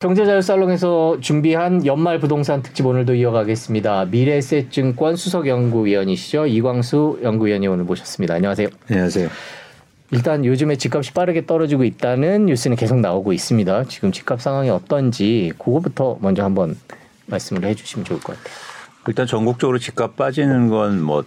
경제자유살롱에서 0.00 1.18
준비한 1.20 1.84
연말 1.84 2.18
부동산 2.18 2.62
특집 2.62 2.86
오늘도 2.86 3.14
이어가겠습니다. 3.16 4.06
미래에셋증권 4.06 5.14
수석연구위원이시죠. 5.16 6.46
이광수 6.46 7.20
연구위원이 7.22 7.66
오늘 7.68 7.84
모셨습니다. 7.84 8.32
안녕하세요. 8.32 8.68
안녕하세요. 8.90 9.28
일단 10.12 10.46
요즘에 10.46 10.76
집값이 10.76 11.12
빠르게 11.12 11.44
떨어지고 11.44 11.84
있다는 11.84 12.46
뉴스는 12.46 12.78
계속 12.78 12.98
나오고 12.98 13.34
있습니다. 13.34 13.84
지금 13.84 14.10
집값 14.10 14.40
상황이 14.40 14.70
어떤지 14.70 15.52
그거부터 15.58 16.16
먼저 16.22 16.44
한번 16.44 16.78
말씀을 17.26 17.64
해주시면 17.64 18.06
좋을 18.06 18.20
것 18.20 18.38
같아요. 18.38 18.54
일단 19.06 19.26
전국적으로 19.26 19.78
집값 19.78 20.16
빠지는 20.16 20.68
건 20.68 20.98
뭐 21.02 21.24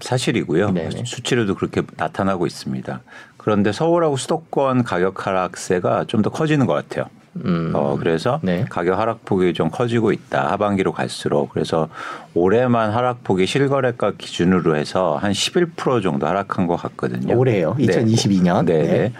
사실이고요. 0.00 0.72
네네. 0.72 1.04
수치로도 1.06 1.54
그렇게 1.54 1.80
나타나고 1.96 2.46
있습니다. 2.46 3.00
그런데 3.36 3.70
서울하고 3.72 4.16
수도권 4.16 4.82
가격 4.82 5.26
하락세가 5.28 6.06
좀 6.08 6.22
더 6.22 6.30
커지는 6.30 6.66
것 6.66 6.74
같아요. 6.74 7.06
음, 7.44 7.72
어, 7.74 7.96
그래서 7.98 8.40
네. 8.42 8.64
가격 8.68 8.98
하락폭이 8.98 9.54
좀 9.54 9.70
커지고 9.70 10.12
있다. 10.12 10.50
하반기로 10.52 10.92
갈수록. 10.92 11.50
그래서 11.50 11.88
올해만 12.34 12.92
하락폭이 12.92 13.46
실거래가 13.46 14.12
기준으로 14.16 14.76
해서 14.76 15.16
한 15.16 15.32
11% 15.32 16.02
정도 16.02 16.26
하락한 16.26 16.66
것 16.66 16.76
같거든요. 16.76 17.36
올해요. 17.36 17.74
네. 17.78 17.86
2022년. 17.86 18.64
네. 18.66 18.82
네. 18.82 19.12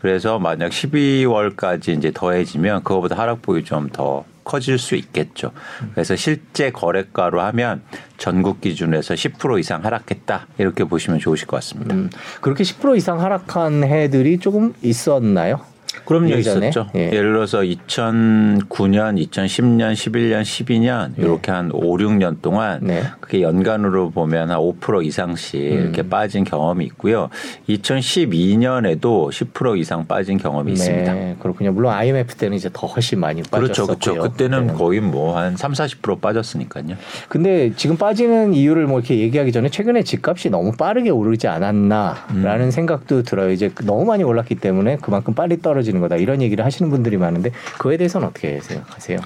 그래서 0.00 0.38
만약 0.38 0.70
12월까지 0.70 1.96
이제 1.96 2.10
더해지면 2.12 2.82
그거보다 2.82 3.16
하락폭이 3.16 3.64
좀 3.64 3.84
더 3.94 4.24
커질 4.44 4.78
수 4.78 4.94
있겠죠. 4.94 5.50
그래서 5.94 6.14
실제 6.16 6.70
거래가로 6.70 7.40
하면 7.40 7.82
전국 8.18 8.60
기준에서 8.60 9.14
10% 9.14 9.58
이상 9.58 9.84
하락했다. 9.84 10.46
이렇게 10.58 10.84
보시면 10.84 11.18
좋으실 11.18 11.46
것 11.46 11.56
같습니다. 11.56 11.94
음, 11.94 12.10
그렇게 12.40 12.62
10% 12.62 12.96
이상 12.96 13.20
하락한 13.20 13.84
해들이 13.84 14.38
조금 14.38 14.74
있었나요? 14.82 15.60
그럼요 16.04 16.30
예전에? 16.30 16.68
있었죠. 16.68 16.90
예. 16.94 17.10
예. 17.12 17.20
를 17.20 17.34
들어서 17.34 17.60
2009년, 17.60 19.20
2010년, 19.28 19.92
11년, 19.92 20.42
12년 20.42 21.18
이렇게 21.18 21.50
한 21.52 21.70
5, 21.72 21.96
6년 21.96 22.40
동안 22.40 22.80
네. 22.82 23.02
그게 23.20 23.42
연간으로 23.42 24.10
보면 24.10 24.50
한 24.50 24.58
5% 24.58 25.04
이상씩 25.04 25.60
이렇게 25.60 26.02
음. 26.02 26.08
빠진 26.08 26.44
경험이 26.44 26.84
있고요. 26.86 27.28
2012년에도 27.68 29.28
10% 29.30 29.78
이상 29.78 30.06
빠진 30.06 30.38
경험이 30.38 30.72
있습니다. 30.72 31.12
네, 31.12 31.36
그렇군요. 31.40 31.72
물론 31.72 31.92
IMF 31.92 32.36
때는 32.36 32.56
이제 32.56 32.70
더 32.72 32.86
훨씬 32.86 33.20
많이 33.20 33.42
그렇죠, 33.42 33.86
빠졌었고요. 33.86 34.14
그렇죠. 34.14 34.30
그때는 34.32 34.66
네. 34.68 34.72
거의 34.74 35.00
뭐 35.00 35.34
한 35.34 35.56
3, 35.56 35.72
40% 35.72 36.20
빠졌으니까요. 36.20 36.96
근데 37.28 37.72
지금 37.76 37.96
빠지는 37.96 38.54
이유를 38.54 38.86
뭐 38.86 38.98
이렇게 38.98 39.18
얘기하기 39.18 39.52
전에 39.52 39.68
최근에 39.68 40.02
집값이 40.02 40.50
너무 40.50 40.72
빠르게 40.72 41.10
오르지 41.10 41.48
않았나라는 41.48 42.66
음. 42.66 42.70
생각도 42.70 43.22
들어요. 43.22 43.50
이제 43.50 43.70
너무 43.84 44.04
많이 44.04 44.22
올랐기 44.22 44.56
때문에 44.56 44.96
그만큼 44.96 45.34
빨리 45.34 45.60
떨어지 45.60 45.83
는 45.92 46.00
거다 46.00 46.16
이런 46.16 46.42
얘기를 46.42 46.64
하시는 46.64 46.90
분들이 46.90 47.16
많은데 47.16 47.50
그에 47.78 47.96
대해서는 47.96 48.28
어떻게 48.28 48.60
생각하세요? 48.60 49.18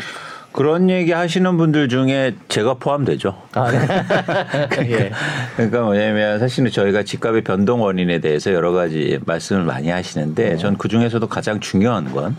그런 0.52 0.90
얘기 0.90 1.12
하시는 1.12 1.56
분들 1.56 1.88
중에 1.88 2.34
제가 2.48 2.74
포함되죠. 2.74 3.40
아, 3.52 3.70
네. 3.70 3.78
예. 4.90 5.12
그러니까 5.56 5.82
뭐냐면 5.82 6.38
사실은 6.38 6.70
저희가 6.70 7.02
집값의 7.02 7.42
변동 7.42 7.82
원인에 7.82 8.18
대해서 8.18 8.52
여러 8.52 8.72
가지 8.72 9.18
말씀을 9.24 9.62
많이 9.62 9.90
하시는데 9.90 10.56
전그 10.56 10.88
중에서도 10.88 11.26
가장 11.28 11.60
중요한 11.60 12.12
건 12.12 12.34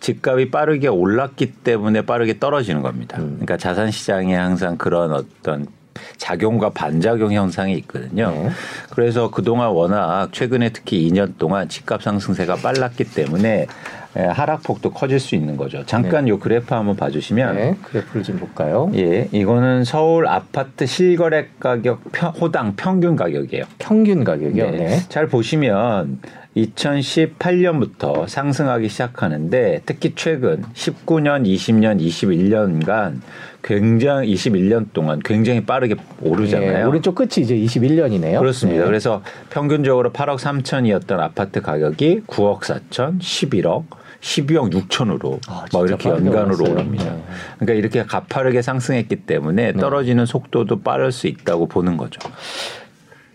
집값이 0.00 0.50
빠르게 0.50 0.88
올랐기 0.88 1.52
때문에 1.62 2.02
빠르게 2.02 2.38
떨어지는 2.38 2.82
겁니다. 2.82 3.18
그러니까 3.18 3.56
자산 3.56 3.90
시장에 3.90 4.34
항상 4.34 4.76
그런 4.76 5.12
어떤 5.12 5.68
작용과 6.16 6.70
반작용 6.70 7.32
현상이 7.32 7.74
있거든요. 7.78 8.30
네. 8.30 8.48
그래서 8.90 9.30
그동안 9.30 9.68
워낙 9.70 10.28
최근에 10.32 10.70
특히 10.70 11.08
2년 11.10 11.34
동안 11.38 11.68
집값 11.68 12.02
상승세가 12.02 12.56
빨랐기 12.56 13.04
때문에 13.04 13.66
에, 14.14 14.20
하락폭도 14.22 14.92
커질 14.92 15.18
수 15.18 15.34
있는 15.34 15.56
거죠. 15.56 15.84
잠깐 15.86 16.28
요 16.28 16.38
그래프 16.38 16.74
한번 16.74 16.96
봐주시면 16.96 17.56
네, 17.56 17.76
그래프를 17.82 18.22
좀 18.22 18.38
볼까요? 18.38 18.90
예, 18.94 19.28
이거는 19.32 19.84
서울 19.84 20.26
아파트 20.28 20.84
실거래 20.84 21.46
가격 21.58 22.00
평- 22.12 22.32
호당 22.32 22.74
평균 22.76 23.16
가격이에요. 23.16 23.64
평균 23.78 24.22
가격이요. 24.24 24.70
네. 24.70 24.76
네. 24.76 24.98
잘 25.08 25.26
보시면 25.28 26.18
2018년부터 26.56 28.28
상승하기 28.28 28.88
시작하는데 28.88 29.82
특히 29.86 30.12
최근 30.14 30.62
19년, 30.74 31.46
20년, 31.46 32.00
21년간 32.00 33.20
굉장히 33.62 34.34
21년 34.34 34.92
동안 34.92 35.20
굉장히 35.24 35.64
빠르게 35.64 35.94
오르잖아요. 36.20 36.78
예, 36.78 36.82
오른쪽 36.82 37.14
끝이 37.14 37.38
이제 37.38 37.54
21년이네요. 37.56 38.38
그렇습니다. 38.38 38.84
그래서 38.84 39.22
평균적으로 39.50 40.12
8억 40.12 40.38
3천이었던 40.38 41.18
아파트 41.20 41.60
가격이 41.62 42.22
9억 42.26 42.60
4천, 42.60 43.20
11억, 43.20 43.84
12억 44.20 44.72
6천으로 44.72 45.38
아, 45.48 45.64
막 45.72 45.86
이렇게 45.86 46.08
연간으로 46.08 46.56
올랐어요. 46.56 46.74
오릅니다. 46.74 47.04
네. 47.04 47.22
그러니까 47.58 47.74
이렇게 47.74 48.04
가파르게 48.04 48.62
상승했기 48.62 49.16
때문에 49.26 49.72
떨어지는 49.74 50.26
속도도 50.26 50.82
빠를 50.82 51.12
수 51.12 51.26
있다고 51.26 51.66
보는 51.66 51.96
거죠. 51.96 52.20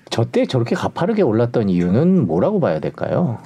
저때 0.09 0.45
저렇게 0.45 0.75
가파르게 0.75 1.21
올랐던 1.21 1.69
이유는 1.69 2.27
뭐라고 2.27 2.59
봐야 2.59 2.79
될까요? 2.79 3.39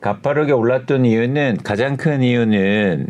가파르게 0.00 0.52
올랐던 0.52 1.04
이유는 1.04 1.58
가장 1.62 1.96
큰 1.96 2.22
이유는 2.22 3.08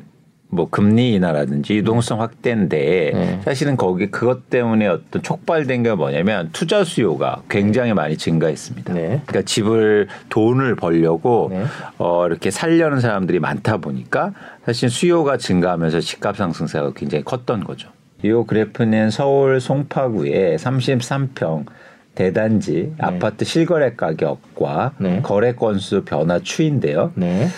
뭐 0.53 0.69
금리 0.69 1.15
인하라든지 1.15 1.77
유동성 1.77 2.21
확대인데 2.21 3.11
네. 3.15 3.41
사실은 3.45 3.77
거기 3.77 4.11
그것 4.11 4.51
때문에 4.51 4.89
어떤 4.89 5.23
촉발된 5.23 5.85
게 5.85 5.95
뭐냐면 5.95 6.51
투자 6.53 6.83
수요가 6.83 7.43
굉장히 7.49 7.95
많이 7.95 8.17
증가했습니다. 8.17 8.93
네. 8.93 9.23
그러니까 9.27 9.43
집을 9.43 10.09
돈을 10.29 10.75
벌려고 10.75 11.49
네. 11.53 11.65
어 11.99 12.27
이렇게 12.27 12.51
살려는 12.51 13.01
사람들이 13.01 13.39
많다 13.39 13.77
보니까 13.77 14.33
사실 14.67 14.91
수요가 14.91 15.37
증가하면서 15.37 16.01
집값 16.01 16.37
상승세가 16.37 16.95
굉장히 16.97 17.23
컸던 17.23 17.63
거죠. 17.63 17.89
이 18.23 18.31
그래프는 18.47 19.11
서울 19.11 19.61
송파구의 19.61 20.59
33평 20.59 21.65
대단지 22.15 22.93
아파트 22.99 23.45
실거래 23.45 23.95
가격과 23.95 24.95
네. 24.99 25.21
거래 25.23 25.55
건수 25.55 26.03
변화 26.05 26.39
추인데요. 26.39 27.13
네. 27.15 27.49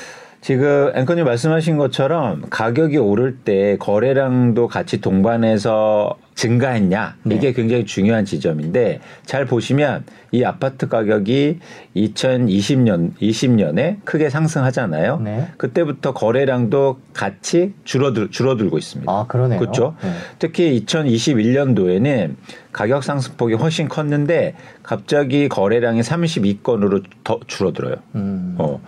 지금 0.41 0.91
앵커님 0.95 1.25
말씀하신 1.25 1.77
것처럼 1.77 2.43
가격이 2.51 2.99
오를 2.99 3.39
때 3.39 3.77
거래량도 3.79 4.67
같이 4.67 5.01
동반해서 5.01 6.17
증가했냐 6.35 7.17
네. 7.25 7.35
이게 7.35 7.53
굉장히 7.53 7.85
중요한 7.85 8.25
지점인데 8.25 9.01
잘 9.25 9.45
보시면 9.45 10.05
이 10.33 10.45
아파트 10.45 10.89
가격이 10.89 11.59
2020년 11.95 13.13
20년에 13.21 13.99
크게 14.05 14.31
상승하잖아요. 14.31 15.21
네. 15.21 15.49
그때부터 15.59 16.15
거래량도 16.15 17.01
같이 17.13 17.75
줄어들 17.85 18.31
줄어들고 18.31 18.79
있습니다. 18.79 19.13
아, 19.13 19.27
그러네요. 19.27 19.59
그렇죠. 19.59 19.95
네. 20.03 20.11
특히 20.39 20.83
2021년도에는 20.87 22.35
가격 22.73 23.05
상승폭이 23.05 23.55
훨씬 23.55 23.89
컸는데 23.89 24.55
갑자기 24.83 25.49
거래량이 25.49 26.01
32건으로 26.01 27.05
더 27.25 27.39
줄어들어요. 27.47 27.97
음. 28.15 28.57
어. 28.59 28.81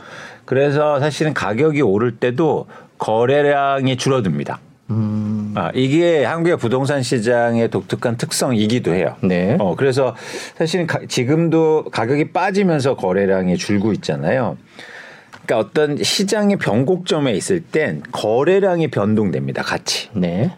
그래서 0.46 0.98
사실은 1.00 1.34
가격이 1.34 1.82
오를 1.82 2.16
때도 2.16 2.66
거래량이 2.98 3.96
줄어듭니다. 3.96 4.60
음. 4.90 5.43
아, 5.54 5.70
이게 5.74 6.24
한국의 6.24 6.56
부동산 6.58 7.02
시장의 7.02 7.70
독특한 7.70 8.16
특성이기도 8.16 8.92
해요. 8.94 9.16
네. 9.22 9.56
어, 9.60 9.74
그래서 9.76 10.14
사실은 10.56 10.86
가- 10.86 11.00
지금도 11.08 11.84
가격이 11.92 12.32
빠지면서 12.32 12.96
거래량이 12.96 13.56
줄고 13.56 13.92
있잖아요. 13.92 14.56
그러니까 15.44 15.58
어떤 15.68 16.02
시장의 16.02 16.56
변곡점에 16.56 17.32
있을 17.34 17.60
땐 17.60 18.02
거래량이 18.12 18.88
변동됩니다. 18.88 19.62
같이. 19.62 20.08
네. 20.14 20.50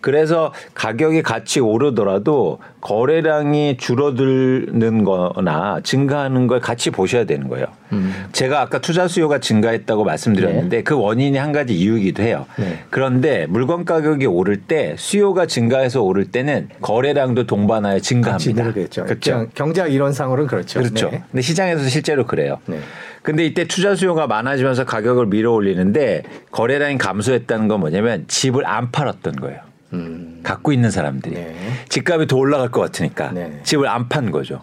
그래서 0.00 0.52
가격이 0.74 1.22
같이 1.22 1.60
오르더라도 1.60 2.58
거래량이 2.80 3.76
줄어드는 3.76 5.04
거나 5.04 5.80
증가하는 5.82 6.46
걸 6.46 6.60
같이 6.60 6.90
보셔야 6.90 7.24
되는 7.24 7.48
거예요. 7.48 7.66
음. 7.92 8.12
제가 8.32 8.62
아까 8.62 8.78
투자 8.78 9.08
수요가 9.08 9.38
증가했다고 9.38 10.04
말씀드렸는데 10.04 10.82
그 10.82 10.96
원인이 10.96 11.36
한 11.36 11.52
가지 11.52 11.74
이유이기도 11.74 12.22
해요. 12.22 12.46
네. 12.56 12.84
그런데 12.88 13.46
물건 13.48 13.84
가격이 13.84 14.26
오를 14.26 14.56
때 14.56 14.94
수요가 14.96 15.46
증가해서 15.46 16.02
오를 16.02 16.24
때는 16.26 16.68
거래량도 16.80 17.46
동반하여 17.46 17.98
증가합니다. 18.00 18.64
늘겠죠. 18.64 19.04
그렇죠. 19.04 19.48
경제학 19.54 19.92
이론상으로는 19.92 20.46
그렇죠. 20.46 20.80
그렇죠. 20.80 21.10
네. 21.10 21.22
근데 21.30 21.42
시장에서 21.42 21.88
실제로 21.88 22.26
그래요. 22.26 22.58
네. 22.66 22.78
근데 23.22 23.44
이때 23.44 23.64
투자 23.66 23.94
수요가 23.94 24.26
많아지면서 24.26 24.86
가격을 24.86 25.26
밀어 25.26 25.52
올리는데 25.52 26.22
거래량이 26.52 26.96
감소했다는 26.96 27.68
건 27.68 27.80
뭐냐면 27.80 28.24
집을 28.28 28.66
안 28.66 28.90
팔았던 28.90 29.36
거예요. 29.36 29.69
음. 29.92 30.40
갖고 30.42 30.72
있는 30.72 30.90
사람들이 30.90 31.34
네. 31.34 31.54
집값이 31.88 32.26
더 32.26 32.36
올라갈 32.36 32.70
것 32.70 32.80
같으니까 32.80 33.32
네. 33.32 33.60
집을 33.64 33.88
안 33.88 34.08
판 34.08 34.30
거죠. 34.30 34.62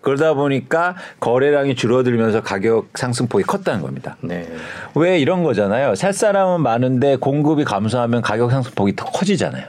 그러다 0.00 0.34
보니까 0.34 0.96
거래량이 1.20 1.74
줄어들면서 1.76 2.42
가격 2.42 2.88
상승폭이 2.94 3.44
컸다는 3.44 3.80
겁니다. 3.80 4.16
네. 4.20 4.46
왜 4.94 5.18
이런 5.18 5.42
거잖아요. 5.42 5.94
살 5.94 6.12
사람은 6.12 6.60
많은데 6.60 7.16
공급이 7.16 7.64
감소하면 7.64 8.20
가격 8.20 8.50
상승폭이 8.50 8.96
더 8.96 9.06
커지잖아요. 9.06 9.64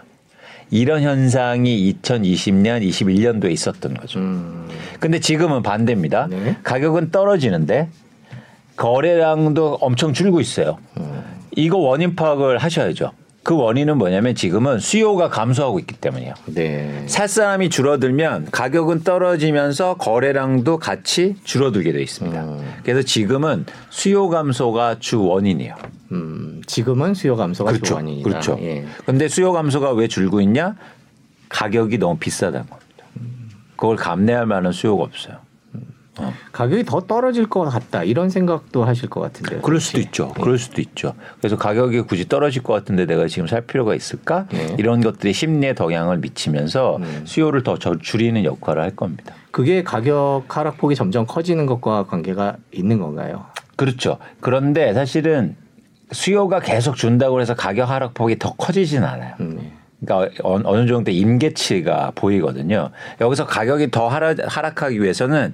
이런 0.71 1.03
현상이 1.03 1.93
2020년, 2.03 2.81
21년도에 2.85 3.51
있었던 3.51 3.93
거죠. 3.93 4.19
음. 4.19 4.67
근데 4.99 5.19
지금은 5.19 5.63
반대입니다. 5.63 6.27
네. 6.29 6.57
가격은 6.63 7.11
떨어지는데 7.11 7.87
거래량도 8.75 9.77
엄청 9.79 10.11
줄고 10.11 10.41
있어요. 10.41 10.77
이거 11.55 11.77
원인 11.77 12.15
파악을 12.15 12.57
하셔야죠. 12.57 13.11
그 13.45 13.55
원인은 13.55 13.99
뭐냐면 13.99 14.33
지금은 14.33 14.79
수요가 14.79 15.29
감소하고 15.29 15.77
있기 15.77 15.93
때문이에요. 15.97 16.33
네. 16.47 17.03
살 17.05 17.27
사람이 17.27 17.69
줄어들면 17.69 18.47
가격은 18.49 19.03
떨어지면서 19.03 19.97
거래량도 19.97 20.79
같이 20.79 21.35
줄어들게 21.43 21.91
돼 21.91 22.01
있습니다. 22.01 22.43
음. 22.43 22.73
그래서 22.81 23.03
지금은 23.03 23.67
수요 23.91 24.29
감소가 24.29 24.97
주 24.97 25.23
원인이에요. 25.23 25.75
음, 26.13 26.63
지금은 26.65 27.13
수요 27.13 27.35
감소가 27.35 27.73
주 27.73 27.81
그렇죠. 27.81 27.95
원인이다. 27.97 28.27
그렇죠. 28.27 28.57
예. 28.61 28.83
근데 29.05 29.27
수요 29.27 29.51
감소가 29.51 29.91
왜 29.91 30.07
줄고 30.07 30.41
있냐? 30.41 30.75
가격이 31.49 31.99
너무 31.99 32.17
비싸다는 32.17 32.65
겁니다. 32.67 33.05
그걸 33.75 33.95
감내할 33.95 34.47
만한 34.47 34.71
수요가 34.71 35.03
없어요. 35.03 35.37
어. 36.19 36.33
가격이 36.51 36.85
더 36.85 37.01
떨어질 37.01 37.47
것 37.47 37.61
같다 37.65 38.03
이런 38.03 38.29
생각도 38.29 38.85
하실 38.85 39.09
것 39.09 39.19
같은데요. 39.21 39.61
그럴 39.61 39.79
수도 39.79 39.99
있죠. 39.99 40.29
그럴 40.29 40.57
수도 40.57 40.81
있죠. 40.81 41.13
그래서 41.39 41.57
가격이 41.57 42.01
굳이 42.01 42.27
떨어질 42.29 42.63
것 42.63 42.73
같은데 42.73 43.05
내가 43.05 43.27
지금 43.27 43.47
살 43.47 43.61
필요가 43.61 43.95
있을까? 43.95 44.47
네. 44.51 44.75
이런 44.79 45.01
것들이 45.01 45.33
심리에 45.33 45.73
영향을 45.79 46.17
미치면서 46.19 46.99
수요를 47.25 47.63
더 47.63 47.77
저- 47.77 47.97
줄이는 47.99 48.45
역할을 48.45 48.81
할 48.81 48.95
겁니다. 48.95 49.35
그게 49.51 49.83
가격 49.83 50.43
하락폭이 50.49 50.95
점점 50.95 51.25
커지는 51.25 51.65
것과 51.65 52.05
관계가 52.05 52.57
있는 52.71 52.99
건가요? 52.99 53.45
그렇죠. 53.75 54.17
그런데 54.39 54.93
사실은 54.93 55.55
수요가 56.11 56.59
계속 56.59 56.95
준다고 56.95 57.41
해서 57.41 57.55
가격 57.55 57.89
하락폭이 57.89 58.39
더 58.39 58.53
커지진 58.53 59.03
않아요. 59.03 59.33
음, 59.41 59.57
네. 59.57 59.71
그러니까 60.05 60.43
어- 60.47 60.61
어느 60.65 60.87
정도 60.87 61.09
임계치가 61.11 62.11
보이거든요. 62.15 62.91
여기서 63.21 63.45
가격이 63.45 63.91
더 63.91 64.07
하락, 64.07 64.37
하락하기 64.45 65.01
위해서는 65.01 65.53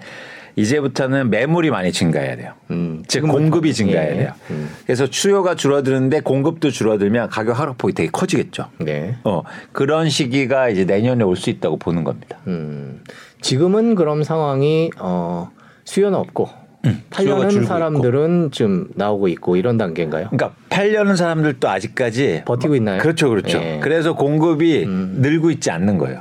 이제부터는 0.56 1.30
매물이 1.30 1.70
많이 1.70 1.92
증가해야 1.92 2.36
돼요. 2.36 2.54
음, 2.72 3.04
즉. 3.08 3.22
공급이 3.28 3.74
증가해야 3.74 4.12
예. 4.12 4.16
돼요. 4.18 4.32
음, 4.52 4.70
그래서 4.86 5.08
수요가 5.10 5.56
줄어드는데 5.56 6.22
공급도 6.22 6.72
줄어들면 6.72 7.30
가격 7.30 7.60
하락폭이 7.60 7.94
되게 7.94 8.10
커지겠죠. 8.12 8.68
네. 8.80 9.16
어 9.24 9.44
그런 9.72 10.10
시기가 10.10 10.70
이제 10.70 10.86
내년에 10.86 11.24
올 11.24 11.36
수 11.36 11.50
있다고 11.50 11.78
보는 11.78 12.04
겁니다. 12.04 12.38
음, 12.48 13.02
지금은 13.42 13.96
그럼 13.96 14.24
상황이 14.24 14.92
어, 15.00 15.50
수요는 15.86 16.18
없고 16.20 16.50
음, 16.86 17.02
팔려는 17.10 17.64
사람들은 17.66 18.50
좀 18.52 18.88
나오고 18.96 19.28
있고 19.30 19.56
이런 19.56 19.78
단계인가요? 19.78 20.30
그러니까 20.32 20.54
팔려는 20.70 21.16
사람들도 21.16 21.68
아직까지 21.70 22.44
버티고 22.46 22.76
있나요? 22.76 23.00
그렇죠, 23.02 23.30
그렇죠. 23.30 23.58
예. 23.60 23.80
그래서 23.82 24.14
공급이 24.16 24.84
음. 24.86 25.18
늘고 25.22 25.52
있지 25.52 25.72
않는 25.72 25.98
거예요. 25.98 26.20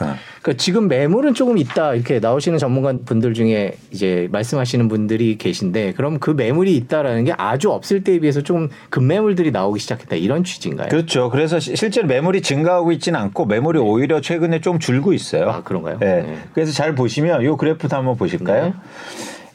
어. 0.00 0.14
그러니까 0.42 0.62
지금 0.62 0.86
매물은 0.88 1.34
조금 1.34 1.58
있다 1.58 1.94
이렇게 1.94 2.20
나오시는 2.20 2.58
전문가 2.58 2.92
분들 3.04 3.34
중에 3.34 3.72
이제 3.90 4.28
말씀하시는 4.30 4.86
분들이 4.88 5.36
계신데 5.36 5.94
그럼 5.94 6.18
그 6.18 6.30
매물이 6.30 6.74
있다라는 6.76 7.24
게 7.24 7.32
아주 7.36 7.70
없을 7.72 8.04
때에 8.04 8.20
비해서 8.20 8.42
조금 8.42 8.68
급매물들이 8.90 9.50
나오기 9.50 9.80
시작했다 9.80 10.16
이런 10.16 10.44
취지인가요? 10.44 10.88
그렇죠. 10.88 11.30
그래서 11.30 11.58
시- 11.58 11.74
실제로 11.76 12.06
매물이 12.06 12.42
증가하고 12.42 12.92
있지는 12.92 13.18
않고 13.20 13.46
매물이 13.46 13.78
오히려 13.80 14.20
최근에 14.20 14.60
좀 14.60 14.78
줄고 14.78 15.12
있어요. 15.12 15.50
아, 15.50 15.62
그런가요? 15.62 15.98
네. 15.98 16.22
네. 16.22 16.38
그래서 16.54 16.72
잘 16.72 16.94
보시면 16.94 17.42
이 17.42 17.56
그래프도 17.58 17.96
한번 17.96 18.16
보실까요? 18.16 18.64
네. 18.66 18.72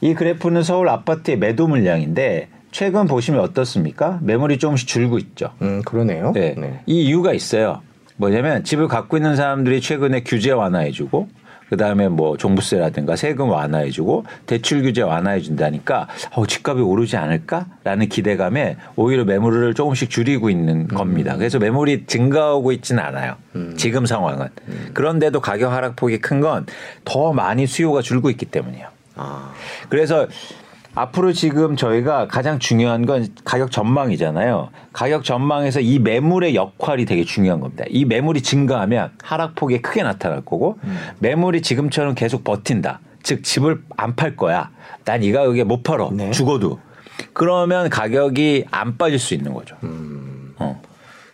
이 0.02 0.14
그래프는 0.14 0.64
서울 0.64 0.90
아파트의 0.90 1.38
매도 1.38 1.68
물량인데 1.68 2.50
최근 2.72 3.06
보시면 3.08 3.40
어떻습니까? 3.40 4.20
매물이 4.22 4.58
조금씩 4.58 4.88
줄고 4.88 5.18
있죠. 5.20 5.52
음 5.62 5.82
그러네요. 5.86 6.32
네. 6.34 6.56
네. 6.58 6.82
이 6.88 7.04
이유가 7.06 7.32
있어요. 7.34 7.82
뭐냐면 8.18 8.64
집을 8.64 8.88
갖고 8.88 9.18
있는 9.18 9.36
사람들이 9.36 9.82
최근에 9.82 10.22
규제 10.24 10.52
완화해주고 10.52 11.28
그다음에 11.70 12.08
뭐 12.08 12.38
종부세라든가 12.38 13.16
세금 13.16 13.50
완화해주고 13.50 14.26
대출 14.46 14.84
규제 14.84 15.02
완화해준다니까 15.02 16.08
어, 16.36 16.46
집값이 16.46 16.82
오르지 16.84 17.18
않을까라는 17.18 18.10
기대감에 18.10 18.78
오히려 18.96 19.26
매물을 19.26 19.74
조금씩 19.74 20.12
줄이고 20.12 20.52
있는 20.52 20.88
겁니다. 20.88 21.36
그래서 21.36 21.58
매물이 21.58 22.06
증가하고 22.06 22.72
있지는 22.74 23.02
않아요. 23.04 23.36
지금 23.78 24.06
상황은. 24.06 24.50
그런데도 24.94 25.40
가격 25.42 25.72
하락폭이 25.72 26.20
큰 26.20 26.42
건 26.42 26.66
더 27.06 27.34
많이 27.34 27.66
수요가 27.66 28.02
줄고 28.04 28.30
있기 28.30 28.46
때문이에요. 28.46 28.88
아 29.16 29.52
그래서 29.90 30.28
앞으로 30.96 31.34
지금 31.34 31.76
저희가 31.76 32.28
가장 32.28 32.60
중요한 32.60 33.06
건 33.06 33.28
가격 33.44 33.72
전망이잖아요. 33.72 34.70
가격 34.92 35.24
전망에서 35.24 35.80
이 35.80 35.98
매물의 36.00 36.56
역할이 36.56 37.06
되게 37.06 37.24
중요한 37.24 37.60
겁니다. 37.60 37.84
이 37.90 38.06
매물이 38.06 38.42
증가하면 38.42 39.12
하락폭이 39.24 39.82
크게 39.82 40.04
나타날 40.04 40.42
거고 40.46 40.78
매물이 41.20 41.62
지금처럼 41.62 42.14
계속 42.16 42.44
버틴다. 42.44 43.00
즉 43.24 43.44
집을 43.44 43.82
안 43.98 44.16
팔 44.16 44.36
거야. 44.36 44.70
난 45.06 45.24
이 45.24 45.32
가격에 45.32 45.64
못 45.64 45.82
팔어. 45.84 46.12
네. 46.14 46.32
죽어도. 46.32 46.80
그러면 47.34 47.90
가격이 47.90 48.66
안 48.70 48.98
빠질 48.98 49.18
수 49.18 49.34
있는 49.34 49.54
거죠. 49.54 49.76
음. 49.84 50.54
어. 50.58 50.80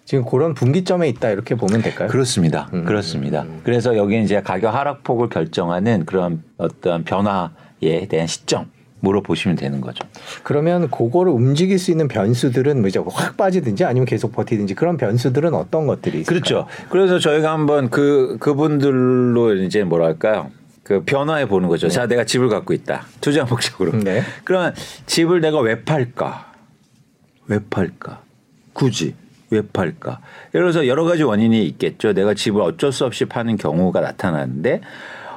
지금 0.06 0.24
그런 0.26 0.54
분기점에 0.54 1.08
있다 1.10 1.30
이렇게 1.30 1.56
보면 1.56 1.82
될까요? 1.82 2.08
그렇습니다. 2.08 2.70
음. 2.74 2.86
그렇습니다. 2.86 3.46
그래서 3.64 3.98
여기는 3.98 4.24
이제 4.24 4.42
가격 4.42 4.74
하락폭을 4.74 5.30
결정하는 5.30 6.06
그런 6.06 6.44
어떤 6.58 7.04
변화에 7.04 8.08
대한 8.10 8.26
시점 8.28 8.72
으로 9.08 9.22
보시면 9.22 9.56
되는 9.56 9.80
거죠. 9.80 10.06
그러면 10.44 10.90
그거를 10.90 11.32
움직일 11.32 11.80
수 11.80 11.90
있는 11.92 12.10
변수들은 12.10 12.82
뭐죠? 12.82 13.06
확 13.10 13.38
빠지든지 13.38 13.86
아니면 13.86 14.06
계속 14.06 14.34
버티든지 14.34 14.76
그런 14.76 14.98
변수들은 14.98 15.54
어떤 15.54 15.88
것들이 15.88 16.22
있을까요? 16.22 16.42
그렇죠. 16.42 16.68
그래서 16.90 17.18
저희가 17.18 17.54
한번 17.54 17.90
그 17.90 18.36
그분들로 18.42 19.56
이제 19.56 19.86
뭐랄까요? 19.86 20.52
그 20.84 21.04
변화해 21.06 21.48
보는 21.48 21.70
거죠. 21.70 21.88
자, 21.88 22.08
내가 22.08 22.26
집을 22.26 22.50
갖고 22.50 22.74
있다. 22.74 23.06
투자 23.22 23.46
목적으로. 23.46 23.98
네. 24.00 24.22
그러면 24.44 24.74
집을 25.06 25.40
내가 25.40 25.62
왜 25.62 25.84
팔까? 25.84 26.52
왜 27.48 27.60
팔까? 27.70 28.22
굳이 28.74 29.16
왜 29.50 29.62
팔까? 29.62 30.20
예를 30.54 30.72
들어서 30.72 30.88
여러 30.88 31.06
가지 31.06 31.24
원인이 31.24 31.66
있겠죠. 31.68 32.14
내가 32.14 32.34
집을 32.34 32.62
어쩔 32.62 32.92
수 32.92 33.06
없이 33.06 33.26
파는 33.26 33.56
경우가 33.58 34.02
나타나는데 34.02 34.82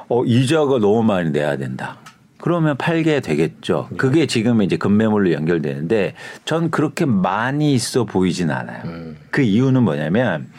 어, 0.09 0.23
이자가 0.25 0.79
너무 0.79 1.01
많이 1.03 1.31
내야 1.31 1.55
된다. 1.55 1.97
그러면 2.43 2.75
팔게 2.75 3.21
되겠죠. 3.21 3.87
그게 3.95 4.25
지금 4.27 4.61
이제 4.61 4.75
급매물로 4.75 5.31
연결되는데 5.31 6.13
전 6.43 6.71
그렇게 6.71 7.05
많이 7.05 7.73
있어 7.73 8.03
보이진 8.03 8.51
않아요. 8.51 8.83
그 9.31 9.41
이유는 9.41 9.83
뭐냐면 9.83 10.49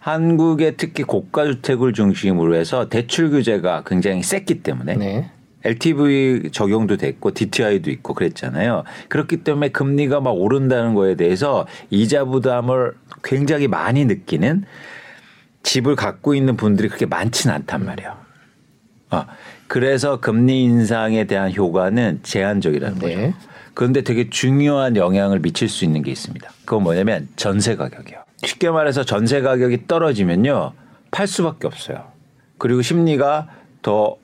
한국의 0.00 0.74
특히 0.76 1.04
고가 1.04 1.44
주택을 1.44 1.92
중심으로 1.92 2.56
해서 2.56 2.88
대출 2.88 3.30
규제가 3.30 3.84
굉장히 3.86 4.24
셌기 4.24 4.64
때문에 4.64 4.96
네. 4.96 5.30
LTV 5.62 6.50
적용도 6.50 6.96
됐고 6.96 7.34
DTI도 7.34 7.92
있고 7.92 8.14
그랬잖아요. 8.14 8.82
그렇기 9.06 9.44
때문에 9.44 9.68
금리가 9.68 10.20
막 10.20 10.32
오른다는 10.32 10.94
거에 10.94 11.14
대해서 11.14 11.68
이자 11.90 12.24
부담을 12.24 12.94
굉장히 13.22 13.68
많이 13.68 14.06
느끼는 14.06 14.64
집을 15.62 15.94
갖고 15.94 16.34
있는 16.34 16.56
분들이 16.56 16.88
그렇게 16.88 17.06
많지는 17.06 17.54
않단 17.54 17.84
말이에요. 17.84 18.16
어, 19.12 19.26
그래서 19.72 20.20
금리 20.20 20.64
인상에 20.64 21.24
대한 21.24 21.50
효과는 21.50 22.18
제한적이라는 22.22 22.98
네. 22.98 23.14
거죠. 23.30 23.38
그런데 23.72 24.02
되게 24.02 24.28
중요한 24.28 24.96
영향을 24.96 25.38
미칠 25.38 25.66
수 25.70 25.86
있는 25.86 26.02
게 26.02 26.10
있습니다. 26.10 26.46
그건 26.66 26.82
뭐냐면 26.82 27.26
전세 27.36 27.74
가격이요. 27.74 28.18
쉽게 28.44 28.68
말해서 28.68 29.02
전세 29.06 29.40
가격이 29.40 29.86
떨어지면요. 29.86 30.72
팔 31.10 31.26
수밖에 31.26 31.66
없어요. 31.68 32.04
그리고 32.58 32.82
심리가 32.82 33.48
더 33.80 34.16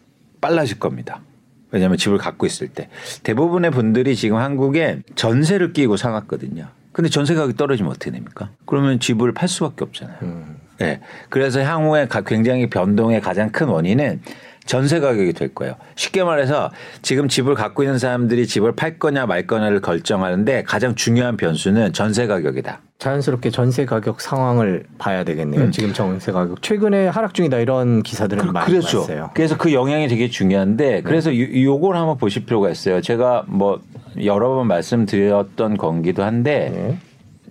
빨라질 0.43 0.79
겁니다. 0.79 1.23
왜냐하면 1.71 1.97
집을 1.97 2.19
갖고 2.19 2.45
있을 2.45 2.69
때 2.69 2.91
대부분의 3.23 3.71
분들이 3.71 4.17
지금 4.17 4.37
한국에 4.37 5.01
전세를 5.15 5.73
끼고 5.73 5.97
살았거든요. 5.97 6.67
근데 6.93 7.09
전세 7.09 7.35
가격이 7.35 7.57
떨어지면 7.57 7.91
어떻게 7.91 8.11
됩니까? 8.11 8.51
그러면 8.67 9.01
집을 9.01 9.33
팔 9.33 9.49
수밖에 9.49 9.83
없잖아요. 9.83 10.19
음. 10.21 10.57
네. 10.79 11.01
그래서 11.31 11.61
향후에 11.61 12.07
가- 12.07 12.21
굉장히 12.21 12.69
변동의 12.69 13.23
가장 13.23 13.51
큰 13.51 13.69
원인은 13.69 14.21
전세 14.69 15.01
가격이 15.01 15.33
될 15.33 15.55
거예요. 15.55 15.75
쉽게 15.97 16.23
말해서 16.25 16.71
지금 17.01 17.27
집을 17.27 17.55
갖고 17.55 17.83
있는 17.83 17.99
사람들이 17.99 18.47
집을 18.47 18.73
팔 18.77 18.99
거냐 18.99 19.25
말 19.25 19.47
거냐를 19.47 19.81
결정하는데 19.81 20.63
가장 20.65 20.95
중요한 20.95 21.39
변수는 21.39 21.95
전세 21.95 22.27
가격이다. 22.27 22.81
자연스럽게 22.99 23.49
전세 23.51 23.87
가격 23.87 24.21
상황을 24.21 24.85
봐야 24.99 25.25
되겠네요. 25.25 25.63
음. 25.63 25.71
지금 25.71 25.95
전세 25.95 26.33
가격 26.33 26.61
최근에 26.61 27.09
하락 27.09 27.33
중이다 27.33 27.59
이런 27.61 28.03
기사들은 28.03 28.53
많이 28.53 28.71
그렇죠. 28.71 29.01
봤어요. 29.01 29.31
그래서 29.33 29.57
그 29.57 29.73
영향이 29.73 30.07
되게 30.09 30.29
중요한데 30.29 31.01
그래서 31.03 31.35
요- 31.35 31.63
요걸 31.65 31.97
한번 31.97 32.19
보실 32.19 32.45
필요가 32.45 32.69
있어요. 32.69 33.01
제가 33.01 33.45
뭐 33.47 33.81
여러 34.23 34.51
번 34.51 34.67
말씀드렸던 34.67 35.79
건기도 35.79 36.25
한데 36.25 36.71
네. 36.75 36.99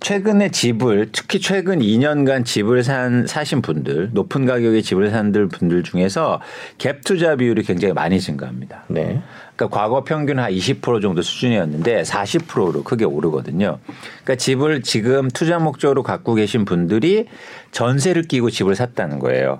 최근에 0.00 0.50
집을 0.50 1.08
특히 1.12 1.40
최근 1.40 1.80
2년간 1.80 2.44
집을 2.44 2.82
산 2.82 3.26
사신 3.26 3.62
분들 3.62 4.10
높은 4.12 4.46
가격의 4.46 4.82
집을 4.82 5.10
산 5.10 5.32
분들 5.32 5.82
중에서 5.82 6.40
갭 6.78 7.04
투자 7.04 7.36
비율이 7.36 7.62
굉장히 7.62 7.94
많이 7.94 8.20
증가합니다. 8.20 8.84
네. 8.88 9.20
그러니까 9.56 9.76
과거 9.76 10.04
평균 10.04 10.38
한 10.38 10.52
20% 10.52 11.02
정도 11.02 11.20
수준이었는데 11.22 12.02
40%로 12.02 12.84
크게 12.84 13.04
오르거든요. 13.04 13.78
그러니까 14.22 14.36
집을 14.36 14.82
지금 14.82 15.28
투자 15.28 15.58
목적으로 15.58 16.02
갖고 16.02 16.34
계신 16.34 16.64
분들이 16.64 17.26
전세를 17.72 18.22
끼고 18.22 18.50
집을 18.50 18.76
샀다는 18.76 19.18
거예요. 19.18 19.58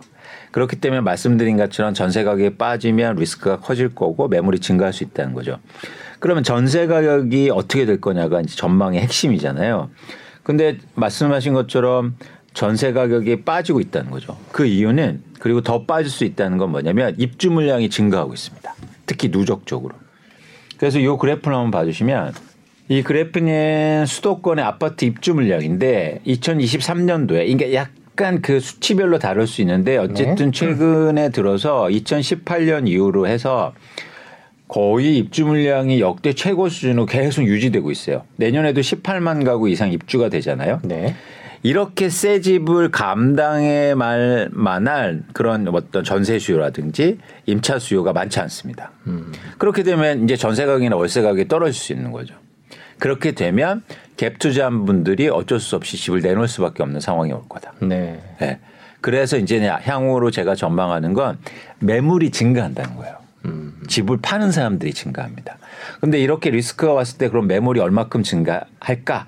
그렇기 0.52 0.76
때문에 0.76 1.00
말씀드린 1.00 1.57
것처럼 1.57 1.95
전세 1.95 2.25
가격이 2.25 2.57
빠지면 2.57 3.16
리스크가 3.16 3.59
커질 3.59 3.95
거고 3.95 4.28
매물이 4.28 4.61
증가할 4.61 4.92
수 4.92 5.04
있다는 5.04 5.35
거죠. 5.35 5.59
그러면 6.21 6.42
전세 6.42 6.87
가격이 6.87 7.50
어떻게 7.50 7.85
될 7.85 8.00
거냐가 8.00 8.42
전망의 8.42 9.00
핵심이잖아요. 9.00 9.90
근데 10.49 10.78
말씀하신 10.95 11.52
것처럼 11.52 12.17
전세 12.55 12.95
가격이 12.95 13.43
빠지고 13.43 13.81
있다는 13.81 14.11
거죠. 14.11 14.35
그 14.50 14.64
이유는 14.64 15.23
그리고 15.40 15.61
더 15.61 15.85
빠질 15.85 16.11
수 16.11 16.25
있다는 16.25 16.57
건 16.57 16.71
뭐냐면 16.71 17.14
입주 17.19 17.50
물량이 17.50 17.90
증가하고 17.90 18.33
있습니다. 18.33 18.75
특히 19.05 19.28
누적적으로. 19.28 19.95
그래서 20.78 20.99
이 21.00 21.07
그래프를 21.07 21.55
한번 21.55 21.71
봐주시면 21.71 22.33
이 22.88 23.02
그래프는 23.02 24.07
수도권의 24.07 24.64
아파트 24.64 25.05
입주 25.05 25.35
물량인데 25.35 26.23
2023년도에 26.26 27.47
이게 27.47 27.75
약간 27.75 28.40
그 28.40 28.59
수치별로 28.59 29.19
다를 29.19 29.47
수 29.47 29.61
있는데 29.61 29.99
어쨌든 29.99 30.50
최근에 30.50 31.28
들어서 31.28 31.88
2018년 31.88 32.88
이후로 32.88 33.26
해서 33.26 33.75
거의 34.68 35.16
입주 35.16 35.46
물량이 35.46 36.00
역대 36.00 36.34
최고 36.34 36.68
수준으로 36.68 37.06
계속 37.06 37.42
유지되고 37.42 37.90
있어요. 37.90 38.25
내년에도 38.37 38.80
18만 38.82 39.44
가구 39.44 39.68
이상 39.68 39.90
입주가 39.90 40.28
되잖아요. 40.28 40.80
네. 40.84 41.14
이렇게 41.62 42.08
새 42.08 42.40
집을 42.40 42.90
감당해 42.90 43.94
말 43.94 44.48
만할 44.52 45.22
그런 45.32 45.66
어떤 45.68 46.04
전세 46.04 46.38
수요라든지 46.38 47.18
임차 47.46 47.80
수요가 47.80 48.12
많지 48.12 48.38
않습니다. 48.40 48.92
그렇게 49.56 49.82
되면 49.82 50.22
이제 50.22 50.37
전세 50.37 50.66
가격이나 50.66 50.94
월세 50.94 51.22
가격이 51.22 51.48
떨어질 51.48 51.75
수 51.75 51.92
있는 51.92 52.12
거죠. 52.12 52.34
그렇게 52.98 53.32
되면 53.32 53.82
갭 54.16 54.38
투자한 54.38 54.84
분들이 54.84 55.28
어쩔 55.28 55.58
수 55.58 55.76
없이 55.76 55.96
집을 55.96 56.20
내놓을 56.20 56.46
수밖에 56.46 56.82
없는 56.82 57.00
상황이 57.00 57.32
올 57.32 57.42
거다. 57.48 57.72
네. 57.80 58.20
예. 58.42 58.58
그래서 59.00 59.37
이제 59.37 59.64
향후로 59.66 60.30
제가 60.30 60.54
전망하는 60.54 61.12
건 61.12 61.38
매물이 61.80 62.30
증가한다는 62.30 62.96
거예요. 62.96 63.17
집을 63.87 64.18
파는 64.21 64.52
사람들이 64.52 64.92
증가합니다. 64.92 65.59
근데 66.00 66.18
이렇게 66.21 66.50
리스크가 66.50 66.92
왔을 66.92 67.18
때 67.18 67.28
그럼 67.28 67.47
매물이 67.47 67.80
얼마큼 67.80 68.23
증가할까? 68.23 69.26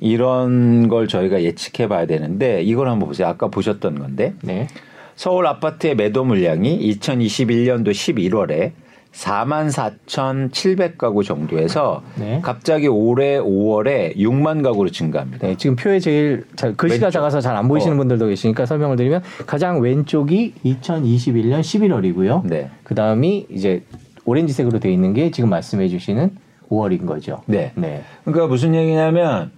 이런 0.00 0.88
걸 0.88 1.08
저희가 1.08 1.42
예측해 1.42 1.88
봐야 1.88 2.06
되는데 2.06 2.62
이걸 2.62 2.88
한번 2.88 3.08
보세요. 3.08 3.26
아까 3.26 3.48
보셨던 3.48 3.98
건데 3.98 4.34
네. 4.42 4.68
서울 5.16 5.46
아파트의 5.46 5.96
매도 5.96 6.24
물량이 6.24 6.78
2021년도 6.92 7.90
11월에 7.90 8.72
4만 9.12 9.72
4,700가구 9.72 11.24
정도에서 11.24 12.02
네. 12.16 12.40
갑자기 12.42 12.86
올해 12.88 13.38
5월에 13.38 14.16
6만 14.16 14.62
가구로 14.62 14.90
증가합니다. 14.90 15.46
네, 15.46 15.56
지금 15.56 15.76
표에 15.76 15.98
제일 15.98 16.44
잘, 16.56 16.74
글씨가 16.76 17.06
왼쪽. 17.06 17.18
작아서 17.18 17.40
잘 17.40 17.56
안 17.56 17.66
보이시는 17.66 17.96
어. 17.96 17.98
분들도 17.98 18.26
계시니까 18.28 18.66
설명을 18.66 18.96
드리면 18.96 19.22
가장 19.46 19.80
왼쪽이 19.80 20.54
2021년 20.64 21.60
11월이고요. 21.60 22.46
네. 22.46 22.70
그 22.84 22.94
다음이 22.94 23.46
이제 23.50 23.82
오렌지색으로 24.24 24.78
되어 24.78 24.92
있는 24.92 25.14
게 25.14 25.30
지금 25.30 25.50
말씀해 25.50 25.88
주시는 25.88 26.36
5월인 26.70 27.06
거죠. 27.06 27.42
네. 27.46 27.72
네. 27.74 28.02
그러니까 28.24 28.46
무슨 28.46 28.74
얘기냐면 28.74 29.50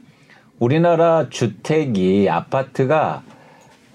우리나라 0.58 1.28
주택이 1.28 2.28
아파트가 2.30 3.22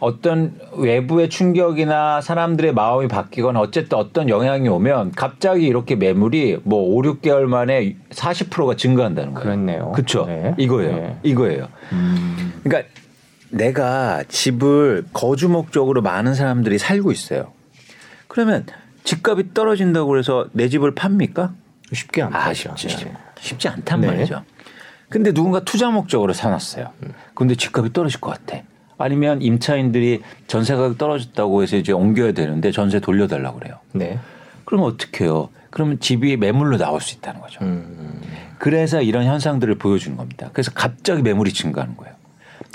어떤 0.05 0.59
외부의 0.77 1.29
충격이나 1.29 2.21
사람들의 2.21 2.75
마음이 2.75 3.07
바뀌거나 3.07 3.59
어쨌든 3.59 3.97
어떤 3.97 4.29
영향이 4.29 4.69
오면 4.69 5.13
갑자기 5.13 5.65
이렇게 5.65 5.95
매물이 5.95 6.59
뭐 6.63 6.95
5, 6.95 7.01
6개월 7.01 7.45
만에 7.45 7.95
40%가 8.11 8.75
증가한다는 8.75 9.33
거예요. 9.33 9.43
그렇네요. 9.43 9.91
그렇죠. 9.93 10.27
네. 10.27 10.53
이거예요. 10.59 10.95
네. 10.95 11.17
이거예요. 11.23 11.69
그러니까 12.63 12.87
내가 13.49 14.23
집을 14.27 15.05
거주 15.11 15.49
목적으로 15.49 16.03
많은 16.03 16.35
사람들이 16.35 16.77
살고 16.77 17.11
있어요. 17.11 17.51
그러면 18.27 18.67
집값이 19.05 19.55
떨어진다고 19.55 20.19
해서 20.19 20.45
내 20.51 20.69
집을 20.69 20.93
팝니까? 20.93 21.53
쉽게 21.91 22.21
안 22.21 22.35
아, 22.35 22.49
되죠. 22.49 22.75
쉽지, 22.75 23.05
네. 23.05 23.13
쉽지 23.39 23.69
않단 23.69 24.01
네. 24.01 24.07
말이죠. 24.07 24.43
근데 25.09 25.31
누군가 25.33 25.61
투자 25.61 25.89
목적으로 25.89 26.31
사놨어요. 26.33 26.91
근데 27.33 27.55
집값이 27.55 27.91
떨어질 27.91 28.21
것 28.21 28.29
같아. 28.29 28.61
아니면 28.97 29.41
임차인들이 29.41 30.21
전세 30.47 30.75
가격 30.75 30.97
떨어졌다고 30.97 31.63
해서 31.63 31.77
이제 31.77 31.91
옮겨야 31.91 32.31
되는데 32.31 32.71
전세 32.71 32.99
돌려달라고 32.99 33.59
그래요. 33.59 33.79
네. 33.93 34.19
그러면 34.63 34.87
어떻게 34.87 35.25
해요? 35.25 35.49
그러면 35.69 35.99
집이 35.99 36.37
매물로 36.37 36.77
나올 36.77 37.01
수 37.01 37.15
있다는 37.15 37.41
거죠. 37.41 37.59
음. 37.63 38.21
그래서 38.57 39.01
이런 39.01 39.25
현상들을 39.25 39.75
보여주는 39.75 40.15
겁니다. 40.15 40.49
그래서 40.53 40.71
갑자기 40.73 41.21
매물이 41.21 41.51
증가하는 41.51 41.97
거예요. 41.97 42.15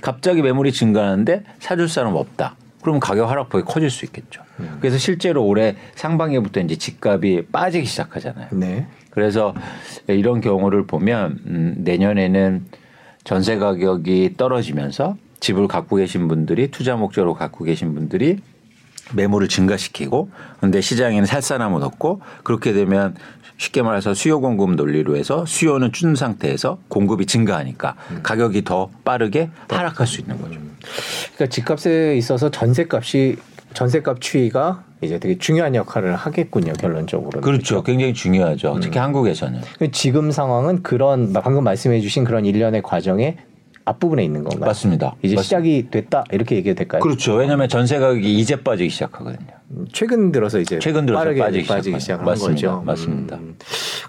갑자기 0.02 0.42
매물이 0.42 0.72
증가하는데 0.72 1.44
사줄 1.58 1.88
사람 1.88 2.14
없다. 2.14 2.56
그러면 2.82 3.00
가격 3.00 3.28
하락폭이 3.30 3.64
커질 3.64 3.90
수 3.90 4.04
있겠죠. 4.06 4.42
그래서 4.80 4.98
실제로 4.98 5.44
올해 5.44 5.76
상반기부터 5.94 6.60
이제 6.60 6.76
집값이 6.76 7.46
빠지기 7.52 7.86
시작하잖아요. 7.86 8.48
네. 8.52 8.86
그래서 9.10 9.54
이런 10.06 10.40
경우를 10.40 10.86
보면 10.86 11.38
음, 11.46 11.74
내년에는 11.78 12.66
전세 13.24 13.56
가격이 13.56 14.34
떨어지면서 14.36 15.16
집을 15.40 15.68
갖고 15.68 15.96
계신 15.96 16.28
분들이 16.28 16.70
투자 16.70 16.96
목적으로 16.96 17.34
갖고 17.34 17.64
계신 17.64 17.94
분들이 17.94 18.38
매물을 19.14 19.48
증가시키고 19.48 20.30
근데 20.60 20.80
시장에는 20.80 21.26
살 21.26 21.42
사람은 21.42 21.82
없고 21.82 22.20
그렇게 22.44 22.72
되면 22.72 23.16
쉽게 23.56 23.82
말해서 23.82 24.14
수요 24.14 24.40
공급 24.40 24.74
논리로 24.74 25.16
해서 25.16 25.44
수요는 25.44 25.92
준 25.92 26.14
상태에서 26.14 26.78
공급이 26.88 27.26
증가하니까 27.26 27.94
가격이 28.22 28.64
더 28.64 28.90
빠르게 29.04 29.50
하락할 29.68 30.06
수 30.06 30.20
있는 30.20 30.40
거죠. 30.40 30.58
그러니까 31.34 31.46
집값에 31.46 32.16
있어서 32.16 32.50
전세값이 32.50 33.36
전세값 33.74 34.20
추이가 34.20 34.84
이제 35.02 35.18
되게 35.18 35.38
중요한 35.38 35.74
역할을 35.74 36.14
하겠군요. 36.16 36.72
결론적으로. 36.74 37.40
그렇죠. 37.40 37.82
굉장히 37.82 38.12
중요하죠. 38.12 38.78
특히 38.82 38.98
한국에서는. 38.98 39.60
지금 39.92 40.30
상황은 40.30 40.82
그런 40.82 41.32
방금 41.32 41.64
말씀해 41.64 42.00
주신 42.00 42.24
그런 42.24 42.44
일련의 42.44 42.82
과정의 42.82 43.36
앞부분에 43.90 44.22
있는 44.24 44.44
건가요? 44.44 44.66
맞습니다. 44.68 45.14
이제 45.22 45.34
맞습니다. 45.34 45.42
시작이 45.42 45.88
됐다 45.90 46.24
이렇게 46.32 46.56
얘기해도 46.56 46.78
될까요? 46.78 47.00
그렇죠. 47.02 47.34
왜냐하면 47.34 47.68
전세 47.68 47.98
가격이 47.98 48.38
이제 48.38 48.56
빠지기 48.56 48.88
시작하거든요. 48.90 49.48
음, 49.72 49.86
최근 49.92 50.32
들어서 50.32 50.58
이제 50.58 50.78
최근 50.80 51.06
들어서 51.06 51.22
빠르게 51.22 51.40
빠지기 51.40 51.66
빠지기, 51.66 51.96
시작한- 52.00 52.24
맞습니다. 52.24 52.52
거죠. 52.70 52.82
맞습니다. 52.84 53.36
음, 53.36 53.56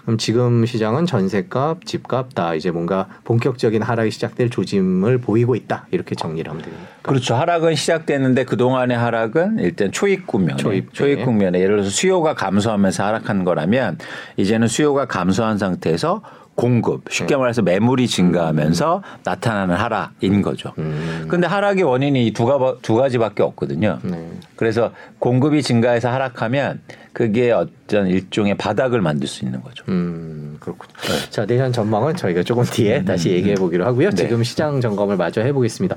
그럼 0.02 0.18
지금 0.18 0.66
시장은 0.66 1.06
전세값, 1.06 1.84
집값 1.86 2.34
다 2.34 2.54
이제 2.54 2.70
뭔가 2.70 3.08
본격적인 3.24 3.82
하락이 3.82 4.10
시작될 4.10 4.50
조짐을 4.50 5.18
보이고 5.18 5.54
있다 5.54 5.86
이렇게 5.90 6.14
정리를 6.14 6.48
하면 6.50 6.62
됩니다. 6.64 6.84
그렇죠. 7.02 7.34
하락은 7.34 7.74
시작됐는데 7.76 8.44
그 8.44 8.56
동안의 8.56 8.96
하락은 8.96 9.58
일단 9.60 9.90
초입 9.92 10.26
국면에 10.26 10.56
초입, 10.56 10.94
초입, 10.94 11.18
네. 11.18 11.24
국면에 11.24 11.60
예를 11.60 11.76
들어서 11.76 11.90
수요가 11.90 12.34
감소하면서 12.34 13.04
하락한 13.04 13.44
거라면 13.44 13.98
이제는 14.36 14.66
수요가 14.68 15.06
감소한 15.06 15.58
상태에서 15.58 16.22
공급 16.54 17.04
네. 17.06 17.14
쉽게 17.14 17.36
말해서 17.36 17.62
매물이 17.62 18.06
증가하면서 18.08 19.02
나타나는 19.24 19.74
하락인 19.74 20.42
거죠. 20.42 20.72
음. 20.78 21.24
근데 21.28 21.46
하락의 21.46 21.82
원인이 21.82 22.26
이두 22.26 22.44
가- 22.44 22.76
두 22.82 22.94
가지밖에 22.96 23.42
없거든요. 23.42 23.98
네. 24.02 24.30
그래서 24.56 24.92
공급이 25.18 25.62
증가해서 25.62 26.10
하락하면 26.10 26.80
그게 27.12 27.50
어떤 27.52 28.06
일종의 28.06 28.56
바닥을 28.56 29.00
만들 29.00 29.26
수 29.28 29.44
있는 29.44 29.62
거죠. 29.62 29.84
음 29.88 30.56
그렇군요. 30.60 30.92
자 31.30 31.46
내년 31.46 31.72
전망은 31.72 32.16
저희가 32.16 32.42
조금 32.42 32.64
뒤에 32.64 33.04
다시 33.04 33.30
얘기해 33.30 33.54
보기로 33.54 33.84
하고요. 33.86 34.10
네. 34.10 34.16
지금 34.16 34.42
시장 34.44 34.80
점검을 34.80 35.16
마저 35.16 35.40
해 35.40 35.52
보겠습니다. 35.52 35.96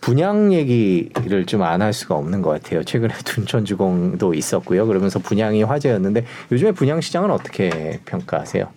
분양 0.00 0.52
얘기를 0.52 1.44
좀 1.44 1.62
안 1.62 1.82
할 1.82 1.92
수가 1.92 2.14
없는 2.14 2.40
것 2.40 2.50
같아요. 2.50 2.84
최근에 2.84 3.12
둔촌주공도 3.24 4.32
있었고요. 4.34 4.86
그러면서 4.86 5.18
분양이 5.18 5.64
화제였는데 5.64 6.24
요즘에 6.52 6.70
분양 6.72 7.00
시장은 7.00 7.32
어떻게 7.32 7.98
평가하세요? 8.04 8.68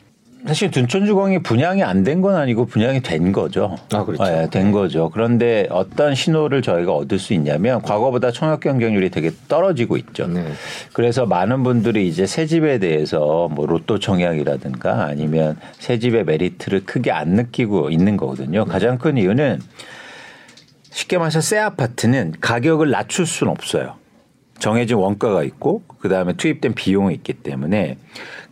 사실 0.46 0.72
둔촌주공이 0.72 1.40
분양이 1.44 1.84
안 1.84 2.04
된 2.04 2.22
건 2.22 2.36
아니고 2.36 2.66
분양이 2.66 3.00
된 3.02 3.32
거죠. 3.32 3.78
아, 3.94 4.04
그렇죠. 4.04 4.24
예, 4.26 4.48
된 4.50 4.72
거죠. 4.72 5.10
그런데 5.12 5.68
어떤 5.70 6.16
신호를 6.16 6.62
저희가 6.62 6.94
얻을 6.94 7.20
수 7.20 7.34
있냐면 7.34 7.82
과거보다 7.82 8.32
청약 8.32 8.60
경쟁률이 8.60 9.10
되게 9.12 9.32
떨어지고 9.48 9.98
있죠. 9.98 10.28
네. 10.28 10.44
그래서 10.94 11.26
많은 11.26 11.64
분들이 11.64 12.08
이제 12.08 12.26
새 12.26 12.46
집에 12.48 12.80
대해서 12.80 13.50
뭐 13.52 13.66
로또 13.68 14.00
청약이라든가 14.00 15.06
아니면 15.06 15.58
새 15.80 16.00
집의 16.00 16.26
메리트를 16.26 16.86
크게 16.86 17.12
안 17.12 17.30
느끼고 17.30 17.92
있는 17.92 18.18
거거든요. 18.18 18.66
가장 18.66 18.98
큰 18.98 19.18
이유는 19.18 19.62
쉽게 20.90 21.18
말해서 21.20 21.40
새 21.42 21.58
아파트는 21.60 22.34
가격을 22.42 22.90
낮출 22.90 23.26
수는 23.26 23.52
없어요. 23.52 24.01
정해진 24.62 24.96
원가가 24.96 25.44
있고 25.44 25.84
그 26.00 26.08
다음에 26.08 26.34
투입된 26.34 26.74
비용이 26.76 27.14
있기 27.16 27.34
때문에 27.34 27.98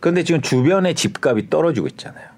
그런데 0.00 0.24
지금 0.24 0.42
주변의 0.42 0.94
집값이 0.94 1.48
떨어지고 1.48 1.86
있잖아요. 1.86 2.28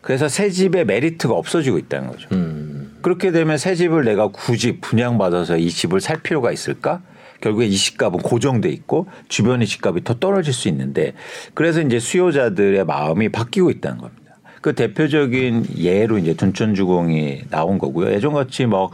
그래서 0.00 0.28
새 0.28 0.48
집의 0.48 0.86
메리트가 0.86 1.34
없어지고 1.34 1.78
있다는 1.78 2.08
거죠. 2.08 2.28
음, 2.32 2.96
그렇게 3.02 3.30
되면 3.30 3.58
새 3.58 3.74
집을 3.74 4.04
내가 4.04 4.28
굳이 4.28 4.80
분양받아서 4.80 5.58
이 5.58 5.68
집을 5.68 6.00
살 6.00 6.22
필요가 6.22 6.50
있을까? 6.50 7.02
결국에 7.42 7.66
이 7.66 7.76
집값은 7.76 8.20
고정돼 8.20 8.70
있고 8.70 9.06
주변의 9.28 9.66
집값이 9.66 10.02
더 10.04 10.14
떨어질 10.14 10.52
수 10.52 10.68
있는데 10.68 11.12
그래서 11.54 11.82
이제 11.82 11.98
수요자들의 11.98 12.84
마음이 12.84 13.28
바뀌고 13.28 13.70
있다는 13.70 13.98
겁니다. 13.98 14.20
그 14.62 14.74
대표적인 14.74 15.66
예로 15.78 16.18
이제 16.18 16.34
둔촌주공이 16.34 17.44
나온 17.50 17.78
거고요. 17.78 18.12
예전같이 18.12 18.66
뭐 18.66 18.90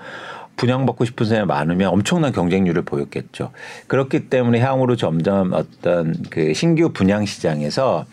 분양받고 0.56 1.04
싶은 1.04 1.26
사람이 1.26 1.46
많으면 1.46 1.88
엄청난 1.90 2.32
경쟁률을 2.32 2.82
보였겠죠. 2.82 3.50
그렇기 3.86 4.28
때문에 4.28 4.60
향후로 4.60 4.96
점점 4.96 5.52
어떤 5.52 6.14
그 6.30 6.54
신규 6.54 6.90
분양 6.92 7.24
시장에서 7.26 8.06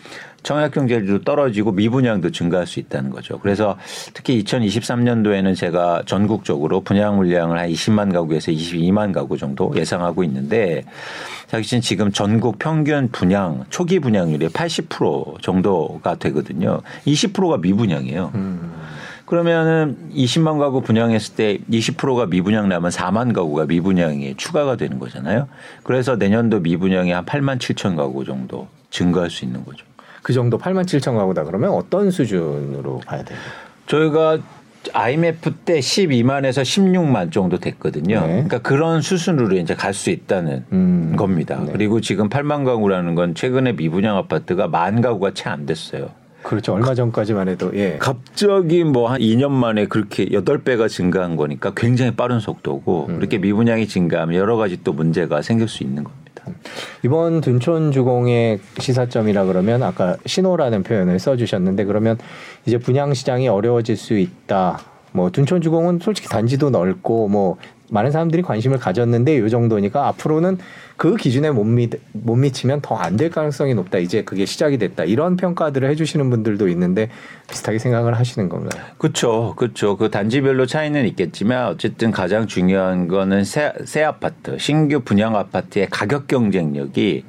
청약 0.44 0.74
경제도 0.74 1.22
떨어지고 1.22 1.72
미분양도 1.72 2.32
증가할 2.32 2.68
수 2.68 2.80
있다는 2.80 3.10
거죠. 3.10 3.40
그래서 3.40 3.78
특히 4.14 4.44
2023년도에는 4.44 5.56
제가 5.56 6.04
전국적으로 6.06 6.82
분양 6.82 7.16
물량을 7.16 7.58
한 7.58 7.70
20만 7.70 8.14
가구에서 8.14 8.52
22만 8.52 9.14
가구 9.14 9.38
정도 9.38 9.74
예상하고 9.76 10.24
있는데 10.26 10.84
사실 11.48 11.82
지금 11.82 12.12
전국 12.12 12.60
평균 12.60 13.10
분양 13.12 13.64
초기 13.70 14.00
분양률이 14.00 14.50
80% 14.50 15.42
정도가 15.42 16.16
되거든요. 16.16 16.82
20%가 17.08 17.58
미분양이에요. 17.58 18.32
음. 18.36 18.74
그러면은 19.34 19.98
20만 20.14 20.60
가구 20.60 20.82
분양했을 20.82 21.34
때 21.34 21.58
20%가 21.72 22.28
미분양 22.28 22.70
나면 22.70 22.92
4만 22.92 23.34
가구가 23.34 23.66
미분양이 23.66 24.36
추가가 24.38 24.76
되는 24.76 25.00
거잖아요. 25.00 25.48
그래서 25.82 26.18
내년도 26.18 26.60
미분양이 26.60 27.10
한 27.10 27.26
8만 27.26 27.58
7천 27.58 27.98
가구 27.98 28.26
정도 28.26 28.68
증가할 28.92 29.32
수 29.32 29.44
있는 29.44 29.66
거죠. 29.66 29.88
그 30.22 30.34
정도 30.34 30.60
8만 30.60 30.84
7천 30.84 31.18
가구다 31.18 31.46
그러면 31.46 31.72
어떤 31.72 32.12
수준으로 32.12 33.00
봐야 33.08 33.24
돼요? 33.24 33.40
저희가 33.88 34.38
IMF 34.94 35.52
때 35.66 35.80
12만에서 35.80 36.62
16만 36.62 37.32
정도 37.32 37.58
됐거든요. 37.58 38.20
네. 38.20 38.28
그러니까 38.28 38.60
그런 38.60 39.02
수순으로 39.02 39.56
이제 39.56 39.74
갈 39.74 39.96
수 39.96 40.12
있다는 40.12 40.66
음. 40.72 41.16
겁니다. 41.18 41.60
네. 41.66 41.72
그리고 41.72 42.02
지금 42.02 42.30
8만 42.30 42.66
가구라는 42.66 43.16
건 43.16 43.34
최근에 43.34 43.72
미분양 43.72 44.16
아파트가 44.16 44.68
만 44.68 45.02
가구가 45.02 45.34
채 45.34 45.50
안 45.50 45.66
됐어요. 45.66 46.12
그렇죠. 46.44 46.74
얼마 46.74 46.94
전까지만 46.94 47.48
해도 47.48 47.72
예. 47.74 47.98
갑자기 48.00 48.84
뭐 48.84 49.08
한 49.08 49.20
2년 49.22 49.52
만에 49.52 49.86
그렇게 49.86 50.26
8배가 50.26 50.90
증가한 50.90 51.36
거니까 51.36 51.72
굉장히 51.76 52.12
빠른 52.12 52.40
속도고 52.40 53.08
음. 53.10 53.16
그렇게 53.18 53.38
미분양이 53.38 53.88
증가하면 53.88 54.36
여러 54.36 54.58
가지 54.58 54.84
또 54.84 54.94
문제가 54.94 55.42
생길 55.42 55.68
수 55.68 55.84
있는 55.84 56.04
겁니다. 56.04 56.24
이번 57.04 57.42
둔촌 57.42 57.92
주공의 57.92 58.60
시사점이라 58.80 59.46
그러면 59.46 59.84
아까 59.84 60.18
신호라는 60.26 60.84
표현을 60.84 61.20
써주셨는데 61.20 61.86
그러면 61.86 62.18
이제 62.66 62.78
분양 62.78 63.14
시장이 63.14 63.48
어려워질 63.48 63.96
수 63.96 64.18
있다. 64.18 64.80
뭐 65.14 65.30
둔촌 65.30 65.62
주공은 65.62 66.00
솔직히 66.02 66.28
단지도 66.28 66.70
넓고 66.72 67.28
뭐 67.28 67.58
많은 67.90 68.12
사람들이 68.12 68.42
관심을 68.42 68.80
가졌는데 68.80 69.40
요 69.40 69.50
정도니까 69.50 70.08
앞으로는 70.08 70.58
그 70.96 71.16
기준에 71.16 71.52
못, 71.52 71.64
미, 71.66 71.90
못 72.14 72.36
미치면 72.36 72.82
더 72.82 72.96
안 72.96 73.18
될 73.18 73.30
가능성이 73.30 73.74
높다. 73.76 73.98
이제 73.98 74.24
그게 74.24 74.46
시작이 74.46 74.78
됐다. 74.78 75.04
이런 75.04 75.36
평가들을 75.38 75.88
해주시는 75.90 76.30
분들도 76.30 76.68
있는데 76.70 77.10
비슷하게 77.50 77.80
생각을 77.80 78.18
하시는 78.18 78.50
건가요? 78.50 78.82
그렇죠, 78.98 79.54
그렇죠. 79.58 79.98
그 79.98 80.10
단지별로 80.10 80.66
차이는 80.66 81.06
있겠지만 81.10 81.68
어쨌든 81.68 82.12
가장 82.12 82.48
중요한 82.48 83.08
거는 83.08 83.44
새, 83.44 83.74
새 83.86 84.04
아파트, 84.04 84.58
신규 84.58 85.02
분양 85.02 85.36
아파트의 85.36 85.88
가격 85.92 86.28
경쟁력이 86.28 87.26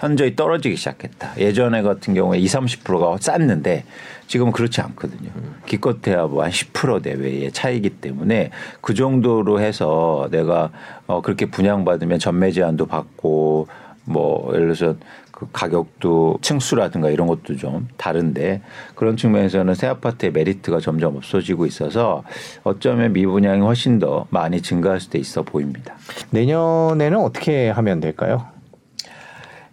현저히 0.00 0.34
떨어지기 0.34 0.76
시작했다. 0.76 1.32
예전에 1.38 1.82
같은 1.82 2.14
경우에 2.14 2.38
20, 2.38 2.60
30%가 2.60 3.18
쌌는데 3.20 3.84
지금은 4.26 4.52
그렇지 4.52 4.80
않거든요. 4.80 5.30
기껏해야 5.66 6.26
뭐 6.26 6.42
한 6.42 6.50
10% 6.50 7.02
내외의 7.02 7.52
차이기 7.52 7.90
때문에 7.90 8.50
그 8.80 8.94
정도로 8.94 9.60
해서 9.60 10.28
내가 10.30 10.70
어 11.06 11.20
그렇게 11.20 11.46
분양받으면 11.46 12.18
전매 12.18 12.50
제한도 12.50 12.86
받고 12.86 13.68
뭐 14.04 14.50
예를 14.54 14.72
들어서 14.72 14.96
그 15.30 15.46
가격도 15.52 16.38
층수라든가 16.42 17.10
이런 17.10 17.26
것도 17.26 17.56
좀 17.56 17.88
다른데 17.96 18.62
그런 18.94 19.16
측면에서는 19.16 19.74
새 19.74 19.86
아파트의 19.86 20.32
메리트가 20.32 20.80
점점 20.80 21.16
없어지고 21.16 21.66
있어서 21.66 22.24
어쩌면 22.62 23.12
미분양이 23.12 23.60
훨씬 23.60 23.98
더 23.98 24.26
많이 24.30 24.62
증가할 24.62 25.00
수도 25.00 25.18
있어 25.18 25.42
보입니다. 25.42 25.94
내년에는 26.30 27.18
어떻게 27.18 27.68
하면 27.70 28.00
될까요? 28.00 28.46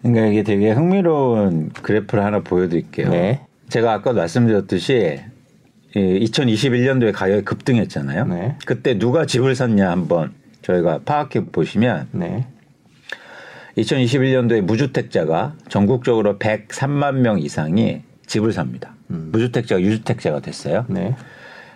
그러니까 0.01 0.27
이게 0.27 0.43
되게 0.43 0.71
흥미로운 0.71 1.71
그래프를 1.81 2.23
하나 2.23 2.39
보여드릴게요. 2.39 3.09
네. 3.09 3.41
제가 3.69 3.93
아까 3.93 4.13
말씀드렸듯이 4.13 5.19
2021년도에 5.95 7.11
가격이 7.13 7.43
급등했잖아요. 7.43 8.25
네. 8.27 8.55
그때 8.65 8.97
누가 8.97 9.25
집을 9.25 9.55
샀냐 9.55 9.89
한번 9.89 10.33
저희가 10.61 11.01
파악해 11.05 11.45
보시면 11.45 12.09
네. 12.11 12.47
2021년도에 13.77 14.61
무주택자가 14.61 15.55
전국적으로 15.69 16.37
103만 16.39 17.15
명 17.15 17.39
이상이 17.39 18.01
집을 18.25 18.51
삽니다. 18.51 18.95
무주택자가 19.07 19.81
유주택자가 19.81 20.39
됐어요. 20.41 20.85
네. 20.89 21.15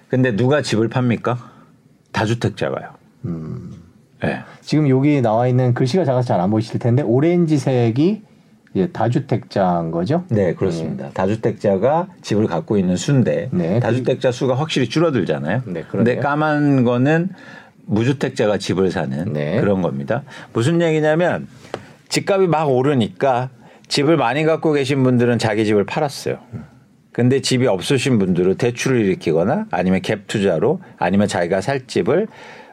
근데 0.10 0.36
누가 0.36 0.62
집을 0.62 0.90
팝니까? 0.90 1.52
다주택자가요. 2.12 2.90
음. 3.26 3.71
네. 4.24 4.40
지금 4.62 4.88
여기 4.90 5.22
나와 5.22 5.48
있는 5.48 5.74
글씨가 5.74 6.06
작아서 6.06 6.28
잘 6.28 6.40
안 6.40 6.50
보이실 6.50 6.80
텐데 6.80 7.04
오렌지색이 7.04 8.22
이제 8.74 8.90
다주택자인 8.92 9.92
거죠? 9.92 10.24
네, 10.30 10.54
그렇습니다. 10.54 11.10
다주택자가 11.14 12.08
집을 12.22 12.48
갖고 12.48 12.78
있는 12.78 12.96
수인데 12.96 13.50
네. 13.52 13.80
다주택자 13.80 14.32
수가 14.32 14.56
확실히 14.56 14.88
줄어들잖아요. 14.88 15.64
네, 15.66 15.84
그러네요. 15.84 16.22
까만 16.22 16.84
거는 16.86 17.30
무주택자가 17.86 18.58
집을 18.58 18.92
사는 18.92 19.34
네. 19.34 19.60
그런 19.60 19.82
겁니다. 19.82 20.24
무슨 20.54 20.82
얘기냐면 20.82 21.48
집값이 22.08 22.48
막 22.48 22.70
오르니까 22.70 23.50
집을 23.90 24.16
많이 24.16 24.46
갖고 24.46 24.72
계신 24.72 25.04
분들은 25.04 25.38
자기 25.38 25.66
집을 25.66 25.86
팔았어요. 25.86 26.38
근데 27.12 27.42
집이 27.42 27.68
없으신 27.68 28.20
분들은 28.20 28.56
대출을 28.56 29.02
일으키거나 29.02 29.66
아니면 29.70 30.00
갭 30.00 30.28
투자로 30.28 30.80
아니면 30.98 31.28
자기가 31.28 31.60
살 31.60 31.86
집을 31.88 32.28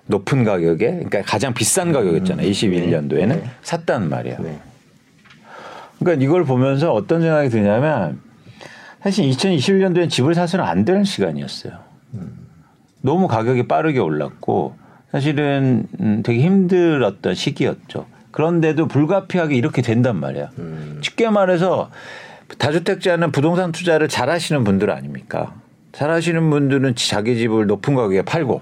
높은 0.09 0.43
가격에 0.43 0.91
그러니까 0.91 1.23
가장 1.23 1.55
비싼 1.55 1.93
가격이었잖아요. 1.93 2.49
21년도에는 2.51 3.29
네. 3.29 3.51
샀다는 3.63 4.09
말이에요. 4.09 4.39
네. 4.41 4.59
그러니까 5.99 6.25
이걸 6.25 6.45
보면서 6.45 6.93
어떤 6.93 7.21
생각이 7.21 7.51
드냐면 7.51 8.21
사실 9.03 9.29
2021년도에 9.31 10.11
집을 10.11 10.35
사서는 10.35 10.65
안 10.65 10.85
되는 10.85 11.05
시간이었어요. 11.05 11.73
너무 13.01 13.29
가격이 13.29 13.69
빠르게 13.69 13.99
올랐고 14.01 14.77
사실은 15.13 15.87
음, 16.01 16.23
되게 16.25 16.41
힘들었던 16.41 17.35
시기였죠. 17.35 18.07
그런데도 18.31 18.89
불가피하게 18.89 19.57
이렇게 19.57 19.83
된단 19.83 20.17
말이야. 20.17 20.51
음. 20.59 21.01
쉽게 21.03 21.29
말해서 21.31 21.91
다주택자는 22.59 23.31
부동산 23.31 23.73
투자를 23.73 24.09
잘 24.09 24.31
하시는 24.31 24.65
분들 24.65 24.91
아닙니까? 24.91 25.55
잘 25.93 26.11
하시는 26.11 26.51
분들은 26.51 26.95
자기 26.97 27.37
집을 27.37 27.67
높은 27.67 27.95
가격에 27.95 28.23
팔고 28.23 28.61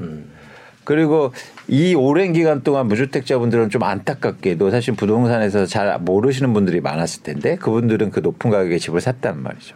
그리고 0.87 1.33
이 1.67 1.97
오랜 1.97 2.33
기간 2.33 2.63
동안 2.63 2.87
무주택자분들은 2.87 3.71
좀 3.71 3.83
안타깝게도 3.83 4.71
사실 4.71 4.95
부동산에서 4.95 5.67
잘 5.67 5.99
모르시는 5.99 6.55
분들이 6.55 6.81
많았을 6.81 7.25
텐데 7.25 7.57
그분들은 7.57 8.13
그 8.13 8.21
높은 8.21 8.51
가격에 8.51 8.79
집을 8.79 9.01
샀단 9.01 9.43
말이죠. 9.43 9.75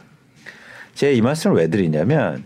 제가 0.95 1.13
이 1.13 1.21
말씀을 1.21 1.57
왜 1.57 1.67
드리냐면 1.67 2.45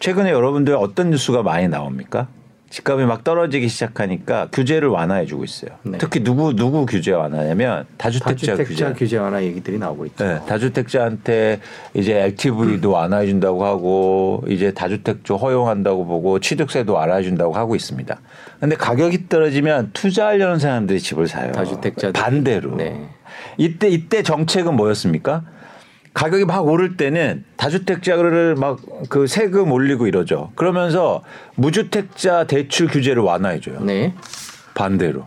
최근에 0.00 0.30
여러분들 0.30 0.74
어떤 0.74 1.10
뉴스가 1.10 1.42
많이 1.42 1.66
나옵니까? 1.66 2.28
집값이 2.74 3.04
막 3.04 3.22
떨어지기 3.22 3.68
시작하니까 3.68 4.48
규제를 4.50 4.88
완화해 4.88 5.26
주고 5.26 5.44
있어요. 5.44 5.70
네. 5.84 5.96
특히 5.98 6.24
누구 6.24 6.56
누구 6.56 6.86
규제 6.86 7.12
완화냐면 7.12 7.86
다주택자, 7.98 8.56
다주택자 8.56 8.64
규제. 8.64 8.92
규제 8.98 9.16
완화 9.16 9.40
얘기들이 9.44 9.78
나오고 9.78 10.06
있죠. 10.06 10.24
네, 10.24 10.40
다주택자한테 10.48 11.60
이제 11.94 12.14
LTV도 12.18 12.90
완화해 12.90 13.28
준다고 13.28 13.64
하고 13.64 14.42
이제 14.48 14.72
다주택조 14.72 15.36
허용한다고 15.36 16.04
보고 16.04 16.40
취득세도 16.40 16.92
완화해 16.94 17.22
준다고 17.22 17.52
하고 17.52 17.76
있습니다. 17.76 18.20
근데 18.58 18.74
가격이 18.74 19.28
떨어지면 19.28 19.90
투자하려는 19.92 20.58
사람들이 20.58 20.98
집을 20.98 21.28
사요. 21.28 21.52
다주택자들이. 21.52 22.20
반대로. 22.20 22.74
네. 22.74 23.08
이때 23.56 23.88
이때 23.88 24.24
정책은 24.24 24.74
뭐였습니까? 24.74 25.44
가격이 26.14 26.44
막 26.44 26.66
오를 26.66 26.96
때는 26.96 27.44
다주택자를 27.56 28.54
막 28.56 28.78
그 29.08 29.26
세금 29.26 29.70
올리고 29.72 30.06
이러죠. 30.06 30.52
그러면서 30.54 31.22
무주택자 31.56 32.44
대출 32.44 32.86
규제를 32.86 33.22
완화해 33.22 33.60
줘요. 33.60 33.80
네. 33.80 34.14
반대로. 34.74 35.26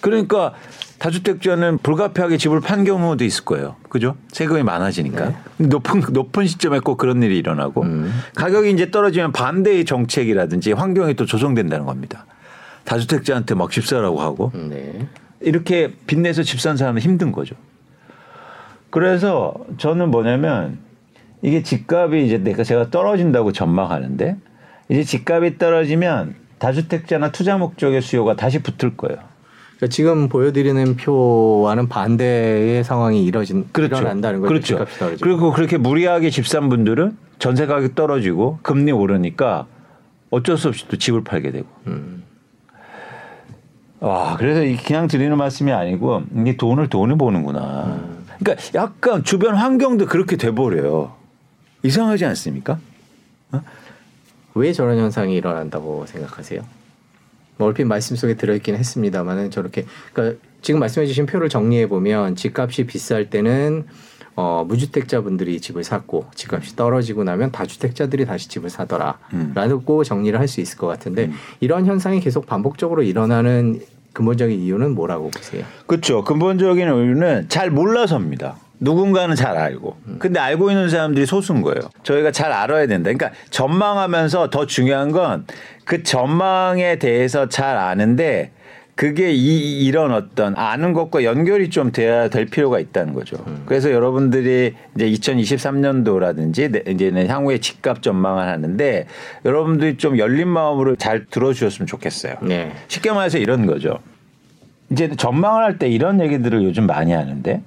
그러니까 0.00 0.52
다주택자는 0.98 1.78
불가피하게 1.78 2.36
집을 2.36 2.60
판 2.60 2.84
경우도 2.84 3.24
있을 3.24 3.44
거예요. 3.44 3.76
그죠? 3.88 4.16
세금이 4.32 4.62
많아지니까. 4.62 5.28
네. 5.58 5.66
높은, 5.66 6.02
높은 6.12 6.46
시점에 6.46 6.80
꼭 6.80 6.96
그런 6.96 7.22
일이 7.22 7.38
일어나고 7.38 7.82
음. 7.82 8.12
가격이 8.34 8.70
이제 8.70 8.90
떨어지면 8.90 9.32
반대의 9.32 9.84
정책이라든지 9.84 10.72
환경이 10.72 11.14
또 11.14 11.24
조성된다는 11.26 11.86
겁니다. 11.86 12.26
다주택자한테 12.84 13.54
막 13.54 13.70
집사라고 13.70 14.20
하고 14.20 14.52
네. 14.54 15.06
이렇게 15.40 15.92
빚내서 16.06 16.42
집 16.42 16.60
산 16.60 16.76
사람은 16.76 17.00
힘든 17.00 17.32
거죠. 17.32 17.56
그래서 18.90 19.54
저는 19.78 20.10
뭐냐면 20.10 20.78
이게 21.42 21.62
집값이 21.62 22.24
이제 22.24 22.38
내가 22.38 22.64
제가 22.64 22.90
떨어진다고 22.90 23.52
전망하는데 23.52 24.36
이제 24.88 25.04
집값이 25.04 25.58
떨어지면 25.58 26.34
다주택자나 26.58 27.32
투자 27.32 27.58
목적의 27.58 28.00
수요가 28.00 28.34
다시 28.34 28.62
붙을 28.62 28.96
거예요. 28.96 29.18
그러니까 29.76 29.88
지금 29.88 30.28
보여드리는 30.28 30.96
표와는 30.96 31.88
반대의 31.88 32.82
상황이 32.82 33.24
이뤄진 33.24 33.68
일어난다는 33.76 34.40
거죠. 34.40 34.48
그렇죠. 34.48 34.66
집값이 34.66 34.98
떨어지고. 34.98 35.24
그리고 35.28 35.52
그렇게 35.52 35.76
무리하게 35.76 36.30
집산 36.30 36.68
분들은 36.68 37.16
전세 37.38 37.66
가격 37.66 37.94
떨어지고 37.94 38.58
금리 38.62 38.92
오르니까 38.92 39.66
어쩔 40.30 40.56
수 40.56 40.68
없이 40.68 40.88
또 40.88 40.96
집을 40.96 41.24
팔게 41.24 41.50
되고. 41.50 41.66
음. 41.86 42.24
와, 44.00 44.36
그래서 44.38 44.62
이 44.62 44.76
그냥 44.76 45.08
드리는 45.08 45.36
말씀이 45.36 45.72
아니고 45.72 46.22
이게 46.36 46.56
돈을 46.56 46.88
돈을 46.88 47.18
보는구나. 47.18 47.84
음. 47.86 48.15
그러니까 48.38 48.64
약간 48.74 49.24
주변 49.24 49.54
환경도 49.54 50.06
그렇게 50.06 50.36
돼버려요. 50.36 51.14
이상하지 51.82 52.24
않습니까? 52.26 52.78
왜 54.54 54.72
저런 54.72 54.98
현상이 54.98 55.34
일어난다고 55.34 56.06
생각하세요? 56.06 56.62
뭐 57.58 57.68
얼핏 57.68 57.84
말씀 57.84 58.16
속에 58.16 58.34
들어있긴 58.34 58.74
했습니다만은 58.76 59.50
저렇게 59.50 59.86
그러니까 60.12 60.38
지금 60.62 60.80
말씀해주신 60.80 61.26
표를 61.26 61.48
정리해 61.48 61.88
보면 61.88 62.36
집값이 62.36 62.84
비쌀 62.86 63.30
때는 63.30 63.84
어, 64.34 64.64
무주택자분들이 64.68 65.60
집을 65.60 65.82
샀고 65.84 66.26
집값이 66.34 66.76
떨어지고 66.76 67.24
나면 67.24 67.52
다주택자들이 67.52 68.26
다시 68.26 68.48
집을 68.48 68.68
사더라라고 68.68 70.04
정리를 70.04 70.38
할 70.38 70.46
수 70.48 70.60
있을 70.60 70.76
것 70.76 70.86
같은데 70.86 71.30
이런 71.60 71.86
현상이 71.86 72.20
계속 72.20 72.46
반복적으로 72.46 73.02
일어나는 73.02 73.80
근본적인 74.16 74.58
이유는 74.60 74.94
뭐라고 74.94 75.30
보세요? 75.30 75.62
그렇죠. 75.86 76.24
근본적인 76.24 76.86
이유는 76.88 77.50
잘 77.50 77.70
몰라서입니다. 77.70 78.56
누군가는 78.80 79.34
잘 79.36 79.56
알고. 79.58 79.96
근데 80.18 80.40
알고 80.40 80.70
있는 80.70 80.88
사람들이 80.88 81.26
소수인 81.26 81.60
거예요. 81.60 81.80
저희가 82.02 82.30
잘 82.30 82.50
알아야 82.50 82.86
된다. 82.86 83.10
그러니까 83.12 83.30
전망하면서 83.50 84.48
더 84.50 84.64
중요한 84.66 85.12
건 85.12 85.44
그 85.86 86.02
전망에 86.02 86.98
대해서 86.98 87.48
잘 87.48 87.76
아는데 87.76 88.50
그게 88.96 89.30
이, 89.30 89.84
이런 89.84 90.10
어떤 90.10 90.56
아는 90.56 90.94
것과 90.94 91.22
연결이 91.22 91.68
좀 91.68 91.92
돼야 91.92 92.28
될 92.28 92.46
필요가 92.46 92.80
있다는 92.80 93.12
거죠. 93.12 93.36
그래서 93.66 93.90
여러분들이 93.92 94.74
이제 94.96 95.10
2023년도라든지 95.10 96.88
이제는 96.88 97.28
향후에 97.28 97.58
집값 97.58 98.02
전망을 98.02 98.48
하는데 98.48 99.06
여러분들이 99.44 99.98
좀 99.98 100.16
열린 100.18 100.48
마음으로 100.48 100.96
잘 100.96 101.26
들어주셨으면 101.26 101.86
좋겠어요. 101.86 102.36
네. 102.40 102.72
쉽게 102.88 103.12
말해서 103.12 103.36
이런 103.36 103.66
거죠. 103.66 103.98
이제 104.90 105.10
전망을 105.14 105.62
할 105.62 105.78
때 105.78 105.88
이런 105.88 106.18
얘기들을 106.22 106.64
요즘 106.64 106.86
많이 106.86 107.12
하는데 107.12 107.60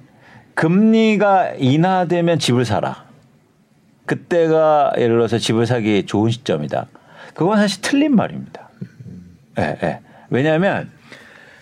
금리가 0.55 1.53
인하되면 1.59 2.39
집을 2.39 2.65
사라. 2.65 3.05
그때가 4.07 4.93
예를 4.97 5.09
들어서 5.17 5.37
집을 5.37 5.67
사기 5.67 6.07
좋은 6.07 6.31
시점이다. 6.31 6.87
그건 7.35 7.57
사실 7.57 7.81
틀린 7.83 8.15
말입니다. 8.15 8.67
예, 9.59 9.77
예. 9.83 9.99
왜냐하면 10.31 10.89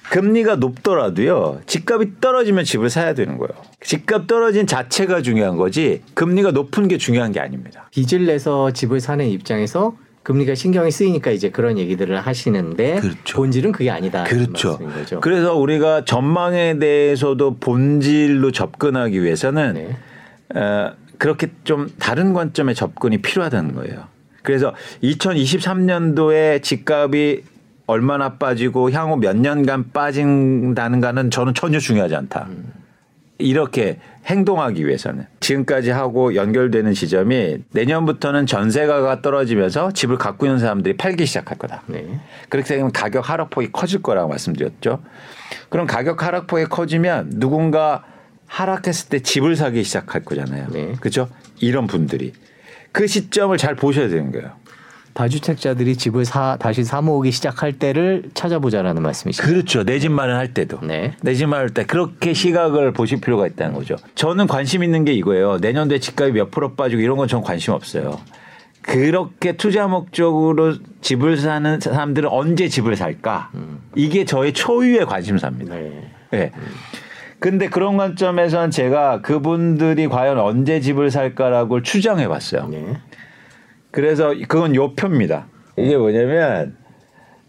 금리가 0.09 0.55
높더라도요. 0.55 1.61
집값이 1.65 2.19
떨어지면 2.21 2.63
집을 2.63 2.89
사야 2.89 3.13
되는 3.13 3.37
거예요. 3.37 3.51
집값 3.81 4.27
떨어진 4.27 4.65
자체가 4.67 5.21
중요한 5.21 5.57
거지 5.57 6.01
금리가 6.13 6.51
높은 6.51 6.87
게 6.87 6.97
중요한 6.97 7.31
게 7.31 7.39
아닙니다. 7.39 7.89
빚을 7.91 8.25
내서 8.25 8.71
집을 8.71 8.99
사는 8.99 9.25
입장에서 9.25 9.95
금리가 10.23 10.55
신경이 10.55 10.91
쓰이니까 10.91 11.31
이제 11.31 11.49
그런 11.49 11.77
얘기들을 11.77 12.19
하시는데 12.19 12.99
그렇죠. 12.99 13.37
본질은 13.37 13.71
그게 13.71 13.89
아니다. 13.89 14.25
그렇죠. 14.25 14.77
그래서 15.21 15.55
우리가 15.55 16.03
전망에 16.03 16.79
대해서도 16.79 17.57
본질로 17.59 18.51
접근하기 18.51 19.23
위해서는 19.23 19.73
네. 19.73 20.59
어, 20.59 20.93
그렇게 21.17 21.47
좀 21.63 21.89
다른 21.97 22.33
관점의 22.33 22.75
접근이 22.75 23.19
필요하다는 23.19 23.75
거예요. 23.75 24.03
그래서 24.43 24.73
2023년도에 25.03 26.61
집값이 26.61 27.43
얼마나 27.87 28.33
빠지고 28.33 28.91
향후 28.91 29.15
몇 29.17 29.35
년간 29.35 29.91
빠진다는가는 29.91 31.31
저는 31.31 31.53
전혀 31.53 31.79
중요하지 31.79 32.15
않다. 32.15 32.47
이렇게 33.39 33.99
행동하기 34.25 34.85
위해서는 34.85 35.25
지금까지 35.39 35.91
하고 35.91 36.35
연결되는 36.35 36.93
지점이 36.93 37.59
내년부터는 37.71 38.45
전세가가 38.45 39.21
떨어지면서 39.21 39.91
집을 39.91 40.17
갖고 40.17 40.45
있는 40.45 40.59
사람들이 40.59 40.97
팔기 40.97 41.25
시작할 41.25 41.57
거다. 41.57 41.83
네. 41.87 42.19
그렇게 42.49 42.75
되면 42.75 42.91
가격 42.91 43.29
하락폭이 43.29 43.71
커질 43.71 44.01
거라고 44.01 44.27
말씀드렸죠. 44.29 45.01
그럼 45.69 45.87
가격 45.87 46.23
하락폭이 46.23 46.65
커지면 46.65 47.31
누군가 47.35 48.03
하락했을 48.47 49.09
때 49.09 49.19
집을 49.19 49.55
사기 49.55 49.83
시작할 49.83 50.25
거잖아요. 50.25 50.67
네. 50.71 50.93
그렇죠? 50.99 51.29
이런 51.59 51.87
분들이 51.87 52.33
그 52.91 53.07
시점을 53.07 53.55
잘 53.57 53.75
보셔야 53.75 54.09
되는 54.09 54.31
거예요. 54.31 54.51
다주택자들이 55.17 55.95
집을 55.95 56.25
사 56.25 56.57
다시 56.59 56.83
사 56.83 57.01
모으기 57.01 57.31
시작할 57.31 57.73
때를 57.73 58.29
찾아보자라는 58.35 59.01
말씀이시죠. 59.01 59.47
그렇죠. 59.47 59.83
내 59.83 59.97
집 59.97 60.11
마련할 60.11 60.53
때도. 60.53 60.79
네. 60.83 61.13
내 61.23 61.33
집 61.33 61.47
마련할 61.47 61.71
때 61.71 61.87
그렇게 61.87 62.33
시각을 62.35 62.93
보실 62.93 63.19
필요가 63.19 63.47
있다는 63.47 63.73
거죠. 63.73 63.95
저는 64.13 64.45
관심 64.45 64.83
있는 64.83 65.05
게 65.05 65.13
이거예요. 65.13 65.57
내년도에 65.57 65.99
집값이 65.99 66.33
몇 66.33 66.51
프로 66.51 66.75
빠지고 66.75 67.01
이런 67.01 67.17
건 67.17 67.27
전 67.27 67.41
관심 67.41 67.73
없어요. 67.73 68.19
그렇게 68.83 69.57
투자 69.57 69.87
목적으로 69.87 70.75
집을 71.01 71.37
사는 71.37 71.79
사람들은 71.79 72.29
언제 72.29 72.67
집을 72.69 72.95
살까? 72.95 73.49
이게 73.95 74.23
저의 74.23 74.53
초유의 74.53 75.07
관심사입니다. 75.07 75.75
네. 75.75 76.11
예. 76.35 76.51
근데 77.39 77.67
그런 77.69 77.97
관점에선 77.97 78.69
제가 78.71 79.21
그분들이 79.21 80.07
과연 80.07 80.37
언제 80.39 80.79
집을 80.79 81.09
살까라고 81.09 81.81
추정해 81.81 82.27
봤어요. 82.27 82.67
네. 82.69 82.97
그래서 83.97 84.31
그건 84.47 84.75
요 84.75 84.93
표입니다. 84.93 85.47
이게 85.75 85.97
뭐냐면 85.97 86.77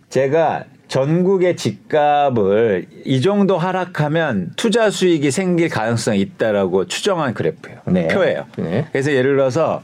제가 0.08 0.64
전국의 0.86 1.58
집값을 1.58 2.86
이 3.04 3.20
정도 3.20 3.58
하락하면 3.58 4.52
투자 4.56 4.88
수익이 4.88 5.30
생길 5.30 5.68
가능성이 5.68 6.22
있다라고 6.22 6.86
추정한 6.86 7.34
그래프예요. 7.34 7.80
네. 7.88 8.08
표예요. 8.08 8.46
네. 8.56 8.86
그래서 8.90 9.12
예를 9.12 9.36
들어서 9.36 9.82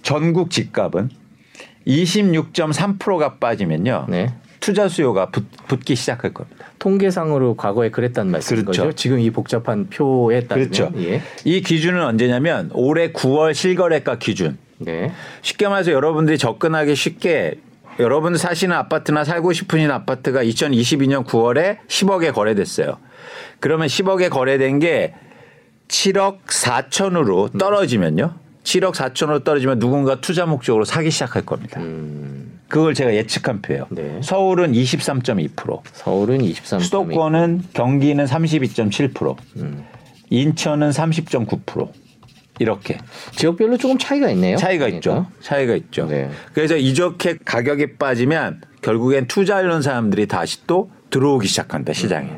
전국 0.00 0.50
집값은 0.50 1.10
26.3%가 1.86 3.34
빠지면요. 3.34 4.06
네. 4.08 4.32
투자 4.60 4.88
수요가 4.88 5.28
붙, 5.28 5.44
붙기 5.66 5.94
시작할 5.94 6.32
겁니다. 6.32 6.68
통계상으로 6.78 7.54
과거에 7.54 7.90
그랬단 7.90 8.30
말씀인 8.30 8.62
그렇죠. 8.62 8.84
거죠. 8.84 8.96
지금 8.96 9.20
이 9.20 9.28
복잡한 9.30 9.90
표에 9.90 10.40
따르면 10.46 10.70
그렇죠. 10.70 10.90
예. 11.02 11.20
이 11.44 11.60
기준은 11.60 12.02
언제냐면 12.02 12.70
올해 12.72 13.12
9월 13.12 13.52
실거래가 13.52 14.16
기준. 14.18 14.56
네. 14.78 15.12
쉽게 15.42 15.68
말해서 15.68 15.92
여러분들이 15.92 16.38
접근하기 16.38 16.94
쉽게 16.94 17.60
여러분들 17.98 18.38
사시는 18.38 18.76
아파트나 18.76 19.24
살고 19.24 19.52
싶으신 19.52 19.90
아파트가 19.90 20.44
2022년 20.44 21.26
9월에 21.26 21.78
10억에 21.88 22.32
거래됐어요. 22.32 22.98
그러면 23.60 23.88
10억에 23.88 24.30
거래된 24.30 24.78
게 24.78 25.14
7억 25.88 26.44
4천으로 26.46 27.58
떨어지면요. 27.58 28.34
7억 28.62 28.94
4천으로 28.94 29.42
떨어지면 29.42 29.78
누군가 29.78 30.20
투자 30.20 30.46
목적으로 30.46 30.84
사기 30.84 31.10
시작할 31.10 31.44
겁니다. 31.44 31.80
음, 31.80 32.60
그걸 32.68 32.94
제가 32.94 33.14
예측한 33.14 33.62
표예요. 33.62 33.86
네. 33.90 34.20
서울은 34.22 34.72
23.2%, 34.72 35.80
서울은 35.92 36.42
23. 36.42 36.80
수도권은 36.80 37.64
경기는 37.72 38.24
32.7%, 38.24 39.36
음. 39.56 39.84
인천은 40.30 40.90
30.9% 40.90 41.88
이렇게 42.58 42.98
지역별로 43.32 43.76
조금 43.76 43.98
차이가 43.98 44.30
있네요. 44.30 44.56
차이가 44.56 44.86
그러니까. 44.86 44.96
있죠. 44.96 45.26
차이가 45.40 45.74
있죠. 45.74 46.06
네. 46.06 46.30
그래서 46.52 46.76
이렇게 46.76 47.36
가격이 47.44 47.94
빠지면 47.96 48.62
결국엔 48.82 49.26
투자하려는 49.26 49.82
사람들이 49.82 50.26
다시 50.26 50.66
또 50.66 50.90
들어오기 51.10 51.46
시작한다 51.46 51.92
시장에. 51.92 52.30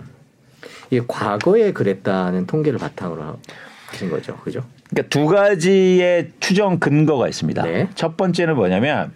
이게 0.91 1.05
과거에 1.07 1.73
그랬다는 1.73 2.47
통계를 2.47 2.79
바탕으로 2.79 3.39
하신 3.87 4.11
거죠. 4.11 4.37
그죠? 4.39 4.65
그러니까 4.91 5.09
두 5.09 5.27
가지의 5.27 6.31
추정 6.41 6.79
근거가 6.79 7.29
있습니다. 7.29 7.63
네. 7.63 7.89
첫 7.95 8.17
번째는 8.17 8.57
뭐냐면 8.57 9.13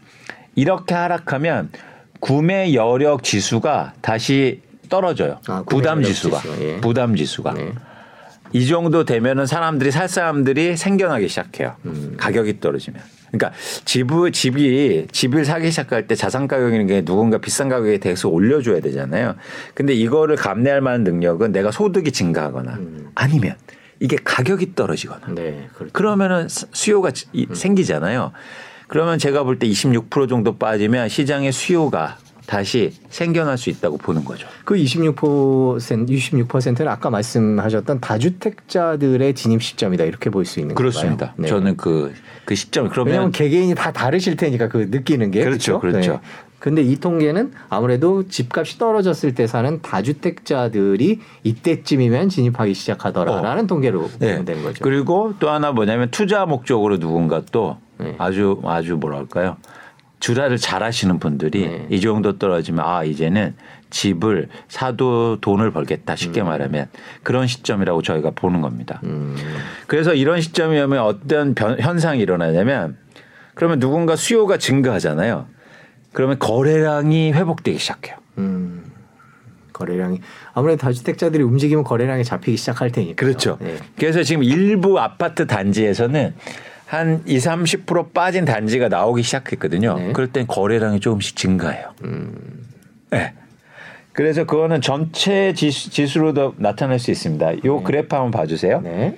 이렇게 0.55 0.95
하락하면 0.95 1.71
구매 2.21 2.75
여력 2.75 3.23
지수가 3.23 3.95
다시 4.01 4.62
떨어져요. 4.88 5.40
아, 5.49 5.62
구매 5.62 5.81
부담 5.83 5.99
여력 5.99 6.09
지수가. 6.09 6.40
지수, 6.40 6.62
예. 6.62 6.77
부담 6.81 7.17
지수가. 7.17 7.55
네. 7.55 7.73
이 8.55 8.67
정도 8.69 9.05
되면은 9.05 9.47
사람들이 9.47 9.90
살 9.90 10.09
사람들이 10.09 10.77
생겨나기 10.77 11.29
시작해요. 11.29 11.75
음. 11.87 12.14
가격이 12.17 12.61
떨어지면. 12.61 13.03
그러니까 13.33 13.53
집을 13.85 14.31
집이 14.31 15.09
집을 15.11 15.45
사기 15.45 15.69
시작할 15.73 16.07
때 16.07 16.14
자산 16.14 16.47
가격이라는 16.47 16.87
게 16.87 17.05
누군가 17.05 17.38
비싼 17.38 17.69
가격에 17.69 17.99
대해서 17.99 18.29
올려줘야 18.29 18.79
되잖아요. 18.79 19.35
근데 19.75 19.93
이거를 19.93 20.37
감내할 20.37 20.81
만한 20.81 21.03
능력은 21.03 21.51
내가 21.51 21.73
소득이 21.73 22.12
증가하거나 22.12 22.75
음. 22.75 23.11
아니면 23.17 23.57
이게 23.99 24.17
가격이 24.23 24.77
떨어지거나 24.77 25.35
네. 25.35 25.69
그렇죠. 25.75 25.93
그러면은 25.93 26.49
수- 26.49 26.67
수요가 26.73 27.11
지- 27.11 27.27
이- 27.33 27.49
생기잖아요. 27.53 28.31
그러면 28.87 29.19
제가 29.19 29.43
볼 29.43 29.59
때 29.59 29.67
26% 29.67 30.29
정도 30.29 30.57
빠지면 30.57 31.09
시장의 31.09 31.51
수요가 31.51 32.19
다시 32.46 32.92
생겨날 33.09 33.57
수 33.59 33.70
있다고 33.70 33.96
보는 33.98 34.24
거죠. 34.24 34.46
그 34.64 34.74
26%, 34.74 35.16
26%는 36.09 36.88
아까 36.88 37.11
말씀하셨던 37.11 38.00
다주택자들의 38.00 39.35
진입 39.35 39.62
시점이다. 39.62 40.04
이렇게 40.04 40.30
볼 40.30 40.44
수 40.44 40.61
있는 40.61 40.74
그렇습니다. 40.74 41.28
건가요? 41.28 41.35
네. 41.38 41.48
저는 41.48 41.76
그, 41.76 42.12
그 42.44 42.54
시점 42.54 42.85
왜냐하면 42.85 43.04
그러면 43.07 43.33
개개인이 43.33 43.74
다 43.74 43.92
다르실 43.92 44.37
테니까 44.37 44.68
그 44.68 44.88
느끼는 44.90 45.30
게 45.30 45.42
그렇죠, 45.44 45.80
그렇죠. 45.80 46.12
네. 46.12 46.20
근데 46.59 46.83
이 46.83 46.96
통계는 46.96 47.52
아무래도 47.68 48.26
집값이 48.28 48.78
떨어졌을 48.78 49.35
때 49.35 49.46
사는 49.46 49.80
다주택자들이 49.83 51.20
이때쯤이면 51.42 52.28
진입하기 52.30 52.72
시작하더라라는 52.74 53.66
통계로 53.66 54.11
네. 54.18 54.44
되는 54.44 54.62
거죠. 54.62 54.83
그리고 54.83 55.35
또 55.38 55.50
하나 55.50 55.72
뭐냐면 55.72 56.11
투자 56.11 56.46
목적으로 56.46 56.98
누군가 56.98 57.42
또 57.52 57.76
네. 57.98 58.14
아주 58.18 58.61
아주 58.64 58.96
뭐랄까요 58.96 59.57
주라를 60.24 60.56
잘 60.56 60.82
하시는 60.82 61.18
분들이 61.18 61.68
네. 61.68 61.87
이 61.90 62.00
정도 62.00 62.38
떨어지면 62.38 62.82
아 62.82 63.04
이제는 63.04 63.54
집을 63.90 64.48
사도 64.68 65.38
돈을 65.42 65.70
벌겠다 65.70 66.16
쉽게 66.16 66.40
음. 66.40 66.46
말하면 66.46 66.88
그런 67.22 67.46
시점이라고 67.46 68.00
저희가 68.00 68.30
보는 68.30 68.62
겁니다. 68.62 69.00
음. 69.04 69.37
그래서 69.87 70.14
이런 70.14 70.40
시점이 70.40 70.80
오면 70.80 70.98
어떤 71.00 71.54
변- 71.54 71.78
현상이 71.78 72.20
일어나냐면 72.22 72.96
그러면 73.52 73.80
누군가 73.80 74.16
수요가 74.16 74.56
증가하잖아요. 74.56 75.46
그러면 76.14 76.38
거래량이 76.38 77.32
회복되기 77.34 77.76
시작해요. 77.78 78.16
음. 78.38 78.82
거래량이 79.74 80.20
아무래도 80.54 80.80
다주택자들이 80.80 81.42
움직이면 81.42 81.84
거래량이 81.84 82.24
잡히기 82.24 82.56
시작할 82.56 82.90
테니까. 82.92 83.16
그렇죠. 83.16 83.58
네. 83.60 83.76
그래서 83.98 84.22
지금 84.22 84.42
일부 84.42 84.98
아파트 84.98 85.46
단지에서는 85.46 86.34
한 86.94 87.22
2, 87.26 87.37
30% 87.37 88.12
빠진 88.12 88.44
단지가 88.44 88.88
나오기 88.88 89.22
시작했거든요. 89.22 89.98
네. 89.98 90.12
그럴 90.12 90.28
땐 90.28 90.46
거래량이 90.46 91.00
조금씩 91.00 91.37
증가해요. 91.37 91.90
네. 93.11 93.33
그래서 94.12 94.44
그거는 94.44 94.80
전체 94.80 95.52
지수, 95.54 95.90
지수로도 95.90 96.54
나타날 96.59 96.98
수 96.98 97.11
있습니다. 97.11 97.64
요 97.64 97.83
그래프 97.83 98.14
한번 98.14 98.30
봐주세요. 98.30 98.80
네. 98.83 99.16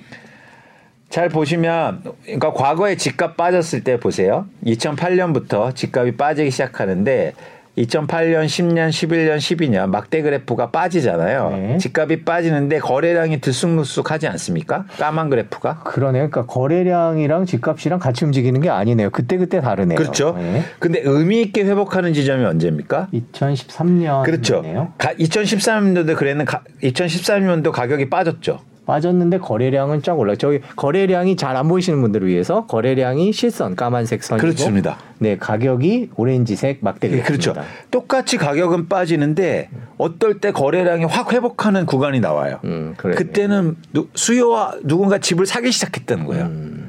잘 1.09 1.29
보시면 1.29 2.03
그러니까 2.23 2.51
과거에 2.51 2.97
집값 2.97 3.37
빠졌을 3.37 3.83
때 3.83 3.99
보세요. 3.99 4.47
2008년부터 4.65 5.73
집값이 5.75 6.13
빠지기 6.13 6.51
시작하는데 6.51 7.33
2008년, 7.77 8.45
10년, 8.45 8.89
11년, 8.89 9.37
12년 9.37 9.89
막대 9.89 10.21
그래프가 10.21 10.71
빠지잖아요. 10.71 11.49
네. 11.51 11.77
집값이 11.77 12.23
빠지는데 12.23 12.79
거래량이 12.79 13.39
들쑥날쑥하지 13.39 14.27
않습니까? 14.27 14.85
까만 14.97 15.29
그래프가. 15.29 15.79
그러네요. 15.83 16.29
그러니까 16.29 16.51
거래량이랑 16.51 17.45
집값이랑 17.45 17.99
같이 17.99 18.25
움직이는 18.25 18.61
게 18.61 18.69
아니네요. 18.69 19.11
그때 19.11 19.37
그때 19.37 19.61
다르네요. 19.61 19.97
그렇죠. 19.97 20.35
네. 20.37 20.63
근데 20.79 21.01
의미 21.03 21.41
있게 21.41 21.63
회복하는 21.63 22.13
지점이 22.13 22.43
언제입니까? 22.45 23.09
2013년 23.13 24.23
그렇죠. 24.23 24.61
네요 24.61 24.93
2013년도 24.97 26.15
그래는 26.15 26.45
2013년도 26.45 27.71
가격이 27.71 28.09
빠졌죠. 28.09 28.59
빠졌는데 28.87 29.37
거래량은 29.39 30.01
쫙 30.01 30.17
올라. 30.17 30.35
저기 30.35 30.59
거래량이 30.75 31.35
잘 31.35 31.57
안 31.57 31.67
보이시는 31.67 31.99
분들을 32.01 32.27
위해서 32.27 32.65
거래량이 32.67 33.33
실선 33.33 33.75
까만색 33.75 34.23
선이고 34.23 34.45
그렇습니다. 34.47 34.97
네, 35.19 35.37
가격이 35.37 36.11
오렌지색 36.15 36.79
막대 36.81 37.11
예, 37.11 37.21
그렇죠. 37.21 37.53
똑같이 37.91 38.37
가격은 38.37 38.87
빠지는데 38.87 39.69
어떨 39.97 40.39
때 40.39 40.51
거래량이 40.51 41.05
확 41.05 41.33
회복하는 41.33 41.85
구간이 41.85 42.19
나와요. 42.19 42.59
음. 42.63 42.93
그때는 42.97 43.75
누- 43.93 44.07
수요와 44.13 44.75
누군가 44.83 45.17
집을 45.17 45.45
사기 45.47 45.71
시작했다는 45.71 46.25
거예요. 46.25 46.45
음, 46.45 46.86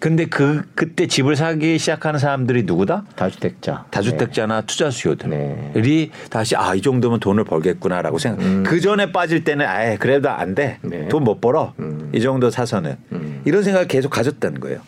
근데 0.00 0.24
그 0.24 0.62
그때 0.74 1.06
집을 1.06 1.36
사기 1.36 1.78
시작하는 1.78 2.18
사람들이 2.18 2.62
누구다? 2.62 3.04
다주택자. 3.16 3.84
다주택자나 3.90 4.62
투자 4.62 4.86
네. 4.86 4.90
수요들이 4.90 6.10
다시 6.30 6.56
아 6.56 6.74
이 6.74 6.80
정도면 6.80 7.20
돈을 7.20 7.44
벌겠구나라고 7.44 8.16
생각. 8.18 8.62
그 8.62 8.80
전에 8.80 9.12
빠질 9.12 9.44
때는 9.44 9.66
아예 9.66 9.96
그래도 9.98 10.30
안 10.30 10.54
돼. 10.54 10.78
네. 10.80 11.06
돈못 11.08 11.42
벌어. 11.42 11.74
음. 11.80 12.10
이 12.14 12.20
정도 12.20 12.48
사서는 12.48 12.96
음. 13.12 13.42
이런 13.44 13.62
생각을 13.62 13.86
계속 13.88 14.08
가졌다는 14.08 14.58
거예요. 14.60 14.80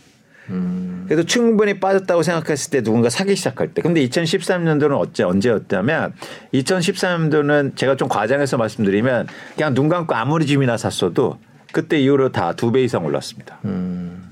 음, 0.48 1.05
그래서 1.07 1.22
충분히 1.25 1.79
빠졌다고 1.79 2.22
생각했을 2.22 2.70
때 2.70 2.83
누군가 2.83 3.11
사기 3.11 3.37
시작할 3.37 3.75
때. 3.75 3.83
근데 3.83 4.05
2013년도는 4.07 4.98
어째 4.98 5.25
언제였다면 5.25 6.14
2013년도는 6.55 7.77
제가 7.77 7.96
좀 7.96 8.09
과장해서 8.09 8.57
말씀드리면 8.57 9.27
그냥 9.57 9.75
눈 9.75 9.88
감고 9.88 10.14
아무리 10.14 10.46
집이나 10.46 10.77
샀어도 10.77 11.38
그때 11.72 12.01
이후로 12.01 12.33
다 12.33 12.53
두 12.55 12.72
배 12.72 12.83
이상 12.83 13.05
올랐습니다. 13.05 13.59
음. 13.66 14.31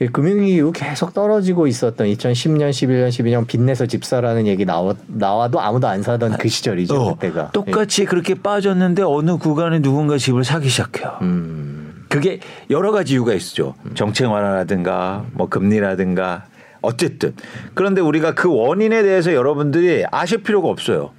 이 0.00 0.06
금융위기 0.08 0.56
이후 0.56 0.72
계속 0.72 1.14
떨어지고 1.14 1.66
있었던 1.66 2.06
2010년, 2.06 2.70
11년, 2.70 3.08
12년 3.08 3.46
빚내서 3.46 3.86
집 3.86 4.04
사라는 4.04 4.46
얘기 4.46 4.66
나와, 4.66 4.94
나와도 5.06 5.58
아무도 5.58 5.88
안 5.88 6.02
사던 6.02 6.36
그 6.36 6.48
시절이죠. 6.48 6.94
어, 6.94 7.14
그때가. 7.14 7.50
똑같이 7.52 8.04
그렇게 8.04 8.34
빠졌는데 8.34 9.02
어느 9.02 9.38
구간에 9.38 9.80
누군가 9.80 10.18
집을 10.18 10.44
사기 10.44 10.68
시작해요. 10.68 11.16
음, 11.22 12.04
그게 12.10 12.40
여러 12.68 12.92
가지 12.92 13.14
이유가 13.14 13.32
있죠. 13.34 13.74
정책 13.94 14.30
완화라든가 14.30 15.24
뭐 15.32 15.48
금리라든가 15.48 16.44
어쨌든 16.82 17.34
그런데 17.72 18.02
우리가 18.02 18.34
그 18.34 18.54
원인에 18.54 19.02
대해서 19.02 19.32
여러분들이 19.32 20.04
아실 20.10 20.42
필요가 20.42 20.68
없어요. 20.68 21.12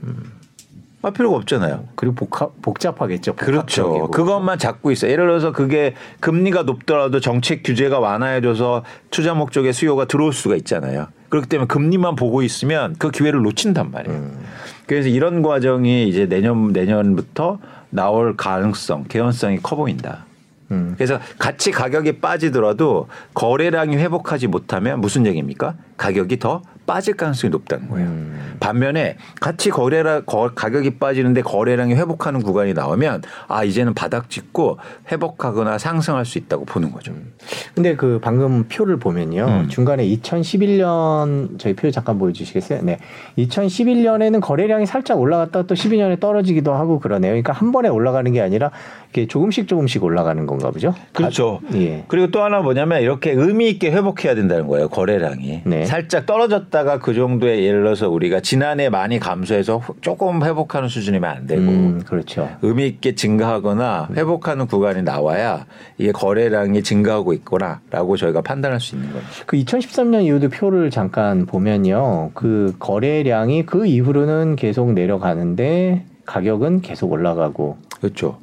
알 1.04 1.14
필요가 1.14 1.38
없잖아요. 1.38 1.86
그리고 1.96 2.16
복합, 2.16 2.62
복잡하겠죠. 2.62 3.36
그렇죠. 3.36 4.08
그것만 4.10 4.58
잡고 4.58 4.92
있어요. 4.92 5.12
예를 5.12 5.28
들어서 5.28 5.52
그게 5.52 5.94
금리가 6.22 6.64
높더라도 6.64 7.20
정책 7.20 7.62
규제가 7.64 8.00
완화해줘서 8.00 8.84
투자 9.12 9.34
목적의 9.36 9.74
수요가 9.74 10.06
들어올 10.06 10.34
수가 10.34 10.56
있잖아요. 10.56 11.08
그렇기 11.30 11.50
때문에 11.50 11.68
금리만 11.68 12.16
보고 12.16 12.42
있으면 12.42 12.96
그 12.98 13.12
기회를 13.12 13.42
놓친단 13.44 13.92
말이에요. 13.92 14.18
음. 14.18 14.40
그래서 14.88 15.10
이런 15.10 15.44
과정이 15.44 16.08
이제 16.08 16.26
내년 16.26 16.70
내년부터 16.70 17.60
나올 17.90 18.36
가능성, 18.36 19.06
개연성이 19.08 19.58
커 19.58 19.76
보인다. 19.76 20.26
음. 20.72 20.96
그래서 20.98 21.20
같이 21.38 21.72
가격이 21.72 22.20
빠지더라도 22.20 23.08
거래량이 23.34 23.98
회복하지 23.98 24.48
못하면 24.48 25.00
무슨 25.00 25.26
얘기입니까? 25.26 25.76
가격이 25.98 26.40
더 26.40 26.62
빠질 26.88 27.16
가능성이 27.16 27.52
높다는 27.52 27.90
거예요. 27.90 28.08
음. 28.08 28.56
반면에 28.60 29.18
같이 29.40 29.70
거래라 29.70 30.22
거- 30.22 30.52
가격이 30.56 30.98
빠지는데 30.98 31.42
거래량이 31.44 31.94
회복하는 31.94 32.42
구간이 32.42 32.74
나오면 32.74 33.22
아 33.48 33.64
이제는 33.64 33.94
바닥 33.94 34.32
찍고 34.32 34.80
회복하거나 35.12 35.78
상승할 35.78 36.26
수 36.26 36.40
있다고 36.40 36.66
보는 36.66 36.92
거죠. 36.92 37.14
근데 37.76 37.96
그 37.96 38.20
방금 38.24 38.64
표를 38.64 38.98
보면요. 38.98 39.46
음. 39.46 39.68
중간에 39.70 40.08
2011년 40.08 41.60
저희 41.60 41.74
표 41.76 41.92
잠깐 41.92 42.18
보여주시겠어요? 42.18 42.80
네. 42.84 42.98
2011년에는 43.38 44.42
거래량이 44.42 44.86
살짝 44.86 45.20
올라갔다 45.20 45.64
또 45.64 45.76
12년에 45.76 46.20
떨어지기도 46.20 46.74
하고 46.74 47.00
그러네요. 47.00 47.32
그러니까 47.32 47.54
한 47.54 47.72
번에 47.72 47.90
올라가는 47.90 48.32
게 48.32 48.42
아니라 48.42 48.72
이렇게 49.14 49.28
조금씩 49.28 49.68
조금씩 49.68 50.04
올라가는 50.04 50.46
건가 50.46 50.72
보죠? 50.72 50.96
그렇죠. 51.14 51.60
가- 51.70 51.78
예. 51.78 52.06
그리고 52.08 52.32
또 52.32 52.42
하나 52.44 52.62
뭐냐면 52.62 53.02
이렇게 53.02 53.32
의미 53.32 53.70
있게 53.70 53.92
회복해야 53.92 54.36
된다는 54.36 54.68
거예요. 54.68 54.90
거래량이 54.90 55.62
네. 55.66 55.86
살짝 55.86 56.26
떨어졌다 56.26 56.77
가 56.84 57.00
그 57.00 57.14
정도의 57.14 57.64
예를 57.66 57.84
들어서 57.84 58.10
우리가 58.10 58.42
지난해 58.42 58.90
많이 58.90 59.20
감소해서 59.20 59.82
조금 60.02 60.44
회복하는 60.44 60.90
수준이면 60.90 61.30
안 61.30 61.48
되고 61.48 61.62
음, 61.62 62.02
그렇죠. 62.06 62.50
의미 62.62 62.88
있게 62.88 63.16
증가하거나 63.16 64.10
회복하는 64.16 64.68
구간이 64.68 65.04
나와야 65.04 65.66
이게 65.98 66.12
거래량이 66.12 66.84
증가하고 66.84 67.34
있구나라고 67.34 68.18
저희가 68.18 68.42
판단할 68.42 68.80
수 68.80 68.96
있는 68.96 69.12
겁니다. 69.12 69.32
그 69.46 69.58
2013년 69.58 70.24
이후도 70.26 70.50
표를 70.50 70.90
잠깐 70.92 71.46
보면요. 71.46 72.32
그 72.34 72.74
거래량이 72.80 73.66
그 73.66 73.86
이후로는 73.86 74.56
계속 74.56 74.94
내려가는데 74.94 76.06
가격은 76.26 76.82
계속 76.82 77.12
올라가고 77.12 77.78
그렇죠. 78.02 78.38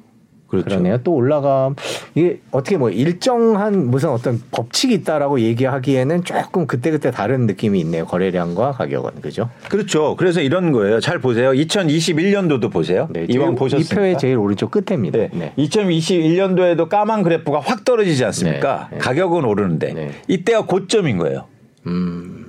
그렇죠. 0.62 0.76
그러네요 0.76 0.98
또 1.04 1.12
올라가 1.12 1.74
이게 2.14 2.40
어떻게 2.50 2.76
뭐 2.76 2.90
일정한 2.90 3.90
무슨 3.90 4.10
어떤 4.10 4.40
법칙이 4.50 4.94
있다라고 4.94 5.40
얘기하기에는 5.40 6.24
조금 6.24 6.66
그때그때 6.66 7.10
다른 7.10 7.46
느낌이 7.46 7.80
있네요. 7.80 8.06
거래량과 8.06 8.72
가격은 8.72 9.20
그죠? 9.20 9.50
그렇죠. 9.68 10.16
그래서 10.16 10.40
이런 10.40 10.72
거예요. 10.72 11.00
잘 11.00 11.18
보세요. 11.18 11.50
2021년도도 11.52 12.72
보세요. 12.72 13.08
네, 13.10 13.26
이왕 13.28 13.52
이 13.52 13.56
보셨습니까? 13.56 13.94
표의 13.94 14.18
제일 14.18 14.38
오른쪽 14.38 14.70
끝에입니다. 14.70 15.18
네. 15.18 15.30
네. 15.32 15.52
2021년도에도 15.58 16.88
까만 16.88 17.22
그래프가 17.22 17.60
확 17.60 17.84
떨어지지 17.84 18.24
않습니까? 18.24 18.88
네, 18.90 18.96
네. 18.96 19.02
가격은 19.02 19.44
오르는데 19.44 19.92
네. 19.92 20.10
이때가 20.28 20.66
고점인 20.66 21.18
거예요. 21.18 21.46
음, 21.86 22.46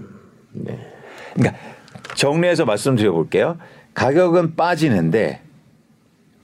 네. 0.54 0.80
그러니까 1.34 1.58
정리해서 2.16 2.66
말씀드려 2.66 3.12
볼게요. 3.12 3.58
가격은 3.94 4.56
빠지는데 4.56 5.42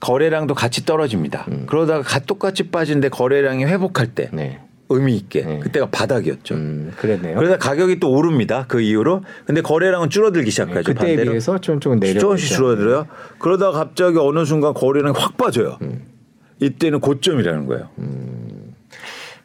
거래량도 0.06 0.54
같이 0.54 0.84
떨어집니다. 0.84 1.46
음. 1.48 1.64
그러다가 1.66 2.02
가- 2.02 2.18
똑같이 2.18 2.64
빠지는데 2.70 3.08
거래량이 3.08 3.64
회복할 3.64 4.08
때 4.08 4.28
네. 4.32 4.60
의미 4.88 5.16
있게 5.16 5.42
네. 5.42 5.58
그때가 5.60 5.90
바닥이었죠. 5.90 6.54
음, 6.56 6.92
그랬네요. 6.98 7.36
그러다 7.36 7.56
가격이 7.56 8.00
또 8.00 8.10
오릅니다. 8.10 8.64
그 8.66 8.80
이후로. 8.80 9.22
근데 9.46 9.60
거래량은 9.62 10.10
줄어들기 10.10 10.46
네, 10.46 10.50
시작하죠. 10.50 10.82
그때에 10.82 11.10
반대로. 11.14 11.30
비해서 11.30 11.58
좀 11.60 11.78
조금 11.78 12.00
내려 12.00 12.18
조금씩 12.20 12.50
줄어들어요. 12.50 13.06
그러다가 13.38 13.78
갑자기 13.78 14.18
어느 14.18 14.44
순간 14.44 14.74
거래량이 14.74 15.16
확 15.16 15.36
빠져요. 15.36 15.78
음. 15.82 16.02
이때는 16.60 16.98
고점이라는 17.00 17.66
거예요. 17.66 17.88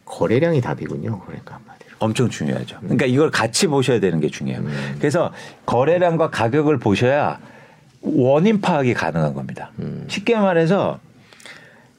거래량이 0.05 0.59
답이군요. 0.61 1.21
그러니까 1.25 1.55
한마디로. 1.55 1.89
엄청 1.99 2.29
중요하죠. 2.29 2.79
그러니까 2.81 3.05
이걸 3.05 3.29
같이 3.29 3.67
보셔야 3.67 3.99
되는 3.99 4.19
게 4.19 4.29
중요해요. 4.29 4.63
그래서 4.99 5.31
거래량과 5.67 6.29
가격을 6.31 6.79
보셔야 6.79 7.39
원인 8.01 8.61
파악이 8.61 8.93
가능한 8.93 9.33
겁니다. 9.33 9.71
쉽게 10.07 10.35
말해서 10.35 10.99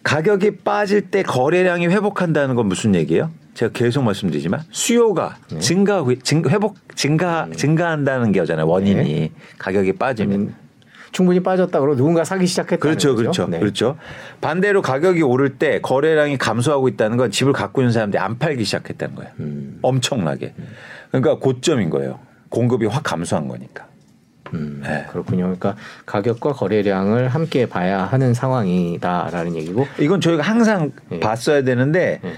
가격이 0.02 0.58
빠질 0.58 1.11
때 1.11 1.22
거래량이 1.22 1.88
회복한다는 1.88 2.54
건 2.54 2.66
무슨 2.66 2.94
얘기예요? 2.94 3.30
제가 3.54 3.72
계속 3.72 4.04
말씀드리지만 4.04 4.62
수요가 4.70 5.37
증가하고 5.58 6.14
증, 6.20 6.44
회복 6.48 6.76
증가 6.94 7.48
증가한다는 7.54 8.30
게잖아요. 8.30 8.66
원인이 8.68 9.32
가격이 9.58 9.94
빠지면 9.94 10.40
음, 10.40 10.54
충분히 11.11 11.40
빠졌다 11.40 11.80
그러고 11.80 11.96
누군가 11.96 12.22
사기 12.22 12.46
시작했다. 12.46 12.78
그렇죠, 12.78 13.16
그렇죠, 13.16 13.48
네. 13.48 13.58
그렇죠. 13.58 13.96
반대로 14.40 14.80
가격이 14.80 15.22
오를 15.22 15.58
때 15.58 15.80
거래량이 15.80 16.38
감소하고 16.38 16.87
있다는 16.88 17.16
건 17.16 17.32
집을 17.32 17.52
갖고 17.52 17.80
있는 17.80 17.92
사람들이 17.92 18.20
안 18.20 18.38
팔기 18.38 18.62
시작했다는 18.64 19.14
거예요. 19.16 19.30
음. 19.40 19.78
엄청나게. 19.82 20.54
그러니까 21.11 21.38
고점인 21.38 21.90
거예요. 21.90 22.20
공급이 22.50 22.87
확 22.87 23.02
감소한 23.02 23.48
거니까. 23.48 23.88
음, 24.54 24.82
네. 24.84 25.06
그렇군요. 25.11 25.44
그러니까 25.44 25.76
가격과 26.06 26.52
거래량을 26.52 27.28
함께 27.28 27.66
봐야 27.66 28.04
하는 28.04 28.34
상황이다라는 28.34 29.56
얘기고. 29.56 29.87
이건 29.98 30.20
저희가 30.20 30.42
항상 30.42 30.92
예. 31.12 31.20
봤어야 31.20 31.62
되는데 31.62 32.20
예. 32.24 32.32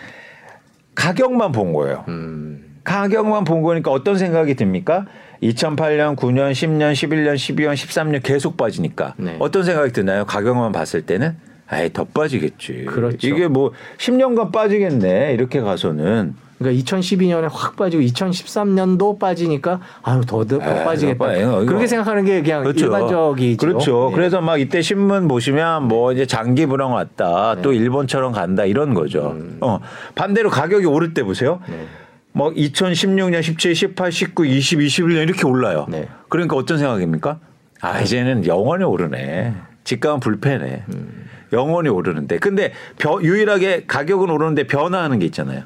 가격만 0.94 1.52
본 1.52 1.72
거예요. 1.72 2.04
음, 2.08 2.80
가격만 2.84 3.44
본 3.44 3.62
거니까 3.62 3.90
어떤 3.90 4.18
생각이 4.18 4.54
듭니까? 4.54 5.06
2008년, 5.42 6.16
9년, 6.16 6.52
10년, 6.52 6.92
11년, 6.92 7.34
12년, 7.34 7.72
13년 7.72 8.22
계속 8.22 8.56
빠지니까 8.56 9.14
네. 9.16 9.36
어떤 9.38 9.64
생각이 9.64 9.92
드나요? 9.92 10.26
가격만 10.26 10.72
봤을 10.72 11.02
때는 11.02 11.36
아예 11.66 11.88
더 11.92 12.04
빠지겠지. 12.04 12.84
그렇죠. 12.86 13.26
이게 13.26 13.48
뭐 13.48 13.72
10년간 13.98 14.52
빠지겠네. 14.52 15.32
이렇게 15.32 15.60
가서는 15.60 16.34
그러니까 16.60 16.84
2012년에 16.84 17.48
확 17.50 17.74
빠지고 17.76 18.02
2013년도 18.02 19.18
빠지니까 19.18 19.80
아유 20.02 20.20
더, 20.26 20.44
더 20.44 20.56
에이, 20.56 20.84
빠지겠다. 20.84 21.32
이거. 21.36 21.64
그렇게 21.64 21.86
생각하는 21.86 22.26
게 22.26 22.42
그냥 22.42 22.66
일반적이죠. 22.66 23.56
그렇죠. 23.66 24.08
네. 24.10 24.14
그래서 24.16 24.40
막 24.42 24.60
이때 24.60 24.82
신문 24.82 25.26
보시면 25.26 25.88
뭐 25.88 26.12
이제 26.12 26.26
장기 26.26 26.66
불황 26.66 26.92
왔다. 26.92 27.54
네. 27.56 27.62
또 27.62 27.72
일본처럼 27.72 28.32
간다 28.32 28.66
이런 28.66 28.92
거죠. 28.92 29.30
음. 29.30 29.56
어. 29.62 29.80
반대로 30.14 30.50
가격이 30.50 30.84
오를 30.84 31.14
때 31.14 31.22
보세요. 31.22 31.60
네. 31.66 31.86
뭐 32.32 32.50
2016년, 32.52 33.42
17, 33.42 33.74
18, 33.74 34.12
19, 34.12 34.46
20, 34.46 34.80
21년 34.80 35.22
이렇게 35.22 35.46
올라요. 35.46 35.86
네. 35.88 36.08
그러니까 36.28 36.56
어떤 36.56 36.76
생각입니까? 36.76 37.38
아, 37.80 38.00
이제는 38.00 38.46
영원히 38.46 38.84
오르네. 38.84 39.54
집값은 39.84 40.20
불패네. 40.20 40.84
음. 40.94 41.24
영원히 41.54 41.88
오르는데. 41.88 42.38
근데 42.38 42.72
벼- 42.98 43.20
유일하게 43.22 43.84
가격은 43.86 44.28
오르는데 44.30 44.66
변화하는 44.66 45.18
게 45.18 45.24
있잖아요. 45.24 45.62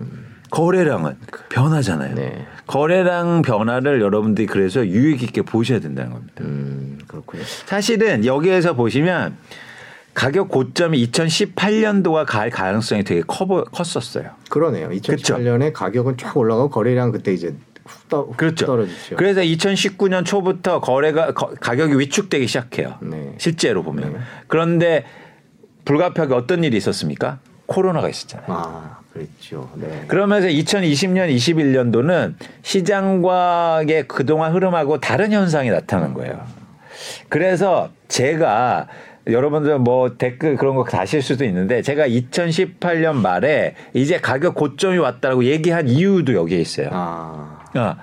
거래량은 0.55 1.17
변하잖아요. 1.49 2.15
네. 2.15 2.47
거래량 2.69 3.43
변화를 3.43 4.01
여러분들이 4.01 4.47
그래서 4.47 4.87
유익 4.87 5.25
있게 5.25 5.43
보셔야 5.43 5.81
된다는 5.81 6.13
겁니다. 6.13 6.35
음, 6.43 6.99
그렇군요. 7.09 7.43
사실은 7.67 8.25
여기에서 8.25 8.75
보시면 8.75 9.37
가격 10.15 10.49
고점이 10.49 11.05
2018년도가 11.11 12.25
갈 12.25 12.51
가능성이 12.51 13.03
되게 13.03 13.21
커, 13.27 13.47
보- 13.47 13.65
컸었어요. 13.65 14.31
그러네요. 14.49 14.91
2018년에 14.91 15.73
가격은 15.73 16.17
쫙 16.19 16.37
올라가고 16.37 16.71
거래량 16.71 17.11
그때 17.11 17.33
이제 17.35 17.53
훅, 17.85 18.09
떠, 18.09 18.23
훅 18.23 18.37
그렇죠. 18.37 18.65
떨어지죠. 18.67 19.17
그래서 19.17 19.41
2019년 19.41 20.25
초부터 20.25 20.81
거래가 20.81 21.33
거- 21.35 21.53
가격이 21.61 21.99
위축되기 21.99 22.47
시작해요. 22.47 22.95
네. 23.01 23.35
실제로 23.39 23.83
보면. 23.83 24.13
네. 24.13 24.19
그런데 24.47 25.05
불가피하게 25.85 26.33
어떤 26.35 26.63
일이 26.63 26.77
있었습니까? 26.77 27.41
코로나가 27.67 28.09
있었잖아요. 28.09 28.47
아, 28.49 28.99
그렇죠. 29.15 29.71
네. 29.77 30.05
그러면서 30.09 30.49
2020년, 30.49 31.33
21년도는 31.35 32.35
시장과의 32.63 34.09
그동안 34.09 34.53
흐름하고 34.53 35.01
다른 35.01 35.31
현상이 35.31 35.71
나타난 35.71 36.13
거예요. 36.15 36.45
그래서 37.29 37.91
제가 38.09 38.89
여러분들 39.29 39.79
뭐 39.79 40.17
댓글 40.19 40.57
그런 40.57 40.75
거 40.75 40.85
다실 40.85 41.23
수도 41.23 41.45
있는데 41.45 41.81
제가 41.81 42.09
2018년 42.09 43.15
말에 43.15 43.77
이제 43.95 44.19
가격 44.19 44.57
고점이 44.57 44.99
왔다고 44.99 45.45
얘기한 45.45 45.89
이유도 45.89 46.35
여기에 46.35 46.59
있어요. 46.59 46.89
아, 46.91 47.61
아, 47.75 47.97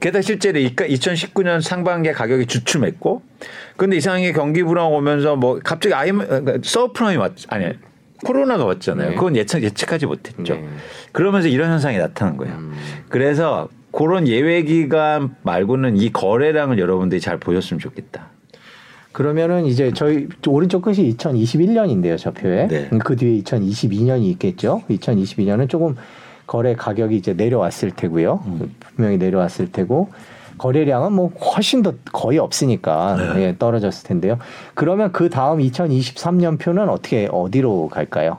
게다가 0.00 0.22
실제로 0.22 0.58
2019년 0.58 1.60
상반기에 1.60 2.12
가격이 2.12 2.46
주춤했고, 2.46 3.22
근데 3.76 3.96
이상하게 3.96 4.32
경기 4.32 4.62
불황 4.62 4.92
오면서 4.92 5.36
뭐 5.36 5.60
갑자기 5.62 5.94
아이 5.94 6.10
서프라임이 6.62 7.18
왔 7.18 7.32
아니 7.48 7.74
코로나가 8.24 8.64
왔잖아요. 8.64 9.10
네. 9.10 9.14
그건 9.14 9.36
예측 9.36 9.62
예측하지 9.62 10.06
못했죠. 10.06 10.54
네. 10.54 10.68
그러면서 11.12 11.48
이런 11.48 11.70
현상이 11.70 11.98
나타난 11.98 12.36
거예요. 12.36 12.54
음. 12.54 12.72
그래서 13.08 13.68
그런 13.92 14.28
예외 14.28 14.62
기간 14.62 15.34
말고는 15.42 15.96
이 15.96 16.12
거래량을 16.12 16.78
여러분들이 16.78 17.20
잘 17.20 17.38
보셨으면 17.38 17.78
좋겠다. 17.80 18.28
그러면은 19.12 19.64
이제 19.64 19.92
저희 19.94 20.28
오른쪽 20.46 20.82
끝이 20.82 21.16
2021년인데요, 21.16 22.18
저 22.18 22.32
표에. 22.32 22.68
네. 22.68 22.90
그 23.02 23.16
뒤에 23.16 23.42
2022년이 23.42 24.24
있겠죠. 24.32 24.82
2022년은 24.90 25.70
조금 25.70 25.96
거래 26.46 26.74
가격이 26.74 27.16
이제 27.16 27.32
내려왔을 27.32 27.92
테고요. 27.92 28.42
음. 28.46 28.74
분명히 28.78 29.16
내려왔을 29.16 29.72
테고 29.72 30.10
거래량은 30.58 31.12
뭐 31.12 31.28
훨씬 31.28 31.82
더 31.82 31.94
거의 32.12 32.38
없으니까 32.38 33.34
네. 33.34 33.42
예, 33.42 33.56
떨어졌을 33.58 34.06
텐데요. 34.08 34.38
그러면 34.74 35.12
그 35.12 35.28
다음 35.30 35.58
2023년 35.58 36.58
표는 36.58 36.88
어떻게 36.88 37.28
어디로 37.30 37.88
갈까요? 37.88 38.38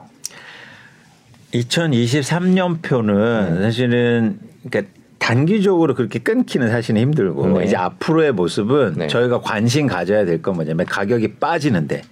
2023년 1.54 2.82
표는 2.82 3.62
사실은 3.62 4.38
그러니까 4.68 4.92
단기적으로 5.18 5.94
그렇게 5.94 6.18
끊기는 6.18 6.68
사실은 6.68 7.00
힘들고 7.00 7.58
네. 7.58 7.64
이제 7.64 7.76
앞으로의 7.76 8.32
모습은 8.32 8.94
네. 8.96 9.06
저희가 9.08 9.40
관심 9.40 9.86
가져야 9.86 10.24
될 10.24 10.42
건 10.42 10.54
뭐냐면 10.54 10.86
가격이 10.86 11.34
빠지는데 11.34 12.02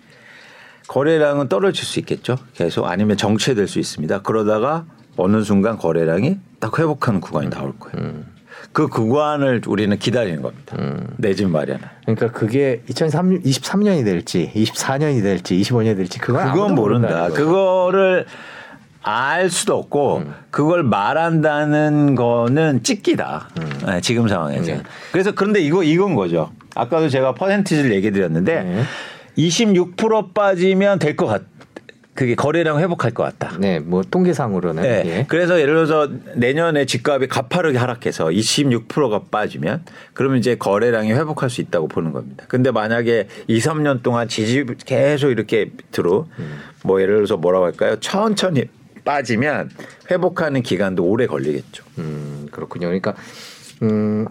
거래량은 0.89 1.49
떨어질 1.49 1.85
수 1.85 1.99
있겠죠. 2.01 2.37
계속 2.55 2.87
아니면 2.87 3.17
정체될 3.17 3.69
수 3.69 3.79
있습니다. 3.79 4.23
그러다가 4.23 4.85
어느 5.17 5.43
순간 5.43 5.77
거래량이 5.79 6.39
딱 6.61 6.79
회복하는 6.79 7.21
구간이 7.21 7.51
나올 7.51 7.73
거예요. 7.79 8.21
그 8.77 8.89
구간을 8.89 9.63
우리는 9.69 9.99
기다리는 9.99 10.43
겁니다. 10.43 10.77
음. 10.79 11.07
내집 11.17 11.49
마련은. 11.49 11.81
그러니까 12.03 12.31
그게 12.31 12.83
2023년이 12.91 14.05
될지 14.05 14.53
24년이 14.55 15.23
될지 15.23 15.59
25년이 15.59 15.97
될지 15.97 16.19
그건, 16.19 16.53
그건 16.53 16.75
모른다. 16.75 17.31
그거를 17.31 18.27
알 19.01 19.49
수도 19.49 19.79
없고 19.79 20.19
음. 20.19 20.35
그걸 20.51 20.83
말한다는 20.83 22.17
거는 22.17 22.83
찍기다. 22.83 23.49
네, 23.87 24.01
지금 24.03 24.29
상황에서. 24.29 24.73
네. 24.73 24.83
그래서 25.11 25.33
그런데 25.33 25.61
이거 25.63 25.83
이건 25.83 26.15
거죠. 26.15 26.51
아까도 26.75 27.09
제가 27.09 27.33
퍼센티지를 27.33 27.95
얘기 27.95 28.11
드렸는데 28.11 28.63
네. 28.63 28.83
26% 29.39 30.35
빠지면 30.35 30.99
될 30.99 31.17
것 31.17 31.25
같. 31.25 31.41
그게 32.17 32.35
거래량 32.35 32.81
회복할 32.81 33.13
것 33.13 33.23
같다. 33.23 33.57
네, 33.59 33.79
뭐 33.79 34.03
통계상으로는 34.03 34.83
네. 34.83 35.03
예. 35.07 35.27
그래서 35.29 35.61
예를 35.61 35.75
들어서 35.75 36.09
내년에 36.35 36.87
집값이 36.87 37.29
가파르게 37.29 37.79
하락해서 37.79 38.27
26%가 38.27 39.25
빠지면 39.31 39.85
그러면 40.15 40.39
이제 40.39 40.57
거래량이 40.57 41.13
회복할 41.13 41.51
수 41.51 41.61
있다고 41.61 41.89
보는 41.89 42.13
겁니다. 42.13 42.45
근데 42.49 42.71
만약에 42.71 43.29
2, 43.47 43.59
3년 43.59 44.03
동안 44.03 44.27
지지 44.29 44.65
계속 44.87 45.31
이렇게 45.31 45.71
밑으로 45.93 46.27
뭐 46.83 47.01
예를 47.01 47.17
들어서 47.17 47.37
뭐라고 47.37 47.67
할까요? 47.67 47.97
천천히 48.01 48.65
빠지면 49.05 49.71
회복하는 50.11 50.63
기간도 50.63 51.05
오래 51.05 51.27
걸리겠죠. 51.27 51.85
음, 51.99 52.49
그렇군요. 52.51 52.87
그러니까 52.89 53.15
음, 53.83 54.27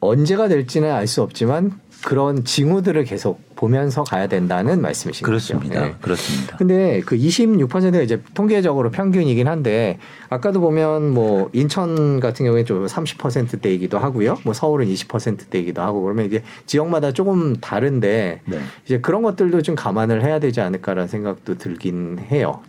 언제가 0.00 0.48
될지는 0.48 0.90
알 0.92 1.06
수 1.06 1.22
없지만 1.22 1.72
그런 2.04 2.44
징후들을 2.44 3.04
계속 3.04 3.53
보면서 3.56 4.02
가야 4.04 4.26
된다는 4.26 4.80
말씀이신 4.80 5.24
거죠. 5.26 5.58
네. 5.84 5.94
그렇습니다. 6.00 6.56
근데 6.56 7.00
그 7.06 7.16
26%가 7.16 8.00
이제 8.02 8.20
통계적으로 8.34 8.90
평균이긴 8.90 9.46
한데 9.48 9.98
아까도 10.28 10.60
보면 10.60 11.10
뭐 11.12 11.50
인천 11.52 12.18
같은 12.20 12.44
경우에 12.46 12.64
좀 12.64 12.86
30%대이기도 12.86 13.98
하고요. 13.98 14.38
뭐 14.44 14.52
서울은 14.54 14.86
20%대이기도 14.86 15.82
하고 15.82 16.02
그러면 16.02 16.26
이게 16.26 16.42
지역마다 16.66 17.12
조금 17.12 17.56
다른데 17.56 18.40
네. 18.44 18.58
이제 18.84 19.00
그런 19.00 19.22
것들도 19.22 19.62
좀 19.62 19.74
감안을 19.74 20.24
해야 20.24 20.38
되지 20.38 20.60
않을까라는 20.60 21.08
생각도 21.08 21.56
들긴 21.58 22.18
해요. 22.30 22.60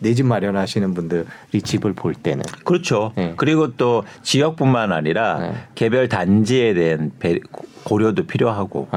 내 0.00 0.14
집 0.14 0.26
마련하시는 0.26 0.94
분들이 0.94 1.24
집을 1.62 1.92
볼 1.94 2.14
때는 2.14 2.44
그렇죠. 2.64 3.12
네. 3.16 3.32
그리고 3.36 3.72
또 3.76 4.04
지역뿐만 4.22 4.92
아니라 4.92 5.38
네. 5.40 5.52
개별 5.74 6.08
단지에 6.08 6.74
대한 6.74 7.10
배- 7.18 7.40
고려도 7.84 8.24
필요하고 8.26 8.88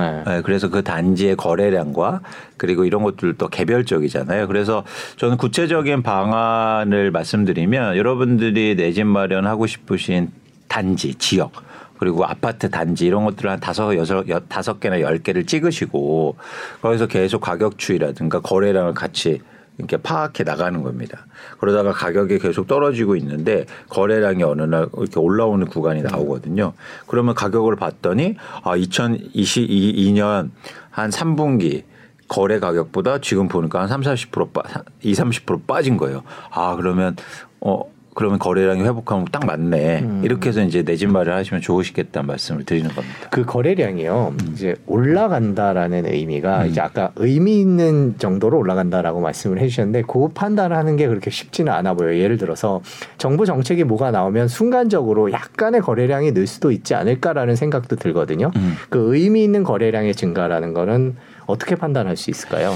그래서 0.43 0.69
그 0.69 0.81
단지의 0.83 1.35
거래량과 1.37 2.21
그리고 2.57 2.83
이런 2.85 3.03
것들도 3.03 3.47
개별적이잖아요. 3.47 4.47
그래서 4.47 4.83
저는 5.17 5.37
구체적인 5.37 6.01
방안을 6.03 7.11
말씀드리면 7.11 7.95
여러분들이 7.97 8.75
내 8.75 8.91
집 8.91 9.05
마련하고 9.05 9.67
싶으신 9.67 10.31
단지, 10.67 11.13
지역 11.15 11.51
그리고 11.99 12.25
아파트 12.25 12.69
단지 12.69 13.05
이런 13.05 13.23
것들을 13.25 13.49
한 13.49 13.59
다섯 13.59 13.95
여섯 13.95 14.27
여- 14.29 14.39
다섯 14.47 14.79
개나 14.79 14.99
열 15.01 15.17
개를 15.19 15.45
찍으시고 15.45 16.35
거기서 16.81 17.07
계속 17.07 17.39
가격 17.41 17.77
추이라든가 17.77 18.39
거래량을 18.41 18.93
같이 18.93 19.41
이렇게 19.77 19.97
파악해 19.97 20.43
나가는 20.43 20.81
겁니다. 20.81 21.25
그러다가 21.59 21.91
가격이 21.91 22.39
계속 22.39 22.67
떨어지고 22.67 23.15
있는데 23.17 23.65
거래량이 23.89 24.43
어느 24.43 24.63
날 24.63 24.87
이렇게 24.97 25.19
올라오는 25.19 25.65
구간이 25.67 26.01
나오거든요. 26.01 26.73
그러면 27.05 27.35
가격을 27.35 27.75
봤더니 27.75 28.35
아 28.63 28.75
2022년 28.75 30.49
한 30.89 31.09
3분기 31.09 31.83
거래 32.27 32.59
가격보다 32.59 33.19
지금 33.19 33.47
보니까 33.47 33.81
한 33.81 33.87
3, 33.87 34.01
40% 34.01 34.51
빠, 34.51 34.63
2, 35.01 35.13
30% 35.13 35.65
빠진 35.65 35.97
거예요. 35.97 36.23
아 36.51 36.75
그러면 36.75 37.15
어 37.61 37.83
그러면 38.17 38.39
거래량이 38.39 38.81
회복하면 38.81 39.25
딱 39.31 39.45
맞네. 39.45 39.99
음. 40.01 40.21
이렇게 40.23 40.49
해서 40.49 40.63
이제 40.63 40.81
내 40.83 40.97
집 40.97 41.11
마련하시면 41.11 41.61
좋으시겠다는 41.61 42.25
말씀을 42.25 42.63
드리는 42.63 42.89
겁니다. 42.89 43.27
그 43.29 43.45
거래량이요. 43.45 44.33
이제 44.51 44.75
올라간다라는 44.87 46.07
의미가 46.11 46.63
음. 46.63 46.67
이제 46.67 46.81
아까 46.81 47.11
의미 47.17 47.59
있는 47.59 48.15
정도로 48.17 48.57
올라간다라고 48.57 49.21
말씀을 49.21 49.59
해주셨는데 49.59 50.01
그 50.07 50.29
판단하는 50.29 50.95
게 50.97 51.07
그렇게 51.07 51.29
쉽지는 51.29 51.71
않아 51.71 51.93
보여요. 51.93 52.17
예를 52.17 52.37
들어서 52.37 52.81
정부 53.19 53.45
정책이 53.45 53.83
뭐가 53.83 54.09
나오면 54.09 54.47
순간적으로 54.47 55.31
약간의 55.31 55.81
거래량이 55.81 56.33
늘 56.33 56.47
수도 56.47 56.71
있지 56.71 56.95
않을까라는 56.95 57.55
생각도 57.55 57.97
들거든요. 57.97 58.51
음. 58.55 58.73
그 58.89 59.15
의미 59.15 59.43
있는 59.43 59.63
거래량의 59.63 60.15
증가라는 60.15 60.73
거는 60.73 61.15
어떻게 61.45 61.75
판단할 61.75 62.17
수 62.17 62.31
있을까요? 62.31 62.73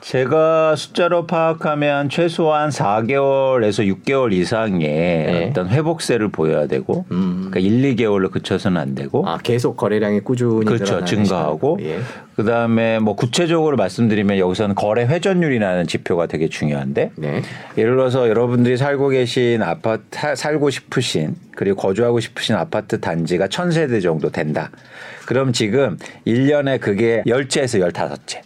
제가 0.00 0.76
숫자로 0.76 1.26
파악하면 1.26 2.08
최소한 2.08 2.70
4개월에서 2.70 3.86
6개월 4.02 4.32
이상의 4.32 4.80
네. 4.80 5.48
어떤 5.50 5.68
회복세를 5.68 6.28
보여야 6.28 6.66
되고 6.66 7.04
음. 7.10 7.48
그러니까 7.50 7.60
1, 7.60 7.96
2개월로 7.96 8.30
그쳐서는 8.30 8.80
안 8.80 8.94
되고 8.94 9.26
아 9.28 9.38
계속 9.42 9.76
거래량이 9.76 10.20
꾸준히 10.20 10.64
그렇죠. 10.64 11.04
증가하고. 11.04 11.78
예. 11.82 11.98
그다음에 12.36 12.98
뭐 13.00 13.14
구체적으로 13.16 13.76
말씀드리면 13.76 14.38
여기서는 14.38 14.74
거래 14.74 15.04
회전율이라는 15.04 15.86
지표가 15.86 16.26
되게 16.26 16.48
중요한데 16.48 17.10
네. 17.16 17.42
예를 17.76 17.96
들어서 17.96 18.28
여러분들이 18.28 18.78
살고 18.78 19.10
계신 19.10 19.62
아파트 19.62 20.02
사- 20.10 20.34
살고 20.34 20.70
싶으신 20.70 21.34
그리고 21.54 21.76
거주하고 21.76 22.20
싶으신 22.20 22.54
아파트 22.54 22.98
단지가 23.00 23.48
천 23.48 23.70
세대 23.70 24.00
정도 24.00 24.30
된다. 24.30 24.70
그럼 25.26 25.52
지금 25.52 25.98
1년에 26.26 26.80
그게 26.80 27.22
10채에서 27.26 27.92
15채. 27.92 28.40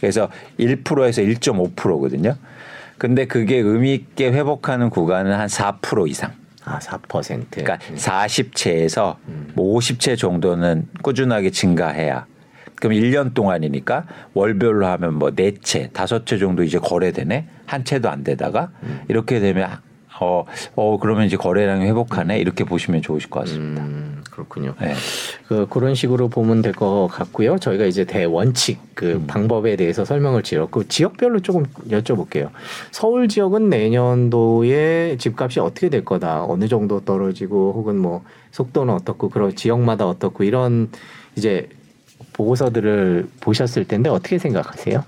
그래서 0.00 0.28
1%에서 0.58 1.22
1.5%거든요. 1.22 2.36
근데 2.98 3.26
그게 3.26 3.56
의미 3.56 3.94
있게 3.94 4.30
회복하는 4.32 4.90
구간은 4.90 5.32
한 5.32 5.46
4% 5.46 6.08
이상. 6.08 6.32
아 6.64 6.78
4%. 6.78 7.46
그러니까 7.50 7.78
40채에서 7.94 9.16
뭐 9.54 9.78
50채 9.78 10.18
정도는 10.18 10.88
꾸준하게 11.02 11.50
증가해야 11.50 12.26
그럼 12.80 12.92
1년 12.92 13.34
동안이니까 13.34 14.04
월별로 14.34 14.86
하면 14.86 15.14
뭐 15.14 15.30
4채, 15.30 15.92
5채 15.92 16.38
정도 16.38 16.62
이제 16.62 16.78
거래되네. 16.78 17.48
한 17.66 17.84
채도 17.84 18.08
안 18.08 18.24
되다가 18.24 18.70
이렇게 19.08 19.40
되면 19.40 19.70
어, 20.20 20.44
어 20.74 20.98
그러면 20.98 21.26
이제 21.26 21.36
거래량이 21.36 21.86
회복하네. 21.86 22.38
이렇게 22.38 22.64
보시면 22.64 23.02
좋으실 23.02 23.30
것 23.30 23.40
같습니다. 23.40 23.82
음, 23.82 24.17
그렇군요. 24.38 24.74
네. 24.80 24.94
그 25.48 25.66
그런 25.68 25.94
식으로 25.96 26.28
보면 26.28 26.62
될 26.62 26.72
것 26.78 27.08
같고요. 27.08 27.58
저희가 27.58 27.86
이제 27.86 28.04
대원칙 28.04 28.78
그 28.94 29.14
음. 29.14 29.26
방법에 29.26 29.74
대해서 29.74 30.04
설명을 30.04 30.42
드렸고 30.42 30.84
지역별로 30.84 31.40
조금 31.40 31.64
여쭤볼게요. 31.88 32.50
서울 32.92 33.26
지역은 33.26 33.68
내년도에 33.68 35.16
집값이 35.18 35.58
어떻게 35.58 35.88
될 35.88 36.04
거다. 36.04 36.44
어느 36.44 36.68
정도 36.68 37.00
떨어지고 37.00 37.72
혹은 37.74 37.98
뭐 37.98 38.22
속도는 38.52 38.94
어떻고 38.94 39.28
그런 39.28 39.56
지역마다 39.56 40.06
어떻고 40.06 40.44
이런 40.44 40.90
이제 41.34 41.68
보고서들을 42.34 43.28
보셨을 43.40 43.86
텐데 43.86 44.08
어떻게 44.08 44.38
생각하세요? 44.38 45.02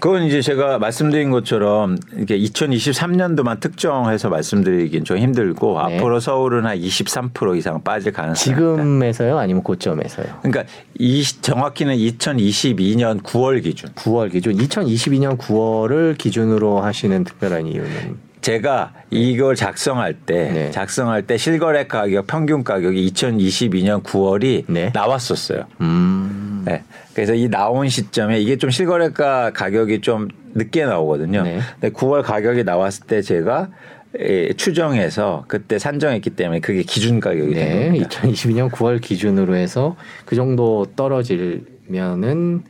그건 0.00 0.22
이제 0.24 0.40
제가 0.40 0.78
말씀드린 0.78 1.30
것처럼 1.30 1.96
이게 2.16 2.38
2023년도만 2.38 3.60
특정해서 3.60 4.28
말씀드리긴 4.28 5.04
좀 5.04 5.18
힘들고 5.18 5.82
네. 5.88 5.96
앞으로 5.96 6.20
서울은 6.20 6.66
한 6.66 6.78
23% 6.78 7.56
이상 7.56 7.82
빠질 7.82 8.12
가능성이. 8.12 8.54
지금에서요, 8.54 9.38
아니면 9.38 9.62
고점에서요? 9.62 10.26
그러니까 10.42 10.64
이 10.98 11.22
정확히는 11.24 11.96
2022년 11.96 13.22
9월 13.22 13.62
기준. 13.62 13.90
9월 13.90 14.30
기준, 14.30 14.54
2022년 14.56 15.36
9월을 15.36 16.16
기준으로 16.16 16.80
하시는 16.80 17.24
특별한 17.24 17.66
이유는 17.66 18.27
제가 18.40 18.92
이걸 19.10 19.56
작성할 19.56 20.14
때 20.14 20.50
네. 20.52 20.70
작성할 20.70 21.26
때 21.26 21.36
실거래 21.36 21.86
가격 21.86 22.26
평균 22.26 22.62
가격이 22.64 23.10
2022년 23.12 24.02
9월이 24.02 24.64
네. 24.68 24.90
나왔었어요. 24.94 25.64
음, 25.80 26.62
네. 26.64 26.82
그래서 27.14 27.34
이 27.34 27.48
나온 27.48 27.88
시점에 27.88 28.40
이게 28.40 28.56
좀 28.56 28.70
실거래가 28.70 29.50
가격이 29.52 30.00
좀 30.02 30.28
늦게 30.54 30.84
나오거든요. 30.84 31.42
네. 31.42 31.60
근데 31.80 31.90
9월 31.94 32.22
가격이 32.22 32.64
나왔을 32.64 33.06
때 33.06 33.22
제가 33.22 33.68
에, 34.18 34.52
추정해서 34.54 35.44
그때 35.48 35.78
산정했기 35.78 36.30
때문에 36.30 36.60
그게 36.60 36.82
기준 36.82 37.20
가격이 37.20 37.54
된 37.54 37.68
네, 37.68 37.84
겁니다. 37.86 38.08
2022년 38.08 38.70
9월 38.70 39.00
기준으로 39.00 39.54
해서 39.56 39.96
그 40.24 40.34
정도 40.36 40.86
떨어지면은 40.96 42.62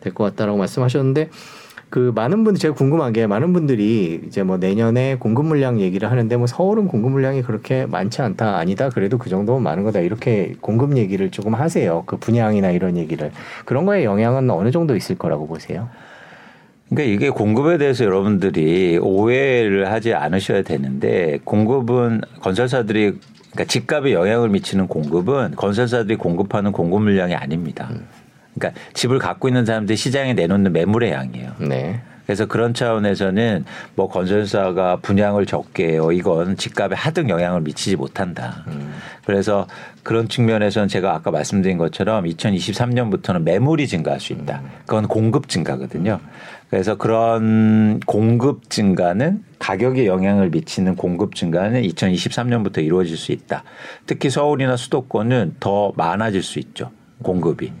될 0.00 0.14
것 0.14 0.24
같다라고 0.24 0.56
말씀하셨는데 0.58 1.28
그 1.88 2.12
많은 2.14 2.42
분들 2.42 2.58
제가 2.58 2.74
궁금한 2.74 3.12
게 3.12 3.26
많은 3.26 3.52
분들이 3.52 4.20
이제 4.26 4.42
뭐 4.42 4.56
내년에 4.56 5.16
공급 5.16 5.46
물량 5.46 5.80
얘기를 5.80 6.10
하는데 6.10 6.36
뭐 6.36 6.46
서울은 6.46 6.88
공급 6.88 7.12
물량이 7.12 7.42
그렇게 7.42 7.86
많지 7.86 8.22
않다 8.22 8.56
아니다. 8.56 8.90
그래도 8.90 9.18
그 9.18 9.30
정도면 9.30 9.62
많은 9.62 9.84
거다. 9.84 10.00
이렇게 10.00 10.54
공급 10.60 10.96
얘기를 10.96 11.30
조금 11.30 11.54
하세요. 11.54 12.02
그 12.06 12.16
분양이나 12.16 12.70
이런 12.70 12.96
얘기를. 12.96 13.30
그런 13.64 13.86
거에 13.86 14.04
영향은 14.04 14.50
어느 14.50 14.70
정도 14.70 14.96
있을 14.96 15.16
거라고 15.16 15.46
보세요? 15.46 15.88
그러니까 16.88 17.14
이게 17.14 17.30
공급에 17.30 17.78
대해서 17.78 18.04
여러분들이 18.04 18.98
오해를 18.98 19.90
하지 19.90 20.14
않으셔야 20.14 20.62
되는데 20.62 21.38
공급은 21.44 22.20
건설사들이 22.40 23.18
그러니까 23.52 23.64
집값에 23.64 24.12
영향을 24.12 24.50
미치는 24.50 24.86
공급은 24.86 25.54
건설사들이 25.56 26.16
공급하는 26.16 26.72
공급 26.72 27.02
물량이 27.02 27.34
아닙니다. 27.34 27.90
그러니까 28.58 28.80
집을 28.94 29.18
갖고 29.18 29.48
있는 29.48 29.64
사람들이 29.64 29.96
시장에 29.96 30.34
내놓는 30.34 30.72
매물의 30.72 31.12
양이에요. 31.12 31.52
네. 31.58 32.00
그래서 32.26 32.46
그런 32.46 32.74
차원에서는 32.74 33.64
뭐 33.94 34.08
건설사가 34.08 34.96
분양을 34.96 35.46
적게 35.46 35.90
해요. 35.90 36.10
이건 36.10 36.56
집값에 36.56 36.96
하등 36.96 37.28
영향을 37.28 37.60
미치지 37.60 37.94
못한다. 37.94 38.64
그래서 39.24 39.68
그런 40.02 40.28
측면에서는 40.28 40.88
제가 40.88 41.14
아까 41.14 41.30
말씀드린 41.30 41.78
것처럼 41.78 42.24
2023년부터는 42.24 43.42
매물이 43.42 43.86
증가할 43.86 44.18
수 44.18 44.32
있다. 44.32 44.60
그건 44.86 45.06
공급 45.06 45.48
증가거든요. 45.48 46.18
그래서 46.68 46.96
그런 46.96 48.00
공급 48.06 48.70
증가는 48.70 49.44
가격에 49.60 50.06
영향을 50.06 50.50
미치는 50.50 50.96
공급 50.96 51.36
증가는 51.36 51.80
2023년부터 51.80 52.84
이루어질 52.84 53.16
수 53.16 53.30
있다. 53.30 53.62
특히 54.06 54.30
서울이나 54.30 54.76
수도권은 54.76 55.56
더 55.60 55.92
많아질 55.94 56.42
수 56.42 56.58
있죠. 56.58 56.90
공급이. 57.22 57.72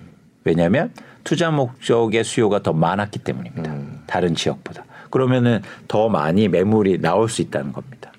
왜냐하면 0.46 0.92
투자 1.24 1.50
목적의 1.50 2.22
수요가 2.24 2.62
더 2.62 2.72
많았기 2.72 3.18
때문입니다. 3.18 3.74
다른 4.06 4.34
지역보다. 4.34 4.84
그러면은 5.10 5.60
더 5.88 6.08
많이 6.08 6.48
매물이 6.48 7.00
나올 7.00 7.28
수 7.28 7.42
있다는 7.42 7.72
겁니다. 7.72 8.12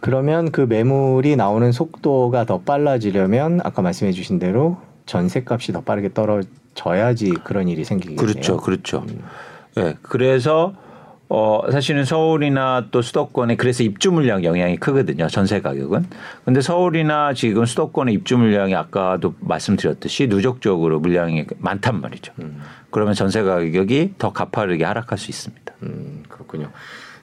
그러면 0.00 0.52
그 0.52 0.60
매물이 0.60 1.36
나오는 1.36 1.72
속도가 1.72 2.44
더 2.44 2.60
빨라지려면 2.60 3.60
아까 3.64 3.82
말씀해 3.82 4.12
주신 4.12 4.38
대로 4.38 4.76
전세 5.06 5.42
값이 5.44 5.72
더 5.72 5.80
빠르게 5.80 6.12
떨어져야지 6.12 7.30
그런 7.44 7.66
일이 7.66 7.82
생기겠네요. 7.82 8.24
그렇죠, 8.24 8.58
그렇죠. 8.58 9.04
예, 9.78 9.96
그래서 10.02 10.74
어 11.30 11.60
사실은 11.70 12.04
서울이나 12.04 12.86
또 12.90 13.02
수도권에 13.02 13.56
그래서 13.56 13.82
입주 13.82 14.10
물량 14.10 14.44
영향이 14.44 14.78
크거든요. 14.78 15.28
전세 15.28 15.60
가격은. 15.60 16.06
근데 16.44 16.60
서울이나 16.62 17.34
지금 17.34 17.66
수도권의 17.66 18.14
입주 18.14 18.38
물량이 18.38 18.74
아까도 18.74 19.34
말씀드렸듯이 19.40 20.28
누적적으로 20.28 21.00
물량이 21.00 21.44
많단 21.58 22.00
말이죠. 22.00 22.32
그러면 22.90 23.12
전세 23.12 23.42
가격이 23.42 24.14
더 24.16 24.32
가파르게 24.32 24.84
하락할 24.84 25.18
수 25.18 25.30
있습니다. 25.30 25.74
음, 25.82 26.22
그렇군요. 26.28 26.70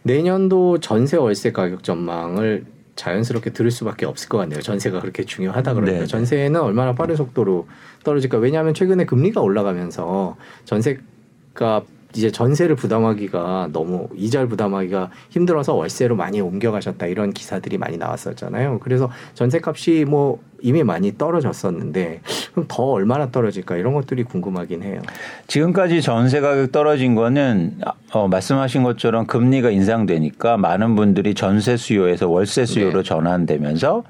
내년도 0.04 0.80
전세 0.80 1.18
월세 1.18 1.52
가격 1.52 1.82
전망을 1.82 2.66
자연스럽게 2.96 3.52
들을 3.52 3.72
수밖에 3.72 4.06
없을 4.06 4.30
것 4.30 4.38
같네요. 4.38 4.62
전세가 4.62 5.02
그렇게 5.02 5.24
중요하다 5.24 5.74
그러니까 5.74 6.02
네. 6.02 6.06
전세는 6.06 6.62
얼마나 6.62 6.94
빠른 6.94 7.16
속도로 7.16 7.68
떨어질까? 8.04 8.38
왜냐하면 8.38 8.74
최근에 8.74 9.06
금리가 9.06 9.42
올라가면서 9.42 10.38
전세가 10.64 11.84
이제 12.16 12.32
전세를 12.32 12.76
부담하기가 12.76 13.70
너무 13.74 14.08
이자를 14.16 14.48
부담하기가 14.48 15.12
힘들어서 15.30 15.74
월세로 15.74 16.16
많이 16.16 16.40
옮겨가셨다 16.40 17.08
이런 17.08 17.34
기사들이 17.34 17.78
많이 17.78 17.98
나왔었잖아요. 17.98 18.80
그래서 18.80 19.12
전세값이 19.34 20.06
뭐 20.08 20.40
이미 20.62 20.84
많이 20.84 21.18
떨어졌었는데 21.18 22.22
그럼 22.54 22.66
더 22.68 22.84
얼마나 22.84 23.30
떨어질까 23.30 23.76
이런 23.76 23.94
것들이 23.94 24.24
궁금하긴 24.24 24.84
해요. 24.84 25.02
지금까지 25.48 26.02
전세 26.02 26.40
가격 26.40 26.72
떨어진 26.72 27.16
거는 27.16 27.80
어, 28.14 28.28
말씀하신 28.28 28.84
것처럼 28.84 29.28
금리가 29.28 29.70
인상되니까 29.70 30.58
많은 30.58 30.96
분들이 30.96 31.36
전세 31.36 31.76
수요에서 31.76 32.30
월세 32.30 32.66
수요로 32.66 33.04
네. 33.04 33.08
전환되면서 33.08 34.04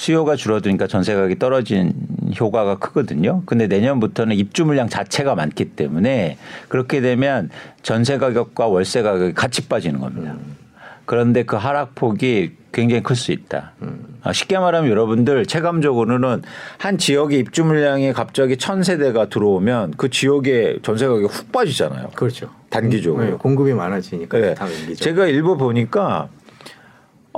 수요가 0.00 0.34
줄어드니까 0.34 0.86
전세 0.86 1.14
가격이 1.14 1.38
떨어진 1.38 1.92
효과가 2.40 2.78
크거든요. 2.78 3.42
근데 3.44 3.66
내년부터는 3.66 4.34
입주 4.34 4.64
물량 4.64 4.88
자체가 4.88 5.34
많기 5.34 5.66
때문에 5.66 6.38
그렇게 6.68 7.02
되면 7.02 7.50
전세 7.82 8.16
가격과 8.16 8.68
월세 8.68 9.02
가격이 9.02 9.34
같이 9.34 9.68
빠지는 9.68 10.00
겁니다. 10.00 10.36
그런데 11.04 11.42
그 11.42 11.56
하락폭이 11.56 12.52
굉장히 12.72 13.02
클 13.02 13.14
수 13.14 13.30
있다. 13.32 13.72
아, 14.22 14.32
쉽게 14.32 14.58
말하면 14.58 14.88
여러분들 14.88 15.44
체감적으로는 15.44 16.42
한 16.78 16.96
지역의 16.96 17.38
입주 17.38 17.62
물량이 17.64 18.14
갑자기 18.14 18.56
천 18.56 18.82
세대가 18.82 19.28
들어오면 19.28 19.94
그 19.98 20.08
지역의 20.08 20.78
전세 20.82 21.08
가격이 21.08 21.26
훅 21.26 21.52
빠지잖아요. 21.52 22.10
그렇죠. 22.14 22.48
단기적으로. 22.70 23.24
네, 23.24 23.30
공급이 23.32 23.74
많아지니까 23.74 24.38
네. 24.38 24.54
제가 24.94 25.26
일부 25.26 25.58
보니까 25.58 26.28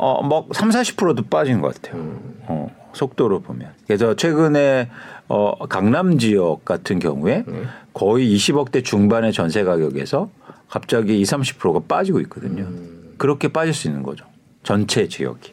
어, 0.03 0.20
뭐 0.20 0.48
3, 0.50 0.70
40%도 0.70 1.22
빠진 1.30 1.61
것 1.61 1.80
같아요. 1.80 2.18
어, 2.48 2.66
속도로 2.92 3.40
보면. 3.40 3.70
그래서 3.86 4.16
최근에 4.16 4.90
어, 5.28 5.66
강남 5.68 6.18
지역 6.18 6.64
같은 6.64 6.98
경우에 6.98 7.44
거의 7.92 8.34
20억대 8.34 8.84
중반의 8.84 9.32
전세 9.32 9.62
가격에서 9.62 10.28
갑자기 10.68 11.20
20, 11.20 11.38
30%가 11.38 11.82
빠지고 11.86 12.18
있거든요. 12.22 12.66
그렇게 13.16 13.46
빠질 13.46 13.72
수 13.72 13.86
있는 13.86 14.03
거죠. 14.03 14.24
전체 14.64 15.07
지역이. 15.07 15.53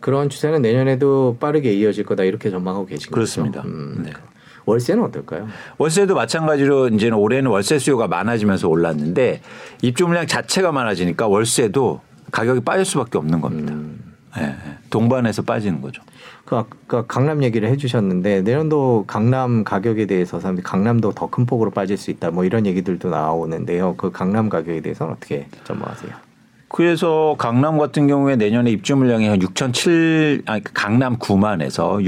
그런 0.00 0.30
추세는 0.30 0.62
내년에도 0.62 1.36
빠르게 1.38 1.74
이어질 1.74 2.04
거다 2.06 2.24
이렇게 2.24 2.50
전망하고 2.50 2.86
계신 2.86 3.10
거죠. 3.10 3.14
그렇습니다. 3.14 3.62
음. 3.66 4.02
네. 4.06 4.12
월세는 4.64 5.04
어떨까요? 5.04 5.46
월세도 5.76 6.14
마찬가지로 6.14 6.88
이제는 6.88 7.18
올해는 7.18 7.50
월세 7.50 7.78
수요가 7.78 8.08
많아지면서 8.08 8.66
올랐는데 8.66 9.42
입주 9.82 10.06
물량 10.06 10.26
자체가 10.26 10.72
많아지니까 10.72 11.28
월세도 11.28 12.00
가격이 12.34 12.60
빠질 12.62 12.84
수밖에 12.84 13.16
없는 13.16 13.40
겁니다. 13.40 13.72
예, 14.38 14.42
예. 14.42 14.54
동반해서 14.90 15.42
빠지는 15.42 15.80
거죠. 15.80 16.02
그 16.44 16.56
아까 16.56 17.06
강남 17.06 17.44
얘기를 17.44 17.68
해주셨는데 17.68 18.42
내년도 18.42 19.04
강남 19.06 19.62
가격에 19.62 20.06
대해서 20.06 20.40
사람들이 20.40 20.64
강남도 20.64 21.12
더 21.12 21.28
큰 21.28 21.46
폭으로 21.46 21.70
빠질 21.70 21.96
수 21.96 22.10
있다 22.10 22.32
뭐 22.32 22.44
이런 22.44 22.66
얘기들도 22.66 23.08
나오는데요. 23.08 23.94
그 23.96 24.10
강남 24.10 24.48
가격에 24.48 24.80
대해서는 24.80 25.12
어떻게 25.12 25.46
전망하세요? 25.62 26.10
그래서 26.68 27.36
강남 27.38 27.78
같은 27.78 28.08
경우에 28.08 28.34
내년에 28.34 28.68
입주 28.72 28.96
물량이 28.96 29.28
한 29.28 29.40
6,007 29.40 30.42
아니 30.46 30.64
그 30.64 30.72
강남 30.72 31.18
9만에서 31.18 32.02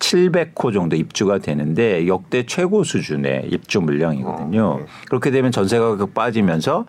6,700호 0.00 0.72
정도 0.72 0.96
입주가 0.96 1.38
되는데 1.38 2.08
역대 2.08 2.44
최고 2.46 2.82
수준의 2.82 3.50
입주 3.52 3.80
물량이거든요. 3.80 4.64
어, 4.64 4.78
네. 4.80 4.86
그렇게 5.08 5.30
되면 5.30 5.52
전세 5.52 5.78
가격 5.78 6.14
빠지면서 6.14 6.86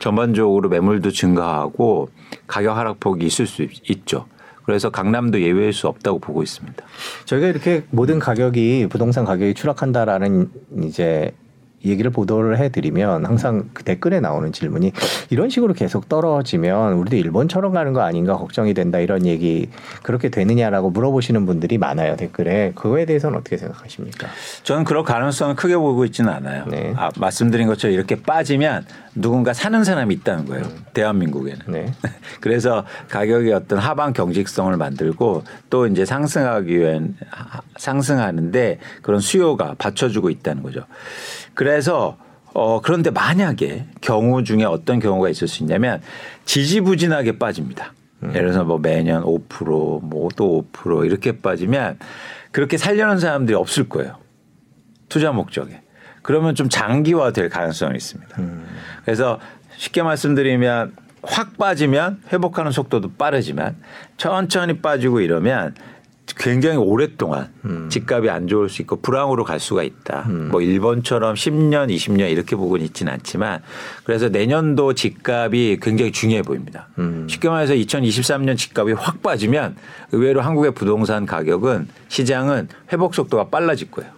전반적으로 0.00 0.68
매물도 0.68 1.12
증가하고 1.12 2.08
가격 2.48 2.76
하락폭이 2.76 3.24
있을 3.26 3.46
수 3.46 3.62
있- 3.62 3.88
있죠. 3.90 4.26
그래서 4.64 4.90
강남도 4.90 5.40
예외일 5.40 5.72
수 5.72 5.86
없다고 5.88 6.18
보고 6.18 6.42
있습니다. 6.42 6.84
저희가 7.26 7.46
이렇게 7.48 7.84
모든 7.90 8.18
가격이 8.18 8.86
부동산 8.90 9.24
가격이 9.24 9.54
추락한다라는 9.54 10.50
이제 10.82 11.32
얘기를 11.84 12.10
보도를 12.10 12.58
해드리면 12.58 13.24
항상 13.24 13.70
그 13.72 13.84
댓글에 13.84 14.20
나오는 14.20 14.52
질문이 14.52 14.92
이런 15.30 15.48
식으로 15.48 15.72
계속 15.72 16.08
떨어지면 16.08 16.92
우리도 16.94 17.16
일본처럼 17.16 17.72
가는 17.72 17.92
거 17.92 18.02
아닌가 18.02 18.34
걱정이 18.36 18.74
된다 18.74 18.98
이런 18.98 19.24
얘기 19.26 19.70
그렇게 20.02 20.28
되느냐라고 20.28 20.90
물어보시는 20.90 21.46
분들이 21.46 21.78
많아요 21.78 22.16
댓글에 22.16 22.72
그거에 22.74 23.06
대해서는 23.06 23.38
어떻게 23.38 23.56
생각하십니까? 23.56 24.28
저는 24.62 24.84
그럴 24.84 25.04
가능성은 25.04 25.56
크게 25.56 25.76
보고 25.76 26.04
있지는 26.04 26.30
않아요. 26.30 26.66
네. 26.66 26.92
아, 26.96 27.10
말씀드린 27.18 27.66
것처럼 27.66 27.94
이렇게 27.94 28.20
빠지면 28.20 28.84
누군가 29.14 29.52
사는 29.52 29.82
사람이 29.82 30.14
있다는 30.16 30.44
거예요. 30.46 30.64
음. 30.64 30.84
대한민국에는. 30.92 31.60
네. 31.68 31.92
그래서 32.40 32.84
가격의 33.08 33.52
어떤 33.52 33.78
하방 33.78 34.12
경직성을 34.12 34.76
만들고 34.76 35.42
또 35.68 35.86
이제 35.86 36.04
상승하기 36.04 36.78
위한 36.78 37.16
하- 37.30 37.60
상승하는데 37.76 38.78
그런 39.02 39.20
수요가 39.20 39.74
받쳐주고 39.78 40.30
있다는 40.30 40.62
거죠. 40.62 40.84
그래서 41.60 42.16
어 42.54 42.80
그런데 42.80 43.10
만약에 43.10 43.84
경우 44.00 44.42
중에 44.44 44.64
어떤 44.64 44.98
경우가 44.98 45.28
있을 45.28 45.46
수 45.46 45.62
있냐면 45.62 46.00
지지부진하게 46.46 47.38
빠집니다. 47.38 47.92
예를 48.22 48.52
들어서 48.52 48.64
뭐 48.64 48.78
매년 48.78 49.22
5%뭐 49.24 50.30
또 50.36 50.66
5% 50.72 51.04
이렇게 51.04 51.36
빠지면 51.36 51.98
그렇게 52.50 52.78
살려는 52.78 53.18
사람들이 53.18 53.54
없을 53.54 53.90
거예요. 53.90 54.16
투자 55.10 55.32
목적에. 55.32 55.82
그러면 56.22 56.54
좀 56.54 56.70
장기화 56.70 57.32
될 57.32 57.50
가능성이 57.50 57.96
있습니다. 57.96 58.38
그래서 59.04 59.38
쉽게 59.76 60.02
말씀드리면 60.02 60.94
확 61.22 61.58
빠지면 61.58 62.22
회복하는 62.32 62.72
속도도 62.72 63.12
빠르지만 63.18 63.76
천천히 64.16 64.80
빠지고 64.80 65.20
이러면 65.20 65.74
굉장히 66.36 66.76
오랫동안 66.76 67.48
집값이 67.88 68.30
안 68.30 68.46
좋을 68.46 68.68
수 68.68 68.82
있고 68.82 69.00
불황으로 69.00 69.44
갈 69.44 69.60
수가 69.60 69.82
있다. 69.82 70.26
뭐 70.50 70.60
일본처럼 70.60 71.34
10년, 71.34 71.94
20년 71.94 72.30
이렇게 72.30 72.56
보고는 72.56 72.84
있지는 72.86 73.12
않지만 73.14 73.62
그래서 74.04 74.28
내년도 74.28 74.94
집값이 74.94 75.78
굉장히 75.82 76.12
중요해 76.12 76.42
보입니다. 76.42 76.88
쉽게 77.28 77.48
말해서 77.48 77.74
2023년 77.74 78.56
집값이 78.56 78.92
확 78.94 79.22
빠지면 79.22 79.76
의외로 80.12 80.40
한국의 80.40 80.72
부동산 80.72 81.26
가격은 81.26 81.88
시장은 82.08 82.68
회복 82.92 83.14
속도가 83.14 83.48
빨라질 83.48 83.90
거예요. 83.90 84.10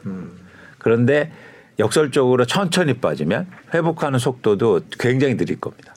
그런데 0.79 1.33
역설적으로 1.79 2.45
천천히 2.45 2.95
빠지면 2.95 3.47
회복하는 3.73 4.19
속도도 4.19 4.81
굉장히 4.99 5.37
느릴 5.37 5.59
겁니다. 5.61 5.95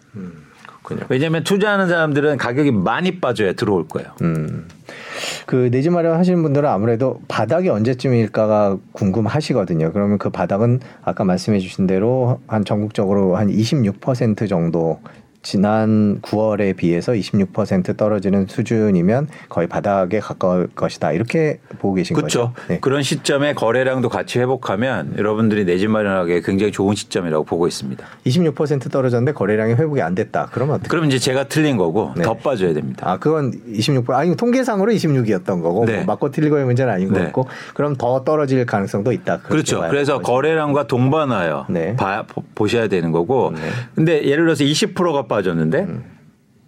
그렇군요. 0.83 1.07
왜냐하면 1.09 1.43
투자하는 1.43 1.87
사람들은 1.89 2.37
가격이 2.37 2.71
많이 2.71 3.19
빠져야 3.19 3.53
들어올 3.53 3.87
거예요. 3.87 4.11
음. 5.15 5.45
그내 5.45 5.81
집 5.81 5.91
마련 5.91 6.17
하시는 6.17 6.41
분들은 6.41 6.67
아무래도 6.69 7.19
바닥이 7.27 7.69
언제쯤일까가 7.69 8.77
궁금하시거든요. 8.91 9.91
그러면 9.91 10.17
그 10.17 10.29
바닥은 10.29 10.79
아까 11.03 11.23
말씀해 11.23 11.59
주신 11.59 11.87
대로 11.87 12.39
한 12.47 12.65
전국적으로 12.65 13.35
한 13.35 13.49
26% 13.49 14.47
정도 14.49 14.99
지난 15.49 16.19
9월에 16.21 16.75
비해서 16.75 17.11
26% 17.13 17.95
떨어지는 17.97 18.47
수준이면 18.47 19.27
거의 19.47 19.67
바닥에 19.67 20.19
가까울 20.19 20.67
것이다. 20.73 21.11
이렇게 21.11 21.59
보고 21.77 21.93
계신 21.93 22.15
그렇죠. 22.15 22.51
거죠. 22.53 22.67
네. 22.67 22.79
그런 22.79 23.03
시점에 23.03 23.53
거래량도 23.53 24.09
같이 24.09 24.39
회복하면 24.39 25.13
여러분들이 25.17 25.63
내 25.63 25.75
집 25.75 25.89
마련하기에 25.91 26.41
굉장히 26.41 26.71
좋은 26.71 26.95
시점이라고 26.95 27.43
보고 27.43 27.67
있습니다. 27.67 28.03
26% 28.25 28.89
떨어졌는데 28.91 29.33
거래량이 29.33 29.73
회복이 29.73 30.01
안 30.01 30.15
됐다. 30.15 30.47
그러면 30.51 30.75
어떻게? 30.75 30.87
그럼 30.89 31.05
이제 31.05 31.19
제가 31.19 31.43
틀린 31.47 31.77
거고 31.77 32.13
네. 32.17 32.23
더 32.23 32.33
빠져야 32.33 32.73
됩니다. 32.73 33.07
아, 33.07 33.17
그건 33.19 33.51
26%. 33.51 34.09
아니, 34.13 34.35
통계상으로 34.35 34.91
26이었던 34.93 35.61
거고, 35.61 35.85
네. 35.85 35.97
뭐 35.97 36.05
맞고 36.05 36.31
틀리고의 36.31 36.65
문제는 36.65 36.91
아닌 36.91 37.09
것 37.09 37.19
네. 37.19 37.25
같고, 37.25 37.47
그럼 37.75 37.95
더 37.97 38.23
떨어질 38.23 38.65
가능성도 38.65 39.11
있다. 39.11 39.41
그렇죠. 39.41 39.81
그래서. 39.89 40.19
거래량과 40.21 40.87
동반하여 40.87 41.67
네. 41.69 41.95
봐, 41.97 42.23
보- 42.27 42.41
보셔야 42.55 42.87
되는 42.87 43.11
거고. 43.11 43.51
네. 43.53 43.59
근데 43.93 44.23
예를 44.25 44.45
들어서 44.45 44.63
20%가 44.63 45.27
빠졌는데 45.35 45.87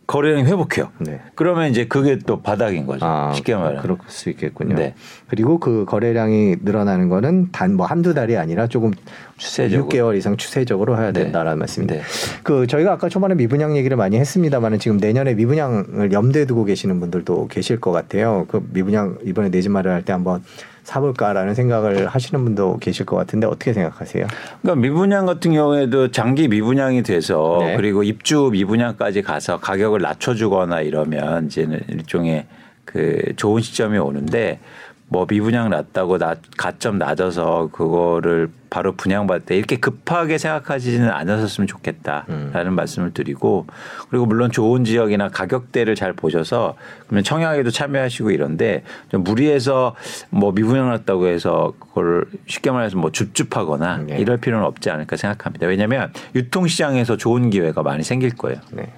거래량이 0.08 0.46
회복해요. 0.46 0.90
네. 1.00 1.20
그러면 1.36 1.70
이제 1.70 1.86
그게 1.86 2.18
또 2.18 2.42
바닥인 2.42 2.86
거죠. 2.86 3.06
아, 3.06 3.34
쉽게 3.34 3.56
말하면. 3.56 3.82
그럴 3.82 3.98
수 4.08 4.30
있겠군요. 4.30 4.76
네. 4.76 4.96
그리고 5.28 5.60
그 5.60 5.84
거래량이 5.86 6.58
늘어나는 6.64 7.10
거는 7.10 7.50
단 7.52 7.74
뭐 7.74 7.86
한두 7.86 8.14
달이 8.14 8.38
아니라 8.38 8.68
조금 8.68 8.94
추세적으로. 9.36 9.90
6개월 9.90 10.18
이상 10.18 10.38
추세적으로 10.38 10.98
해야 10.98 11.12
네. 11.12 11.24
된다라는 11.24 11.60
말씀인데. 11.60 11.96
네. 11.98 12.02
그 12.44 12.68
저희가 12.68 12.94
아까 12.94 13.10
초반에 13.10 13.36
미분양 13.36 13.76
얘기를 13.76 13.98
많이 13.98 14.18
했습니다만은 14.18 14.80
지금 14.80 14.96
내년에 14.96 15.34
미분양을 15.34 16.14
염두에 16.14 16.46
두고 16.46 16.64
계시는 16.64 17.02
분들도 17.02 17.50
계실 17.50 17.82
것 17.82 17.92
같아요. 17.92 18.46
그 18.48 18.66
미분양 18.72 19.18
이번에 19.26 19.50
내집 19.50 19.72
마련할 19.74 20.04
때 20.06 20.14
한번 20.14 20.42
사볼까라는 20.88 21.54
생각을 21.54 22.08
하시는 22.08 22.44
분도 22.46 22.78
계실 22.78 23.06
것 23.06 23.18
같은데 23.18 23.46
어떻게 23.46 23.74
생각하세요? 23.74 24.26
그러니까 24.62 24.82
미분양 24.82 25.26
같은 25.26 25.52
경우에도 25.52 26.12
장기 26.12 26.48
미분양이 26.48 27.04
돼서 27.04 27.58
네. 27.60 27.76
그리고 27.76 28.04
입주 28.04 28.50
미분양까지 28.54 29.22
가서 29.22 29.60
가격을 29.60 30.00
낮춰주거나 30.00 30.80
이러면 30.82 31.48
이제는 31.48 31.82
일종의 31.90 32.46
그 32.86 33.34
좋은 33.36 33.62
시점이 33.62 33.98
오는데 33.98 34.62
뭐 35.10 35.26
미분양 35.28 35.70
낮다고 35.70 36.20
낮, 36.20 36.40
가점 36.56 36.98
낮아서 36.98 37.68
그거를 37.74 38.50
바로 38.70 38.94
분양받을 38.94 39.46
때 39.46 39.58
이렇게 39.58 39.78
급하게 39.78 40.38
생각하지는 40.38 41.10
않으셨으면 41.10 41.68
좋겠다라는 41.68 42.74
말씀을 42.74 43.14
드리고 43.14 43.68
그리고 44.10 44.26
물론 44.26 44.52
좋은 44.52 44.84
지역이나 44.86 45.30
가격대를 45.30 45.96
잘 45.96 46.14
보셔서 46.14 46.76
그러면 47.08 47.24
청약에도 47.24 47.70
참여하시고 47.72 48.32
이런데 48.32 48.84
좀 49.10 49.24
무리해서 49.24 49.96
뭐 50.30 50.52
미분양 50.52 50.90
났다고 50.90 51.28
해서 51.28 51.74
그걸 51.80 52.26
쉽게 52.46 52.72
말해서 52.72 52.98
뭐 52.98 53.12
줍줍하거나 53.12 53.98
네. 54.08 54.18
이럴 54.20 54.38
필요는 54.38 54.66
없지 54.66 54.90
않을까 54.90 55.16
생각합니다. 55.18 55.68
왜냐하면 55.68 56.12
유통시장에서 56.36 57.18
좋은 57.18 57.50
기회가 57.50 57.84
많이 57.84 58.04
생길 58.04 58.36
거예요. 58.36 58.60
네. 58.72 58.92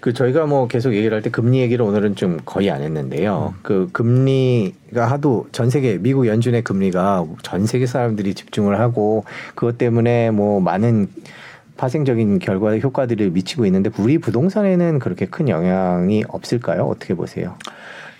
그 0.00 0.12
저희가 0.12 0.46
뭐 0.46 0.68
계속 0.68 0.94
얘기를 0.94 1.14
할 1.14 1.22
때 1.22 1.30
금리 1.30 1.60
얘기를 1.60 1.84
오늘은 1.84 2.16
좀 2.16 2.40
거의 2.44 2.68
안 2.70 2.82
했는데요. 2.82 3.54
그 3.62 3.88
금리가 3.92 5.08
하도 5.08 5.46
전 5.52 5.70
세계 5.70 5.98
미국 5.98 6.26
연준의 6.26 6.62
금리가 6.62 7.24
전 7.42 7.66
세계 7.66 7.86
사람들이 7.86 8.34
집중을 8.34 8.80
하고 8.80 9.01
그것 9.54 9.78
때문에 9.78 10.30
뭐 10.30 10.60
많은 10.60 11.08
파생적인 11.76 12.38
결과 12.38 12.78
효과들을 12.78 13.30
미치고 13.30 13.66
있는데 13.66 13.90
우리 13.98 14.18
부동산에는 14.18 14.98
그렇게 14.98 15.26
큰 15.26 15.48
영향이 15.48 16.24
없을까요? 16.28 16.84
어떻게 16.84 17.14
보세요? 17.14 17.56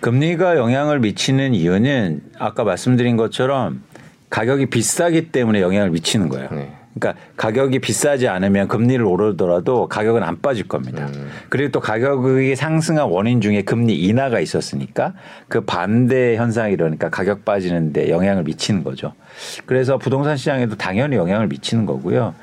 금리가 0.01 0.57
영향을 0.57 0.99
미치는 0.99 1.55
이유는 1.55 2.23
아까 2.39 2.65
말씀드린 2.65 3.17
것처럼 3.17 3.83
가격이 4.31 4.67
비싸기 4.67 5.31
때문에 5.31 5.61
영향을 5.61 5.91
미치는 5.91 6.29
거예요. 6.29 6.49
네. 6.51 6.73
그러니까 6.95 7.21
가격이 7.37 7.79
비싸지 7.79 8.29
않으면 8.29 8.69
금리를 8.69 9.05
오르더라도 9.05 9.89
가격은 9.89 10.23
안 10.23 10.41
빠질 10.41 10.69
겁니다. 10.69 11.09
그리고 11.49 11.73
또 11.73 11.81
가격이 11.81 12.55
상승한 12.55 13.07
원인 13.09 13.41
중에 13.41 13.63
금리 13.63 13.95
인하가 13.95 14.41
있었으니까 14.41 15.15
그 15.49 15.63
반대 15.63 16.37
현상이 16.37 16.75
이러니까 16.75 17.09
가격 17.09 17.45
빠지는데 17.45 18.11
영향을 18.11 18.45
미치는 18.45 18.85
거죠. 18.85 19.15
그래서 19.65 19.97
부동산 19.97 20.37
시장에도 20.37 20.77
당연히 20.77 21.17
영향을 21.17 21.47
미치는 21.49 21.87
거고요. 21.87 22.35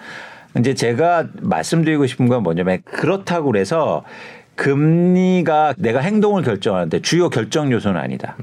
이제 0.58 0.74
제가 0.74 1.28
말씀드리고 1.41 2.08
싶은 2.08 2.28
건 2.28 2.41
뭐냐면 2.41 2.80
그렇다고 2.84 3.52
그래서 3.52 4.04
금리가 4.56 5.76
내가 5.78 6.00
행동을 6.00 6.41
결정하는데 6.41 7.02
주요 7.02 7.30
결정 7.30 7.72
요소는 7.72 8.00
아니다. 8.00 8.36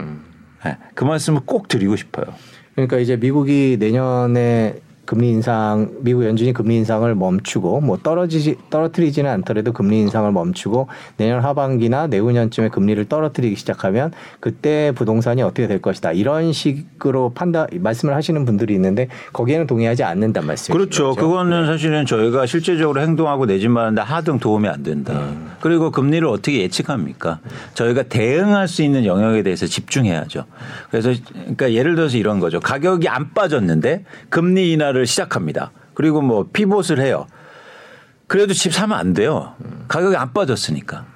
네, 0.64 0.76
그 0.94 1.04
말씀을 1.04 1.40
꼭 1.44 1.68
드리고 1.68 1.96
싶어요. 1.96 2.26
그러니까 2.74 2.98
이제 2.98 3.16
미국이 3.16 3.76
내년에 3.80 4.76
금리 5.06 5.30
인상 5.30 5.90
미국 6.00 6.24
연준이 6.24 6.52
금리 6.52 6.76
인상을 6.76 7.14
멈추고 7.14 7.80
뭐 7.80 7.96
떨어지지 8.02 8.56
떨어뜨리지는 8.70 9.30
않더라도 9.30 9.72
금리 9.72 10.00
인상을 10.00 10.30
멈추고 10.32 10.88
내년 11.16 11.40
하반기나 11.40 12.08
내후년쯤에 12.08 12.68
금리를 12.68 13.04
떨어뜨리기 13.06 13.54
시작하면 13.56 14.12
그때 14.40 14.92
부동산이 14.94 15.42
어떻게 15.42 15.68
될 15.68 15.80
것이다 15.80 16.12
이런 16.12 16.52
식으로 16.52 17.30
판단 17.34 17.68
말씀을 17.72 18.14
하시는 18.14 18.44
분들이 18.44 18.74
있는데 18.74 19.08
거기에는 19.32 19.66
동의하지 19.68 20.02
않는단 20.02 20.44
말씀이죠. 20.44 20.76
그렇죠. 20.76 21.14
그거는 21.14 21.66
사실은 21.66 22.04
저희가 22.04 22.46
실제적으로 22.46 23.00
행동하고 23.00 23.46
내집마는데 23.46 24.02
하등 24.02 24.40
도움이 24.40 24.68
안 24.68 24.82
된다. 24.82 25.30
그리고 25.60 25.90
금리를 25.90 26.26
어떻게 26.26 26.62
예측합니까? 26.62 27.38
저희가 27.74 28.02
대응할 28.04 28.66
수 28.66 28.82
있는 28.82 29.04
영역에 29.04 29.44
대해서 29.44 29.66
집중해야죠. 29.66 30.44
그래서 30.90 31.12
그러니까 31.32 31.72
예를 31.72 31.94
들어서 31.94 32.16
이런 32.16 32.40
거죠. 32.40 32.58
가격이 32.58 33.08
안 33.08 33.32
빠졌는데 33.32 34.04
금리 34.28 34.72
인하를 34.72 34.95
시작합니다. 35.04 35.72
그리고 35.94 36.22
뭐 36.22 36.46
피봇을 36.52 37.00
해요. 37.00 37.26
그래도 38.26 38.54
집 38.54 38.72
사면 38.72 38.98
안 38.98 39.12
돼요. 39.12 39.54
가격이 39.88 40.16
안 40.16 40.32
빠졌으니까. 40.32 41.06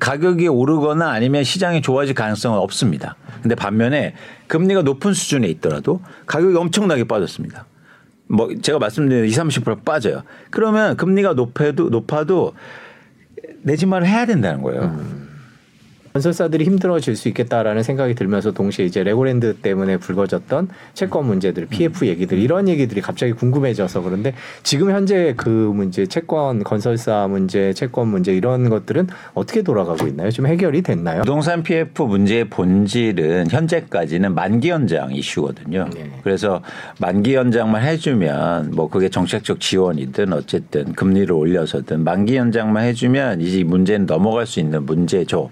가격이 0.00 0.48
오르거나 0.48 1.10
아니면 1.10 1.44
시장이 1.44 1.80
좋아질 1.82 2.14
가능성은 2.14 2.58
없습니다. 2.58 3.16
근데 3.40 3.54
반면에 3.54 4.14
금리가 4.46 4.82
높은 4.82 5.14
수준에 5.14 5.48
있더라도 5.48 6.02
가격이 6.26 6.56
엄청나게 6.56 7.04
빠졌습니다. 7.04 7.66
뭐 8.28 8.48
제가 8.60 8.78
말씀드린 8.78 9.24
20, 9.24 9.44
30% 9.64 9.84
빠져요. 9.84 10.22
그러면 10.50 10.96
금리가 10.96 11.32
높아도 11.32 11.88
높아도 11.88 12.52
내지 13.62 13.86
말을 13.86 14.06
해야 14.06 14.26
된다는 14.26 14.62
거예요. 14.62 14.98
건설사들이 16.12 16.64
힘들어질 16.64 17.16
수 17.16 17.28
있겠다라는 17.28 17.82
생각이 17.82 18.14
들면서 18.14 18.52
동시에 18.52 18.84
이제 18.84 19.02
레고랜드 19.02 19.56
때문에 19.56 19.98
불거졌던 19.98 20.68
채권 20.94 21.26
문제들, 21.26 21.66
PF 21.66 22.06
얘기들 22.06 22.38
이런 22.38 22.68
얘기들이 22.68 23.00
갑자기 23.00 23.32
궁금해져서 23.32 24.02
그런데 24.02 24.34
지금 24.62 24.90
현재 24.90 25.34
그 25.36 25.48
문제, 25.48 26.06
채권 26.06 26.62
건설사 26.64 27.26
문제, 27.28 27.72
채권 27.72 28.08
문제 28.08 28.34
이런 28.34 28.68
것들은 28.68 29.08
어떻게 29.34 29.62
돌아가고 29.62 30.06
있나요? 30.06 30.30
좀 30.30 30.46
해결이 30.46 30.82
됐나요? 30.82 31.20
부동산 31.22 31.62
PF 31.62 32.02
문제의 32.02 32.48
본질은 32.48 33.50
현재까지는 33.50 34.34
만기 34.34 34.70
연장 34.70 35.14
이슈거든요. 35.14 35.88
네. 35.94 36.10
그래서 36.22 36.62
만기 37.00 37.34
연장만 37.34 37.82
해주면 37.82 38.72
뭐 38.72 38.88
그게 38.88 39.08
정책적 39.08 39.60
지원이든 39.60 40.32
어쨌든 40.32 40.92
금리를 40.92 41.32
올려서든 41.32 42.04
만기 42.04 42.36
연장만 42.36 42.84
해주면 42.84 43.40
이제 43.40 43.58
이 43.58 43.64
문제는 43.64 44.06
넘어갈 44.06 44.46
수 44.46 44.60
있는 44.60 44.84
문제죠. 44.84 45.50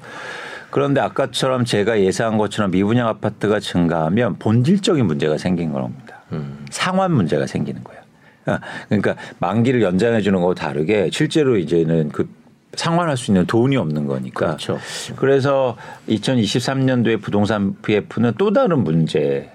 그런데 0.76 1.00
아까처럼 1.00 1.64
제가 1.64 2.02
예상한 2.02 2.36
것처럼 2.36 2.70
미분양 2.70 3.08
아파트가 3.08 3.60
증가하면 3.60 4.36
본질적인 4.38 5.06
문제가 5.06 5.38
생긴 5.38 5.72
겁니다. 5.72 6.20
상환 6.68 7.12
문제가 7.12 7.46
생기는 7.46 7.82
거예요. 7.82 8.02
아, 8.44 8.60
그러니까 8.86 9.16
만기를 9.38 9.80
연장해 9.80 10.20
주는 10.20 10.38
거와 10.38 10.52
다르게 10.52 11.08
실제로 11.10 11.56
이제는 11.56 12.10
그 12.10 12.28
상환할 12.74 13.16
수 13.16 13.30
있는 13.30 13.46
돈이 13.46 13.78
없는 13.78 14.06
거니까. 14.06 14.48
그렇죠. 14.48 14.78
그래서 15.16 15.78
2023년도에 16.10 17.22
부동산 17.22 17.74
PF는 17.80 18.34
또 18.36 18.52
다른 18.52 18.84
문제 18.84 19.50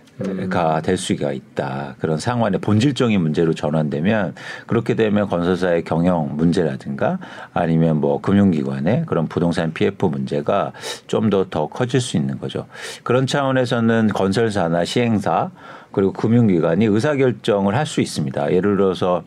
가될 0.49 0.97
수가 0.97 1.31
있다. 1.31 1.95
그런 1.99 2.17
상환의 2.17 2.59
본질적인 2.61 3.21
문제로 3.21 3.53
전환되면 3.53 4.35
그렇게 4.67 4.95
되면 4.95 5.27
건설사의 5.27 5.83
경영 5.83 6.35
문제라든가 6.35 7.19
아니면 7.53 7.99
뭐 7.99 8.21
금융기관의 8.21 9.03
그런 9.05 9.27
부동산 9.27 9.73
PF 9.73 10.05
문제가 10.05 10.71
좀더더 11.07 11.67
커질 11.67 12.01
수 12.01 12.17
있는 12.17 12.39
거죠. 12.39 12.67
그런 13.03 13.27
차원에서는 13.27 14.09
건설사나 14.09 14.85
시행사 14.85 15.51
그리고 15.91 16.13
금융기관이 16.13 16.85
의사결정을 16.85 17.75
할 17.75 17.85
수 17.85 17.99
있습니다. 17.99 18.53
예를 18.53 18.77
들어서 18.77 19.23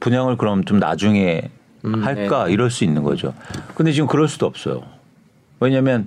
분양을 0.00 0.36
그럼 0.36 0.64
좀 0.64 0.80
나중에 0.80 1.50
음, 1.84 2.02
할까 2.02 2.48
이럴 2.48 2.70
수 2.70 2.84
있는 2.84 3.02
거죠. 3.02 3.32
근데 3.74 3.92
지금 3.92 4.08
그럴 4.08 4.26
수도 4.28 4.46
없어요. 4.46 4.82
왜냐하면 5.60 6.06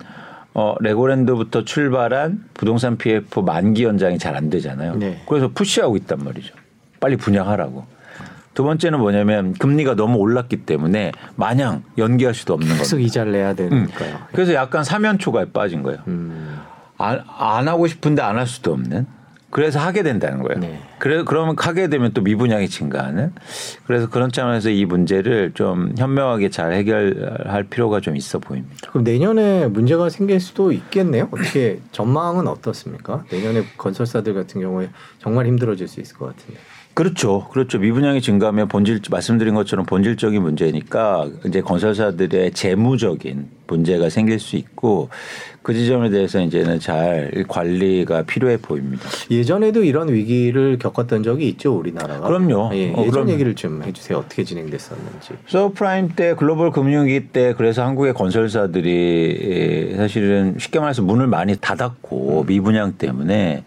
어, 0.55 0.75
레고랜드부터 0.79 1.63
출발한 1.65 2.45
부동산 2.53 2.97
PF 2.97 3.39
만기 3.39 3.83
연장이 3.83 4.17
잘 4.19 4.35
안 4.35 4.49
되잖아요. 4.49 4.95
네. 4.95 5.21
그래서 5.27 5.47
푸시하고 5.53 5.95
있단 5.97 6.19
말이죠. 6.23 6.53
빨리 6.99 7.15
분양하라고. 7.17 7.85
두 8.53 8.63
번째는 8.63 8.99
뭐냐면 8.99 9.53
금리가 9.53 9.95
너무 9.95 10.17
올랐기 10.19 10.57
때문에 10.65 11.11
마냥 11.35 11.83
연기할 11.97 12.35
수도 12.35 12.53
없는 12.53 12.67
계속 12.77 12.91
겁니다. 12.97 13.07
이자를 13.07 13.31
내야 13.31 13.53
되니까요. 13.55 14.19
그래서 14.31 14.53
약간 14.53 14.83
사면초가에 14.83 15.45
빠진 15.45 15.81
거예요. 15.81 15.99
음. 16.07 16.59
안, 16.99 17.23
안 17.27 17.67
하고 17.67 17.87
싶은데 17.87 18.21
안 18.21 18.37
할 18.37 18.45
수도 18.45 18.73
없는. 18.73 19.07
그래서 19.53 19.79
하게 19.79 20.01
된다는 20.01 20.41
거예요. 20.41 20.59
네. 20.59 20.81
그래 20.97 21.23
그러면 21.23 21.55
하게 21.59 21.87
되면 21.87 22.11
또 22.13 22.21
미분양이 22.21 22.67
증가하는. 22.67 23.33
그래서 23.85 24.09
그런 24.09 24.31
차원에서 24.31 24.71
이 24.71 24.83
문제를 24.85 25.51
좀 25.53 25.93
현명하게 25.95 26.49
잘 26.49 26.73
해결할 26.73 27.65
필요가 27.65 27.99
좀 27.99 28.15
있어 28.15 28.39
보입니다. 28.39 28.75
그럼 28.89 29.03
내년에 29.03 29.67
문제가 29.67 30.09
생길 30.09 30.39
수도 30.39 30.71
있겠네요. 30.71 31.29
어떻게 31.31 31.79
전망은 31.93 32.47
어떻습니까? 32.47 33.25
내년에 33.31 33.63
건설사들 33.77 34.33
같은 34.33 34.59
경우에 34.59 34.89
정말 35.19 35.45
힘들어질 35.45 35.87
수 35.87 36.01
있을 36.01 36.17
것 36.17 36.35
같은데. 36.35 36.59
그렇죠. 36.93 37.47
그렇죠. 37.51 37.79
미분양이 37.79 38.21
증가하면 38.21 38.67
본질 38.67 39.01
말씀드린 39.09 39.55
것처럼 39.55 39.85
본질적인 39.85 40.41
문제니까 40.41 41.27
이제 41.45 41.61
건설사들의 41.61 42.51
재무적인 42.51 43.47
문제가 43.67 44.09
생길 44.09 44.39
수 44.39 44.55
있고 44.57 45.09
그 45.63 45.73
지점에 45.73 46.09
대해서 46.09 46.39
이제는 46.39 46.79
잘 46.79 47.45
관리가 47.47 48.23
필요해 48.23 48.57
보입니다. 48.57 49.09
예전에도 49.31 49.83
이런 49.83 50.13
위기를 50.13 50.77
겪었던 50.77 51.23
적이 51.23 51.49
있죠 51.49 51.73
우리나라가. 51.75 52.27
그럼요. 52.27 52.69
예, 52.73 52.91
어, 52.91 52.99
예전 52.99 53.11
그럼요. 53.11 53.31
얘기를 53.31 53.55
좀 53.55 53.81
해주세요. 53.81 54.19
어떻게 54.19 54.43
진행됐었는지. 54.43 55.29
서프라임 55.47 56.09
때 56.15 56.35
글로벌 56.35 56.69
금융위기 56.71 57.29
때 57.29 57.55
그래서 57.57 57.83
한국의 57.83 58.13
건설사들이 58.13 59.95
사실은 59.97 60.55
쉽게 60.59 60.79
말해서 60.79 61.01
문을 61.01 61.25
많이 61.25 61.55
닫았고 61.55 62.43
미분양 62.47 62.93
때문에 62.97 63.63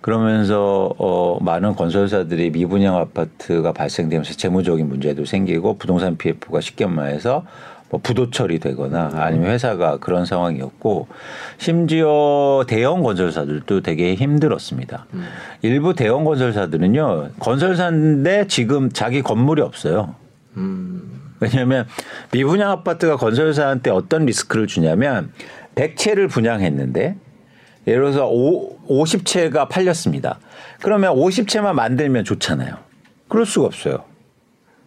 그러면서 0.00 0.94
어 0.98 1.38
많은 1.42 1.74
건설사들이 1.74 2.50
미분양 2.50 2.96
아파트가 2.96 3.72
발생되면서 3.72 4.34
재무적인 4.34 4.88
문제도 4.88 5.24
생기고 5.24 5.78
부동산 5.78 6.16
PF가 6.16 6.60
쉽게 6.60 6.86
말해서 6.86 7.44
뭐 7.90 8.00
부도 8.02 8.30
처리되거나 8.30 9.12
아니면 9.14 9.50
회사가 9.50 9.98
그런 9.98 10.24
상황이었고 10.24 11.08
심지어 11.56 12.64
대형 12.68 13.02
건설사들도 13.02 13.80
되게 13.80 14.14
힘들었습니다. 14.14 15.06
일부 15.62 15.94
대형 15.94 16.24
건설사들은요 16.24 17.30
건설사인데 17.40 18.46
지금 18.46 18.90
자기 18.92 19.22
건물이 19.22 19.62
없어요. 19.62 20.14
음, 20.56 21.32
왜냐하면 21.40 21.86
미분양 22.30 22.70
아파트가 22.70 23.16
건설사한테 23.16 23.90
어떤 23.90 24.26
리스크를 24.26 24.66
주냐면 24.66 25.32
100채를 25.74 26.28
분양했는데 26.28 27.16
예를 27.86 28.00
들어서 28.02 28.28
오, 28.28 28.78
50채가 28.88 29.68
팔렸습니다. 29.68 30.38
그러면 30.80 31.14
50채만 31.14 31.72
만들면 31.72 32.24
좋잖아요. 32.24 32.76
그럴 33.28 33.46
수가 33.46 33.66
없어요. 33.66 34.04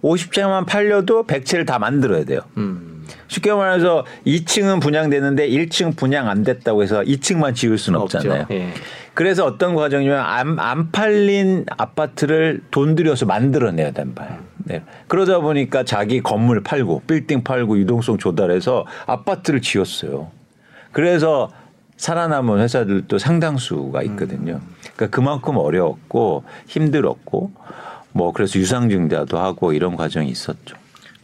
50채만 0.04 0.66
팔려도 0.66 1.26
100채를 1.28 1.66
다 1.66 1.78
만들어야 1.80 2.24
돼요. 2.26 2.42
음, 2.58 3.06
쉽게 3.28 3.54
말해서 3.54 4.06
2층은 4.26 4.82
분양되는데 4.82 5.48
1층 5.50 5.96
분양 5.96 6.28
안 6.28 6.44
됐다고 6.44 6.82
해서 6.82 7.02
2층만 7.02 7.54
지을 7.56 7.78
수는. 7.78 8.00
없잖아요. 8.00 8.48
예. 8.52 8.70
그래서 9.14 9.46
어떤 9.46 9.76
과정이면 9.76 10.18
안, 10.18 10.58
안 10.60 10.92
팔린 10.92 11.66
아파트를 11.78 12.62
돈 12.72 12.96
들여서 12.96 13.26
만들어내야 13.26 13.92
된봐요 13.92 14.40
네. 14.64 14.84
그러다 15.10 15.40
보니까 15.40 15.84
자기 15.84 16.22
건물 16.22 16.64
팔고 16.64 17.04
빌딩 17.06 17.44
팔고 17.44 17.78
유동성 17.78 18.18
조달해서 18.18 18.86
아파트를 19.06 19.62
지었어요. 19.62 20.32
그래서 20.94 21.52
살아남은 22.02 22.60
회사들도 22.62 23.20
상당수가 23.20 24.02
있거든요. 24.04 24.60
그러니까 24.96 25.08
그만큼 25.16 25.58
어려웠고 25.58 26.44
힘들었고 26.66 27.52
뭐 28.12 28.34
그래서 28.34 28.58
유상증자도 28.58 29.38
하고 29.38 29.72
이런 29.72 29.96
과정이 29.96 30.28
있었죠. 30.28 30.81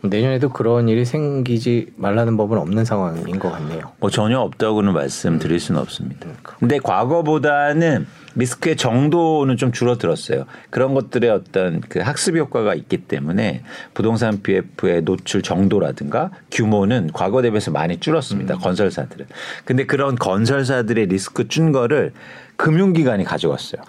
내년에도 0.09 0.49
그런 0.49 0.89
일이 0.89 1.05
생기지 1.05 1.93
말라는 1.95 2.37
법은 2.37 2.57
없는 2.57 2.85
상황인 2.85 3.39
것 3.39 3.51
같네요. 3.51 3.91
뭐 3.99 4.09
전혀 4.09 4.39
없다고는 4.39 4.93
말씀드릴 4.93 5.59
수는 5.59 5.81
없습니다. 5.81 6.27
근데 6.59 6.79
과거보다는 6.79 8.07
리스크의 8.35 8.75
정도는 8.77 9.57
좀 9.57 9.71
줄어들었어요. 9.71 10.45
그런 10.69 10.93
것들의 10.93 11.29
어떤 11.29 11.81
그 11.81 11.99
학습 11.99 12.37
효과가 12.37 12.75
있기 12.75 12.97
때문에 12.97 13.63
부동산 13.93 14.41
PF의 14.43 15.03
노출 15.03 15.41
정도라든가 15.41 16.29
규모는 16.51 17.09
과거 17.13 17.41
대비해서 17.41 17.71
많이 17.71 17.99
줄었습니다. 17.99 18.57
건설사들은. 18.57 19.25
근데 19.65 19.85
그런 19.85 20.15
건설사들의 20.15 21.07
리스크 21.07 21.47
준 21.47 21.71
거를 21.71 22.13
금융기관이 22.57 23.23
가져갔어요. 23.23 23.81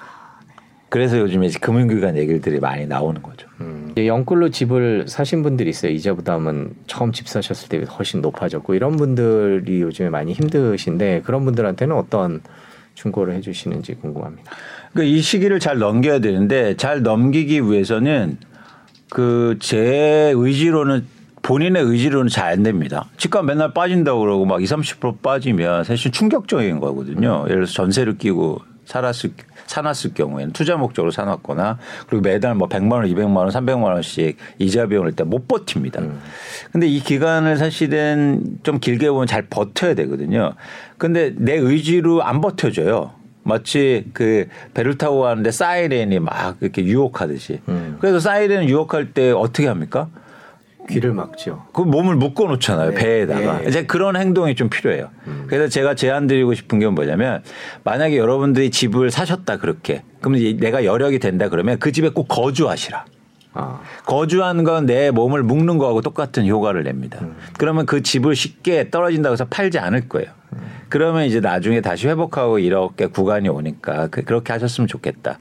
그래서 0.89 1.19
요즘에 1.19 1.51
금융기관 1.61 2.17
얘기들이 2.17 2.61
많이 2.61 2.87
나오는 2.87 3.21
거죠. 3.23 3.48
음, 3.61 3.93
영끌로 3.97 4.51
집을 4.51 5.07
사신 5.09 5.43
분들이 5.43 5.71
있어요. 5.71 5.93
이자 5.93 6.15
부담은 6.15 6.75
처음 6.87 7.13
집 7.13 7.29
사셨을 7.29 7.69
때 7.69 7.79
훨씬 7.85 8.21
높아졌고 8.21 8.75
이런 8.75 8.97
분들이 8.97 9.81
요즘에 9.81 10.11
많이 10.11 10.33
힘드신데 10.33 11.23
그런 11.25 11.45
분들한테는 11.45 11.97
어떤 11.97 12.41
충고를 12.95 13.35
해주시는지 13.35 13.95
궁금합니다. 13.97 14.51
그러니까 14.93 15.17
이 15.17 15.21
시기를 15.21 15.61
잘 15.61 15.79
넘겨야 15.79 16.21
되는데 16.21 16.77
잘 16.77 17.03
넘기기 17.03 17.63
위해서는 17.63 18.39
그 19.11 19.57
제 19.61 20.33
의지로는 20.37 21.07
본인의 21.43 21.83
의지로는 21.83 22.29
잘 22.29 22.53
안 22.53 22.63
됩니다. 22.63 23.07
집값 23.17 23.45
맨날 23.45 23.73
빠진다고 23.73 24.21
그러고 24.21 24.45
막 24.45 24.63
20, 24.63 24.77
30% 24.79 25.23
빠지면 25.23 25.85
사실 25.85 26.13
충격적인 26.13 26.79
거거든요. 26.81 27.45
예를 27.47 27.57
들어서 27.57 27.73
전세를 27.73 28.19
끼고 28.19 28.61
살았을 28.89 29.33
사놨을 29.67 30.15
경우에는 30.15 30.53
투자 30.55 30.77
목적으로 30.77 31.11
사놨거나 31.11 31.79
그리고 32.09 32.23
매달 32.23 32.55
뭐 32.55 32.69
100만 32.69 32.93
원, 32.93 33.05
200만 33.05 33.37
원, 33.37 33.49
300만 33.51 33.85
원씩 33.85 34.39
이자 34.59 34.87
비용을 34.87 35.11
일단 35.11 35.29
못 35.29 35.47
버팁니다. 35.47 36.01
음. 36.01 36.21
근데 36.73 36.87
이 36.87 37.01
기간을 37.01 37.59
사실은 37.59 38.59
좀 38.63 38.81
길게 38.81 39.11
보면 39.11 39.27
잘 39.27 39.43
버텨야 39.43 39.95
되거든요. 39.95 40.55
근데 40.97 41.35
내 41.37 41.55
의지로 41.55 42.23
안 42.23 42.41
버텨줘요. 42.41 43.13
마치 43.43 44.07
그 44.15 44.49
배를 44.73 44.97
타고 44.97 45.21
가는데 45.21 45.51
사이렌이 45.51 46.19
막 46.19 46.57
이렇게 46.61 46.83
유혹하듯이. 46.85 47.61
음. 47.69 47.99
그래서 48.01 48.21
사이렌 48.21 48.69
유혹할 48.69 49.13
때 49.13 49.31
어떻게 49.33 49.69
합니까? 49.69 50.09
귀를 50.89 51.13
막죠. 51.13 51.65
그 51.73 51.83
몸을 51.83 52.17
묶어 52.17 52.45
놓잖아요. 52.47 52.91
네. 52.91 52.95
배에다가. 52.97 53.59
네. 53.59 53.69
이제 53.69 53.85
그런 53.87 54.17
행동이 54.17 54.55
좀 54.55 54.69
필요해요. 54.69 55.11
그래서 55.47 55.69
제가 55.69 55.95
제안 55.95 56.27
드리고 56.27 56.55
싶은 56.55 56.79
게 56.79 56.89
뭐냐면 56.89 57.43
만약에 57.85 58.17
여러분들이 58.17 58.71
집을 58.71 59.11
사셨다 59.11 59.59
그렇게 59.59 60.03
그러면 60.21 60.41
이- 60.41 60.57
내가 60.57 60.85
여력이 60.85 61.19
된다 61.19 61.49
그러면 61.49 61.79
그 61.79 61.93
집에 61.93 62.09
꼭 62.11 62.27
거주하시라. 62.29 63.05
아, 63.55 63.81
거주하는 64.07 64.63
건 64.65 64.87
내 64.87 65.11
몸을 65.11 65.43
묶는 65.43 65.79
거하고 65.79 66.01
똑같은 66.01 66.47
효과를 66.47 66.85
냅니다. 66.85 67.19
그러면 67.59 67.87
그 67.87 68.03
집을 68.03 68.37
쉽게 68.37 68.91
떨어진다고 68.91 69.33
해서 69.33 69.47
팔지 69.47 69.79
않을 69.79 70.09
거예요. 70.09 70.29
그러면 70.89 71.25
이제 71.25 71.41
나중에 71.41 71.81
다시 71.83 72.09
회복하고 72.09 72.59
이렇게 72.59 73.07
구간이 73.07 73.49
오니까 73.49 74.07
그- 74.09 74.23
그렇게 74.23 74.53
하셨으면 74.55 74.87
좋겠다. 74.89 75.39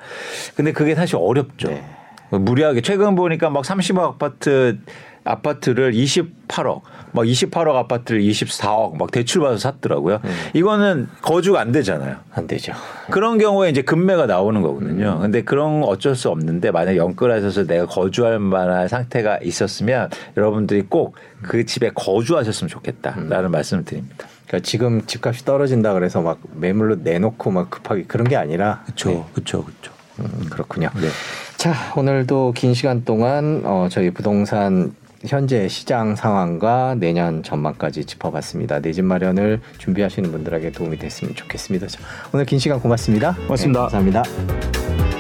근데 0.56 0.72
그게 0.74 0.94
사실 0.96 1.16
어렵죠. 1.18 1.70
네. 1.70 1.84
무리하게 2.32 2.82
최근 2.82 3.16
보니까 3.16 3.50
막 3.50 3.64
30억 3.64 4.00
아파트 4.00 4.80
아파트를 5.28 5.94
28억, 5.94 6.82
막 7.12 7.24
28억 7.24 7.76
아파트를 7.76 8.22
24억 8.22 8.98
막 8.98 9.12
대출 9.12 9.42
받아서 9.42 9.60
샀더라고요. 9.60 10.20
이거는 10.54 11.08
거주가 11.22 11.60
안 11.60 11.72
되잖아요. 11.72 12.18
안 12.32 12.48
되죠. 12.48 12.74
그런 13.12 13.38
경우에 13.38 13.70
이제 13.70 13.82
금매가 13.82 14.26
나오는 14.26 14.62
거거든요. 14.62 15.20
근데 15.20 15.44
그런 15.44 15.82
거 15.82 15.88
어쩔 15.88 16.16
수 16.16 16.30
없는데 16.30 16.72
만약 16.72 16.96
영끌하셔서 16.96 17.66
내가 17.66 17.86
거주할 17.86 18.40
만한 18.40 18.88
상태가 18.88 19.40
있었으면 19.42 20.10
여러분들이 20.36 20.84
꼭 20.84 21.16
그 21.42 21.66
집에 21.66 21.92
거주하셨으면 21.94 22.70
좋겠다라는 22.70 23.52
말씀을 23.52 23.86
드립니다. 23.86 24.28
그러니까 24.48 24.66
지금 24.66 25.06
집값이 25.06 25.46
떨어진다 25.46 25.94
그래서 25.94 26.22
막 26.22 26.40
매물로 26.56 26.98
내놓고 26.98 27.52
막 27.52 27.70
급하게 27.70 28.04
그런 28.04 28.28
게 28.28 28.36
아니라 28.36 28.84
그렇죠, 28.86 29.28
그렇죠, 29.34 29.64
그렇죠. 29.64 29.92
음, 30.20 30.48
그렇군요. 30.50 30.90
네. 30.96 31.10
자, 31.58 31.74
오늘도 31.96 32.54
긴 32.56 32.74
시간 32.74 33.04
동안 33.04 33.62
어, 33.66 33.88
저희 33.92 34.10
부동산 34.10 34.96
현재 35.26 35.68
시장 35.68 36.16
상황과 36.16 36.96
내년 37.00 37.42
전망까지 37.44 38.06
짚어봤습니다. 38.06 38.80
내 38.82 38.92
집 38.92 39.06
마련을 39.06 39.62
준비하시는 39.78 40.32
분들에게 40.32 40.72
도움이 40.72 40.98
됐으면 40.98 41.36
좋겠습니다. 41.36 41.88
자, 41.88 42.00
오늘 42.34 42.46
긴 42.46 42.60
시간 42.60 42.80
고맙습니다. 42.80 43.36
고맙습니다. 43.48 43.88
네, 43.88 43.92
감사합니다. 43.92 45.17